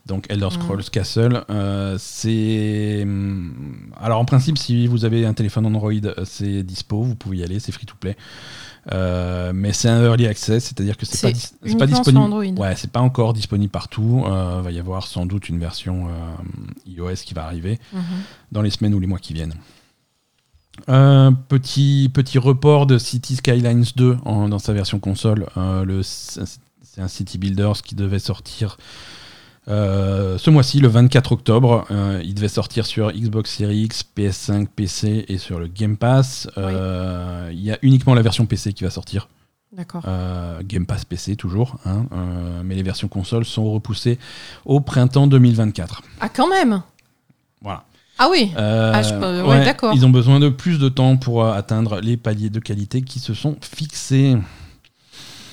[0.06, 1.44] Donc, Elder Scrolls Castle.
[1.50, 3.02] euh, c'est.
[3.04, 3.54] hum,
[4.02, 7.44] Alors, en principe, si vous avez un téléphone Android, euh, c'est dispo, vous pouvez y
[7.44, 8.16] aller, c'est free to play.
[8.92, 12.18] Euh, mais c'est un early access, c'est-à-dire que c'est pas, dis- disponible.
[12.18, 12.44] Android.
[12.44, 14.24] Ouais, c'est pas encore disponible partout.
[14.26, 16.12] Euh, va y avoir sans doute une version euh,
[16.88, 18.02] iOS qui va arriver Mhm.
[18.52, 19.54] dans les semaines ou les mois qui viennent.
[20.88, 25.46] Un petit, petit report de City Skylines 2 en- dans sa version console.
[25.56, 26.42] Euh, le- c'est
[27.02, 28.78] un City Builders qui devait sortir
[29.68, 31.86] euh, ce mois-ci, le 24 octobre.
[31.92, 36.50] Euh, il devait sortir sur Xbox Series X, PS5, PC et sur le Game Pass.
[36.58, 39.30] Euh, Il y a uniquement la version PC qui va sortir.
[39.72, 40.04] D'accord.
[40.66, 42.06] Game Pass PC toujours, hein,
[42.64, 44.20] mais les versions consoles sont repoussées
[44.66, 46.04] au printemps 2024.
[46.20, 46.84] Ah, quand même
[47.62, 47.84] Voilà.
[48.20, 49.92] Ah oui Ah, je peux- ouais, d'accord.
[49.96, 53.34] Ils ont besoin de plus de temps pour atteindre les paliers de qualité qui se
[53.34, 54.38] sont fixés.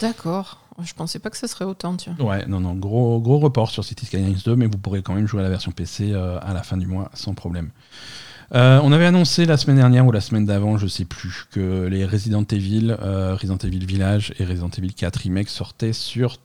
[0.02, 0.59] D'accord.
[0.84, 1.96] Je pensais pas que ça serait autant.
[2.18, 5.40] Ouais, non, non, gros, report sur City Skylines 2, mais vous pourrez quand même jouer
[5.40, 7.70] à la version PC euh, à la fin du mois sans problème.
[8.52, 11.86] Euh, on avait annoncé la semaine dernière ou la semaine d'avant, je sais plus, que
[11.86, 16.38] les Resident Evil, euh, Resident Evil Village et Resident Evil 4 Remake sortaient sur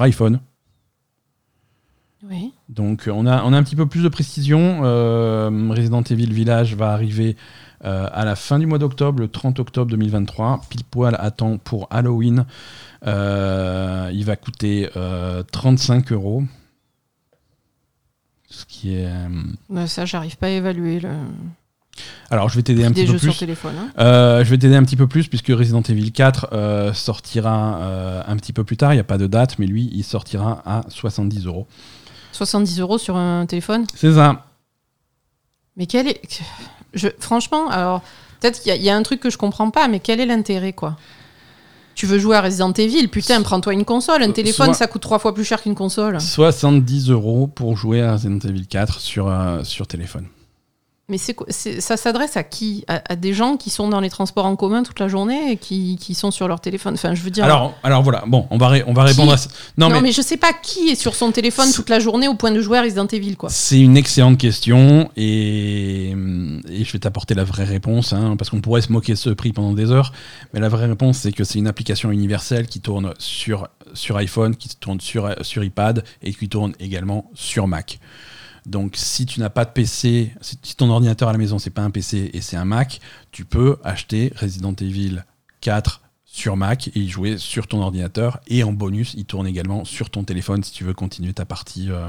[0.00, 0.40] iPhone.
[2.28, 2.52] Oui.
[2.68, 4.80] Donc euh, on a, on a un petit peu plus de précision.
[4.84, 7.36] Euh, Resident Evil Village va arriver
[7.84, 11.58] euh, à la fin du mois d'octobre, le 30 octobre 2023, pile poil à temps
[11.58, 12.46] pour Halloween.
[13.06, 16.42] Euh, il va coûter euh, 35 euros.
[18.48, 19.08] Ce qui est.
[19.86, 21.10] ça, j'arrive pas à évaluer le
[22.30, 23.36] Alors je vais t'aider un petit peu plus.
[23.38, 23.74] téléphone.
[23.78, 23.90] hein.
[23.98, 28.22] Euh, je vais t'aider un petit peu plus puisque Resident Evil 4 euh, sortira euh,
[28.26, 28.92] un petit peu plus tard.
[28.92, 31.66] Il n'y a pas de date, mais lui, il sortira à 70 euros.
[32.36, 34.44] 70 euros sur un téléphone C'est ça.
[35.76, 36.20] Mais quel est.
[36.94, 38.00] Je, franchement, alors,
[38.40, 40.20] peut-être qu'il y, a- il y a un truc que je comprends pas, mais quel
[40.20, 40.96] est l'intérêt, quoi?
[41.94, 44.22] Tu veux jouer à Resident Evil Putain, prends-toi une console.
[44.22, 46.20] Un téléphone, soit- ça coûte trois fois plus cher qu'une console.
[46.20, 50.26] 70 euros pour jouer à Resident Evil 4 sur, euh, sur téléphone.
[51.08, 52.84] Mais c'est quoi- c'est- ça s'adresse à qui?
[52.88, 55.56] À, à des gens qui sont dans les transports en commun toute la journée et
[55.56, 56.94] qui, qui sont sur leur téléphone?
[56.94, 57.44] Enfin, je veux dire.
[57.44, 59.48] Alors, alors voilà, bon, on va, ré- on va répondre Qui à ça.
[59.78, 60.12] Non, non, mais, mais...
[60.12, 62.78] je sais pas qui est sur son téléphone toute la journée au point de jouer
[62.78, 63.50] à Resident Evil, quoi.
[63.50, 68.60] c'est une excellente question et, et je vais t'apporter la vraie réponse, hein, parce qu'on
[68.60, 70.12] pourrait se moquer de ce prix pendant des heures,
[70.54, 74.56] mais la vraie réponse, c'est que c'est une application universelle qui tourne sur, sur iPhone,
[74.56, 78.00] qui tourne sur, sur iPad et qui tourne également sur Mac.
[78.66, 81.82] Donc, si tu n'as pas de PC, si ton ordinateur à la maison, c'est pas
[81.82, 85.22] un PC et c'est un Mac, tu peux acheter Resident Evil
[85.60, 88.40] 4 sur Mac et y jouer sur ton ordinateur.
[88.48, 91.86] Et en bonus, il tourne également sur ton téléphone si tu veux continuer ta partie
[91.90, 92.08] euh,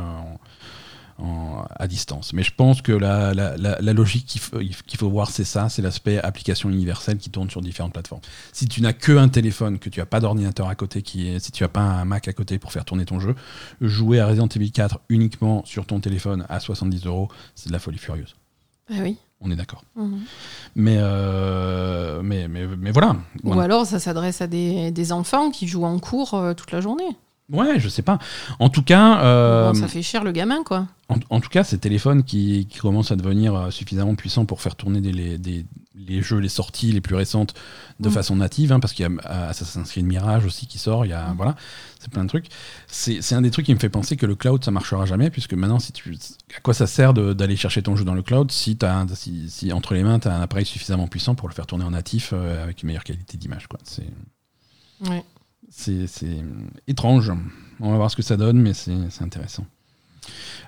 [1.20, 2.34] en- à distance.
[2.34, 5.82] Mais je pense que la, la- la- la logique qu'il faut, voir, c'est ça, c'est
[5.82, 8.22] l'aspect application universelle qui tourne sur différentes plateformes.
[8.54, 11.40] Si tu n'as que un téléphone, que tu n'as pas d'ordinateur à côté, qui est,
[11.40, 13.36] si tu n'as pas un Mac à côté pour faire tourner ton jeu,
[13.82, 17.80] jouer à Resident Evil 4 uniquement sur ton téléphone à 70 euros, c'est de la
[17.80, 18.36] folie furieuse.
[18.90, 19.18] Ah oui.
[19.42, 19.84] On est d'accord.
[19.96, 20.20] Mhm.
[20.76, 23.18] Mais, euh, mais, mais, mais voilà.
[23.44, 23.64] Ou Voilà.
[23.64, 27.04] alors, ça s'adresse à des, des enfants qui jouent en cours euh, toute la journée.
[27.52, 28.20] Ouais, je sais pas.
[28.60, 30.88] En tout cas, euh, ça fait cher le gamin, quoi.
[31.08, 34.62] en, en tout cas, ces téléphones qui, qui commencent à devenir euh, suffisamment puissants pour
[34.62, 35.66] faire tourner des, les, des-
[35.96, 37.54] les jeux, les sorties les plus récentes
[38.02, 38.12] de Mm.
[38.12, 41.10] façon native, hein, parce qu'il y a euh, Assassin's Creed Mirage aussi qui sort, il
[41.10, 41.38] y a, Mm.
[41.38, 41.56] voilà,
[42.00, 42.48] c'est plein de trucs.
[42.88, 45.54] C'est un des trucs qui me fait penser que le cloud, ça marchera jamais, puisque
[45.54, 46.18] maintenant, si tu,
[46.56, 49.72] à quoi ça sert d'aller chercher ton jeu dans le cloud si, as si, si
[49.72, 52.32] entre les mains, tu as un appareil suffisamment puissant pour le faire tourner en natif
[52.34, 53.80] euh, avec une meilleure qualité d'image quoi.
[55.10, 55.24] Ouais.
[55.70, 56.44] C'est c'est
[56.88, 57.32] étrange.
[57.80, 59.66] On va voir ce que ça donne, mais c'est intéressant.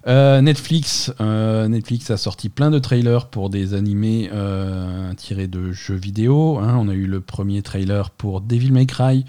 [0.08, 5.72] Euh, Netflix, euh, Netflix a sorti plein de trailers pour des animés euh, tirés de
[5.72, 6.58] jeux vidéo.
[6.60, 6.78] hein.
[6.80, 9.26] On a eu le premier trailer pour Devil May Cry,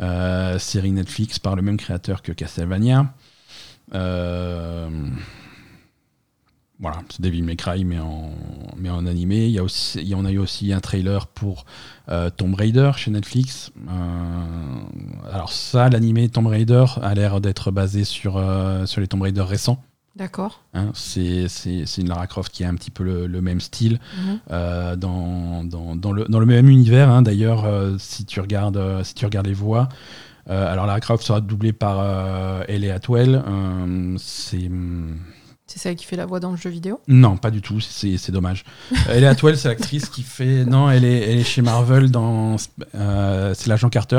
[0.00, 3.12] euh, série Netflix par le même créateur que Castlevania.
[6.82, 8.30] Voilà, c'est Devil May Cry, mais en,
[8.76, 9.46] mais en animé.
[9.46, 11.64] Il y, a aussi, il y en a eu aussi un trailer pour
[12.08, 13.70] euh, Tomb Raider chez Netflix.
[13.88, 19.22] Euh, alors ça, l'animé Tomb Raider a l'air d'être basé sur, euh, sur les Tomb
[19.22, 19.80] Raider récents.
[20.16, 20.60] D'accord.
[20.74, 20.90] hein.
[20.92, 21.46] c'est
[21.98, 24.96] une Lara Croft qui a un petit peu le, le même style, Mhm.
[24.98, 27.08] dans, dans, dans le, dans le même univers.
[27.08, 27.22] hein.
[27.22, 27.64] D'ailleurs,
[27.98, 29.88] si, tu regardes, si tu regardes les voix,
[30.48, 33.42] alors Lara Croft sera doublée par Ellie Atwell.
[34.18, 34.66] c'est...
[34.66, 35.16] hum,
[35.72, 38.30] C'est celle qui fait la voix dans le jeu vidéo non, pas du tout, c'est
[38.30, 38.62] dommage.
[38.92, 40.66] Euh, Ellie Atwell, c'est l'actrice qui fait.
[40.66, 42.56] Non, elle est, elle est chez Marvel dans.
[42.94, 44.18] euh, c'est l'agent Carter.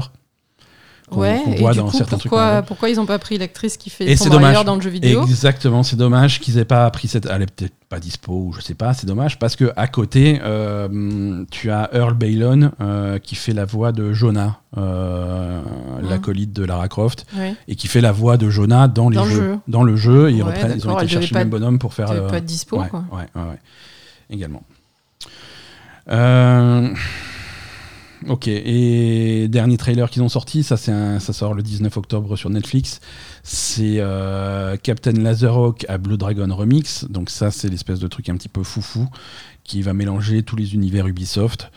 [1.09, 2.63] Qu'on- Ouais, voit dans coup, certains trucs pourquoi, Marvel.
[2.65, 4.63] pourquoi ils n'ont pas pris l'actrice qui fait Raider dommage.
[4.65, 5.21] dans le jeu vidéo?
[5.23, 7.25] Exactement, c'est dommage qu'ils aient pas pris cette.
[7.27, 10.39] Elle est peut-être pas dispo ou je sais pas, c'est dommage parce que à côté,
[10.43, 15.61] euh, tu as Earl Bailon euh, qui fait la voix de Jonah, euh,
[16.01, 16.09] Mhm.
[16.09, 17.25] l'acolyte de Lara Croft,
[17.67, 19.57] et qui fait la voix de Jonah dans les Dans le jeu.
[19.67, 22.13] Dans le jeu, ils, Ouais, reprennent, ils ont été chercher le même bonhomme pour faire.
[22.13, 23.03] Le- pas être dispo, ouais, quoi.
[23.11, 23.59] Ouais, ouais, ouais.
[24.29, 24.63] Également.
[26.09, 26.89] Euh,
[28.29, 32.35] Ok, et dernier trailer qu'ils ont sorti, ça, c'est un- ça sort le 19 octobre
[32.35, 33.01] sur Netflix.
[33.43, 37.05] C'est euh, Captain Laserhawk à Blue Dragon Remix.
[37.09, 39.07] Donc, ça, c'est l'espèce de truc un petit peu foufou
[39.63, 41.71] qui va mélanger tous les univers Ubisoft.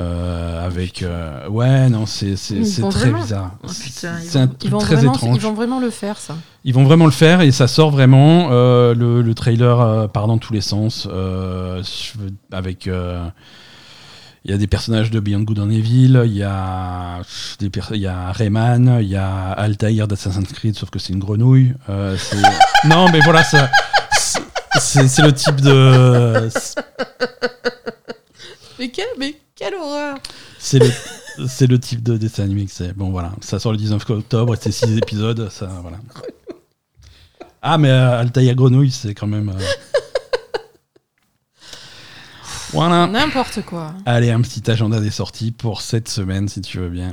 [0.00, 1.02] euh, avec.
[1.02, 3.58] euh, ouais, non, c'est très vraiment- bizarre.
[3.62, 5.36] Oh, putain, ils C'est un truc vont très vraiment- étrange.
[5.36, 6.34] Ils vont vraiment le faire, ça.
[6.64, 8.48] Ils vont vraiment le faire et ça sort vraiment.
[8.52, 11.06] euh, le, le trailer euh, part dans tous les sens.
[11.12, 11.82] euh,
[12.52, 12.88] avec.
[14.44, 17.22] Il y a des personnages de Beyond Good and Evil, il y a,
[17.60, 21.20] des il y a Rayman, il y a Altair d'Assassin's Creed, sauf que c'est une
[21.20, 21.74] grenouille.
[21.88, 22.16] euh,
[22.88, 23.70] non, mais voilà, ça.
[24.80, 26.48] C'est le type de.
[28.78, 30.16] Mais, quel, mais quelle horreur
[30.58, 30.90] C'est le,
[31.46, 32.92] c'est le type de dessin animé que c'est.
[32.94, 33.32] Bon, voilà.
[33.42, 35.48] Ça sort le 19 octobre et c'est 6 épisodes.
[35.50, 35.98] Ça, voilà.
[37.60, 39.50] Ah, mais euh, Altaïr Grenouille, c'est quand même.
[39.50, 39.62] euh,
[42.72, 43.06] Voilà.
[43.06, 43.94] N'importe quoi.
[44.06, 47.12] Allez, un petit agenda des sorties pour cette semaine, si tu veux bien.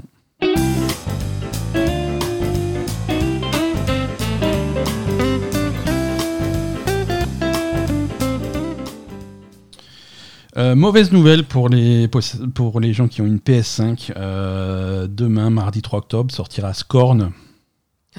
[10.58, 14.12] Euh, mauvaise nouvelle pour les, pour les gens qui ont une PS5.
[14.18, 17.32] Euh, demain, mardi 3 octobre, sortira Scorn.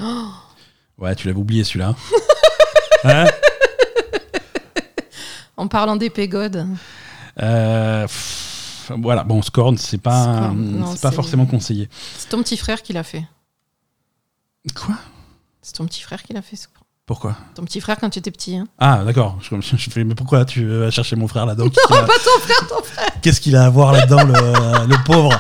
[0.01, 0.27] Oh,
[0.99, 1.95] Ouais, tu l'avais oublié celui-là.
[3.03, 3.25] Hein?
[5.57, 6.67] En parlant d'épée God.
[7.43, 11.89] Euh, pff, voilà, bon, Scorn, c'est pas, Scorn, non, c'est pas c'est- forcément conseillé.
[12.19, 13.25] C'est ton petit frère qui l'a fait.
[14.75, 14.95] Quoi?
[15.63, 16.57] C'est ton petit frère qui l'a fait.
[16.57, 16.67] ce-
[17.07, 17.37] Pourquoi?
[17.55, 18.57] Ton petit frère quand tu étais petit.
[18.57, 18.67] Hein.
[18.79, 19.39] Ah, d'accord.
[19.41, 21.65] Je, je fais, mais pourquoi tu vas chercher mon frère là-dedans?
[21.91, 23.09] Non, a- pas ton frère, ton frère.
[23.23, 25.31] Qu'est-ce qu'il a à voir là-dedans, le, le pauvre?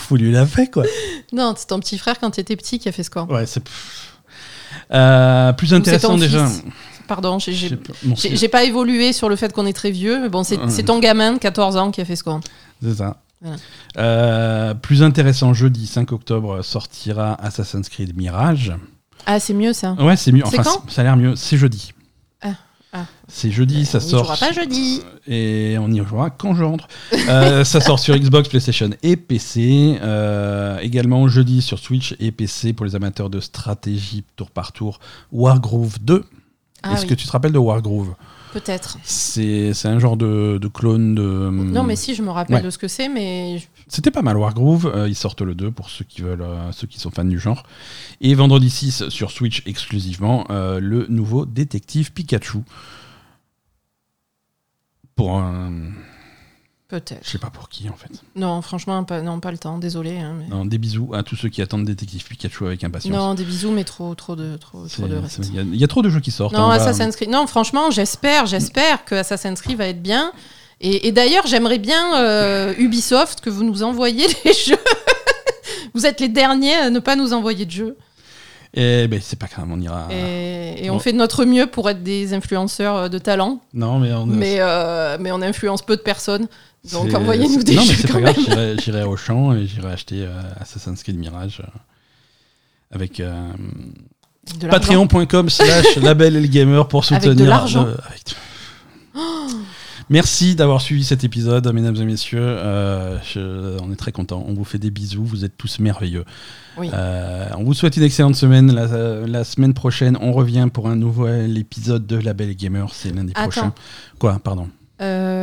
[0.00, 0.84] Faut lui l'a fait, quoi.
[1.32, 3.46] Non, c'est ton petit frère quand tu étais petit qui a fait ce quoi Ouais,
[3.46, 3.62] c'est.
[4.92, 6.46] Euh, plus intéressant déjà.
[6.46, 6.62] fils.
[7.08, 7.56] Pardon, j'ai-
[8.36, 11.32] j'ai pas évolué sur le fait qu'on est très vieux, mais bon, c'est ton gamin
[11.32, 12.38] de 14 ans qui a fait ce quoi
[12.82, 13.16] C'est ça.
[13.40, 13.56] Voilà.
[13.98, 18.72] Euh, plus intéressant, jeudi 5 octobre sortira Assassin's Creed Mirage.
[19.26, 19.92] Ah, c'est mieux ça.
[20.00, 20.42] Ouais, c'est mieux.
[20.44, 20.90] Enfin, quand?
[20.90, 21.36] ça a l'air mieux.
[21.36, 21.92] C'est jeudi.
[22.42, 22.48] Ah,
[22.92, 23.04] ah.
[23.28, 24.24] C'est jeudi, ça On y sort.
[24.24, 25.02] jouera pas jeudi.
[25.28, 26.88] Et on y jouera quand je rentre.
[27.28, 29.98] Euh, ça sort sur Xbox, PlayStation et PC.
[30.02, 34.98] Euh, également jeudi sur Switch et PC pour les amateurs de stratégie tour par tour.
[35.30, 36.24] Wargroove 2.
[36.82, 38.14] Ah Est-ce oui, que tu te rappelles de Wargroove?
[38.52, 38.96] Peut-être.
[39.02, 41.22] C'est un genre de, de clone de.
[41.50, 42.62] Non, mais si, je me rappelle Ouais.
[42.62, 45.90] de ce que c'est, mais C'était pas mal Wargroove, euh, ils sortent le 2 pour
[45.90, 47.64] ceux qui veulent, euh, ceux qui sont fans du genre.
[48.22, 52.60] Et vendredi 6 sur Switch exclusivement, euh, le nouveau détective Pikachu.
[55.14, 55.72] Pour un.
[56.88, 57.20] Peut-être.
[57.22, 58.10] Je sais pas pour qui en fait.
[58.34, 60.18] Non, franchement, pas, non, pas le temps, désolé.
[60.18, 63.14] hein, mais- Non, des bisous à tous ceux qui attendent détective Pikachu avec impatience.
[63.14, 65.40] Non, des bisous, mais trop, trop de, trop, trop de reste.
[65.50, 66.54] Il y, a- il y a trop de jeux qui sortent.
[66.54, 67.30] Non, on va- Assassin's Creed.
[67.30, 70.32] Non, franchement, j'espère, j'espère que Assassin's Creed va être bien.
[70.80, 74.78] Et, et d'ailleurs, j'aimerais bien euh, Ubisoft que vous nous envoyiez les jeux.
[75.94, 77.96] vous êtes les derniers à ne pas nous envoyer de jeux.
[78.74, 80.08] Et ben c'est pas grave, on ira.
[80.12, 83.98] Et, et on fait de notre mieux pour être des influenceurs euh, de talent, Non,
[83.98, 84.26] mais on.
[84.26, 86.48] mais, euh, mais on influence peu de personnes.
[86.92, 88.36] Donc envoyez-nous des Non, mais jeux c'est pas grave.
[88.36, 88.44] même.
[88.46, 91.60] J'irai, j'irai au champ et j'irai acheter euh, Assassin's Creed Mirage.
[91.60, 91.78] euh,
[92.90, 93.50] avec euh,
[94.70, 97.50] patreon.com slash label et le gamer pour Avec de soutenir.
[97.50, 97.86] l'argent.
[100.10, 102.40] Merci d'avoir suivi cet épisode, mesdames et messieurs.
[102.40, 104.42] Euh, je- on est très contents.
[104.48, 105.22] On vous fait des bisous.
[105.22, 106.24] Vous êtes tous merveilleux.
[106.78, 106.88] Oui.
[106.94, 108.72] Euh, on vous souhaite une excellente semaine.
[108.72, 108.86] La,
[109.26, 112.88] la semaine prochaine, on revient pour un nouvel épisode de Label et Gamer.
[112.94, 113.50] C'est lundi Attends.
[113.50, 113.74] prochain.
[114.18, 114.68] Quoi Pardon?
[115.02, 115.37] Euh,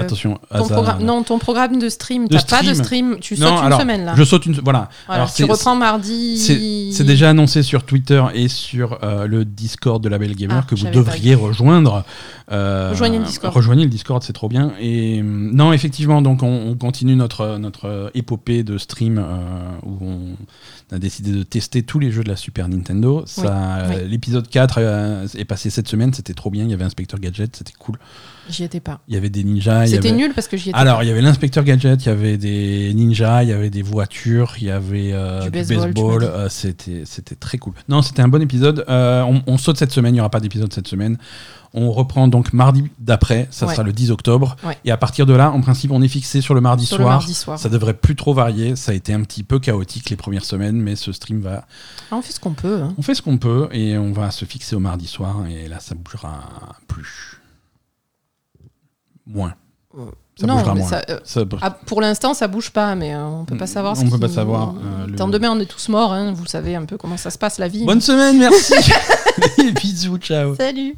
[0.00, 0.38] Attention.
[0.50, 3.18] ton programme- non, ton programme de stream, t'as pas de stream.
[3.20, 4.14] tu Non, sautes une semaine là.
[4.16, 4.54] Je saute une.
[4.54, 4.88] Voilà.
[5.06, 6.38] Voilà, Alors, tu reprends mardi.
[6.92, 10.74] C'est déjà annoncé sur Twitter et sur euh, le Discord de Label Gamer Ah, que
[10.74, 12.04] vous devriez rejoindre.
[12.52, 13.54] Euh, Rejoignez le Discord.
[13.54, 14.72] Rejoignez le Discord, c'est trop bien.
[14.80, 19.24] Et euh, non, effectivement, donc on, on continue notre notre euh, épopée de stream euh,
[19.84, 23.22] où on a décidé de tester tous les jeux de la Super Nintendo.
[23.26, 23.94] Ça, oui.
[23.98, 26.64] euh, L'épisode 4 euh, est passé cette semaine, c'était trop bien.
[26.64, 27.98] Il y avait Inspecteur Gadget, c'était cool.
[28.50, 29.00] J'y étais pas.
[29.08, 29.86] Il y avait des ninjas.
[29.86, 32.12] C'était avait- nul parce que j'y étais alors, il y avait l'inspecteur gadget, il y
[32.12, 36.48] avait des ninjas, il y avait des voitures, il y avait euh, Du baseball, euh,
[36.48, 37.74] c'était, c'était très cool.
[37.88, 38.84] Non, c'était un bon épisode.
[38.88, 41.18] Euh, on, on saute cette semaine, il n'y aura pas d'épisode cette semaine.
[41.72, 43.72] On reprend donc mardi d'après, ça Ouais.
[43.74, 44.56] sera le 10 octobre.
[44.66, 44.76] Ouais.
[44.84, 47.04] Et à partir de là, en principe, on est fixé sur le mardi sur le
[47.04, 47.18] soir.
[47.18, 47.60] mardi soir.
[47.60, 48.74] Ça devrait plus trop varier.
[48.74, 51.66] Ça a été un petit peu chaotique les premières semaines, mais ce stream va.
[52.10, 52.80] Ah, on fait ce qu'on peut.
[52.82, 52.92] hein.
[52.98, 55.44] On fait ce qu'on peut et on va se fixer au mardi soir.
[55.48, 56.40] Et là, ça bougera
[56.88, 57.39] plus.
[59.32, 59.54] Moins.
[60.38, 60.88] Ça non, bougera moins.
[60.88, 63.92] ça, euh, Ça- ah, pour l'instant, ça bouge pas, mais euh, on peut pas savoir.
[63.92, 66.12] On ce peut pas savoir, euh, le- Tant demain, on est tous morts.
[66.12, 67.84] hein, vous savez un peu comment ça se passe la vie.
[67.84, 68.74] Bonne semaine, merci.
[69.82, 70.54] Bisous, ciao.
[70.54, 70.96] Salut.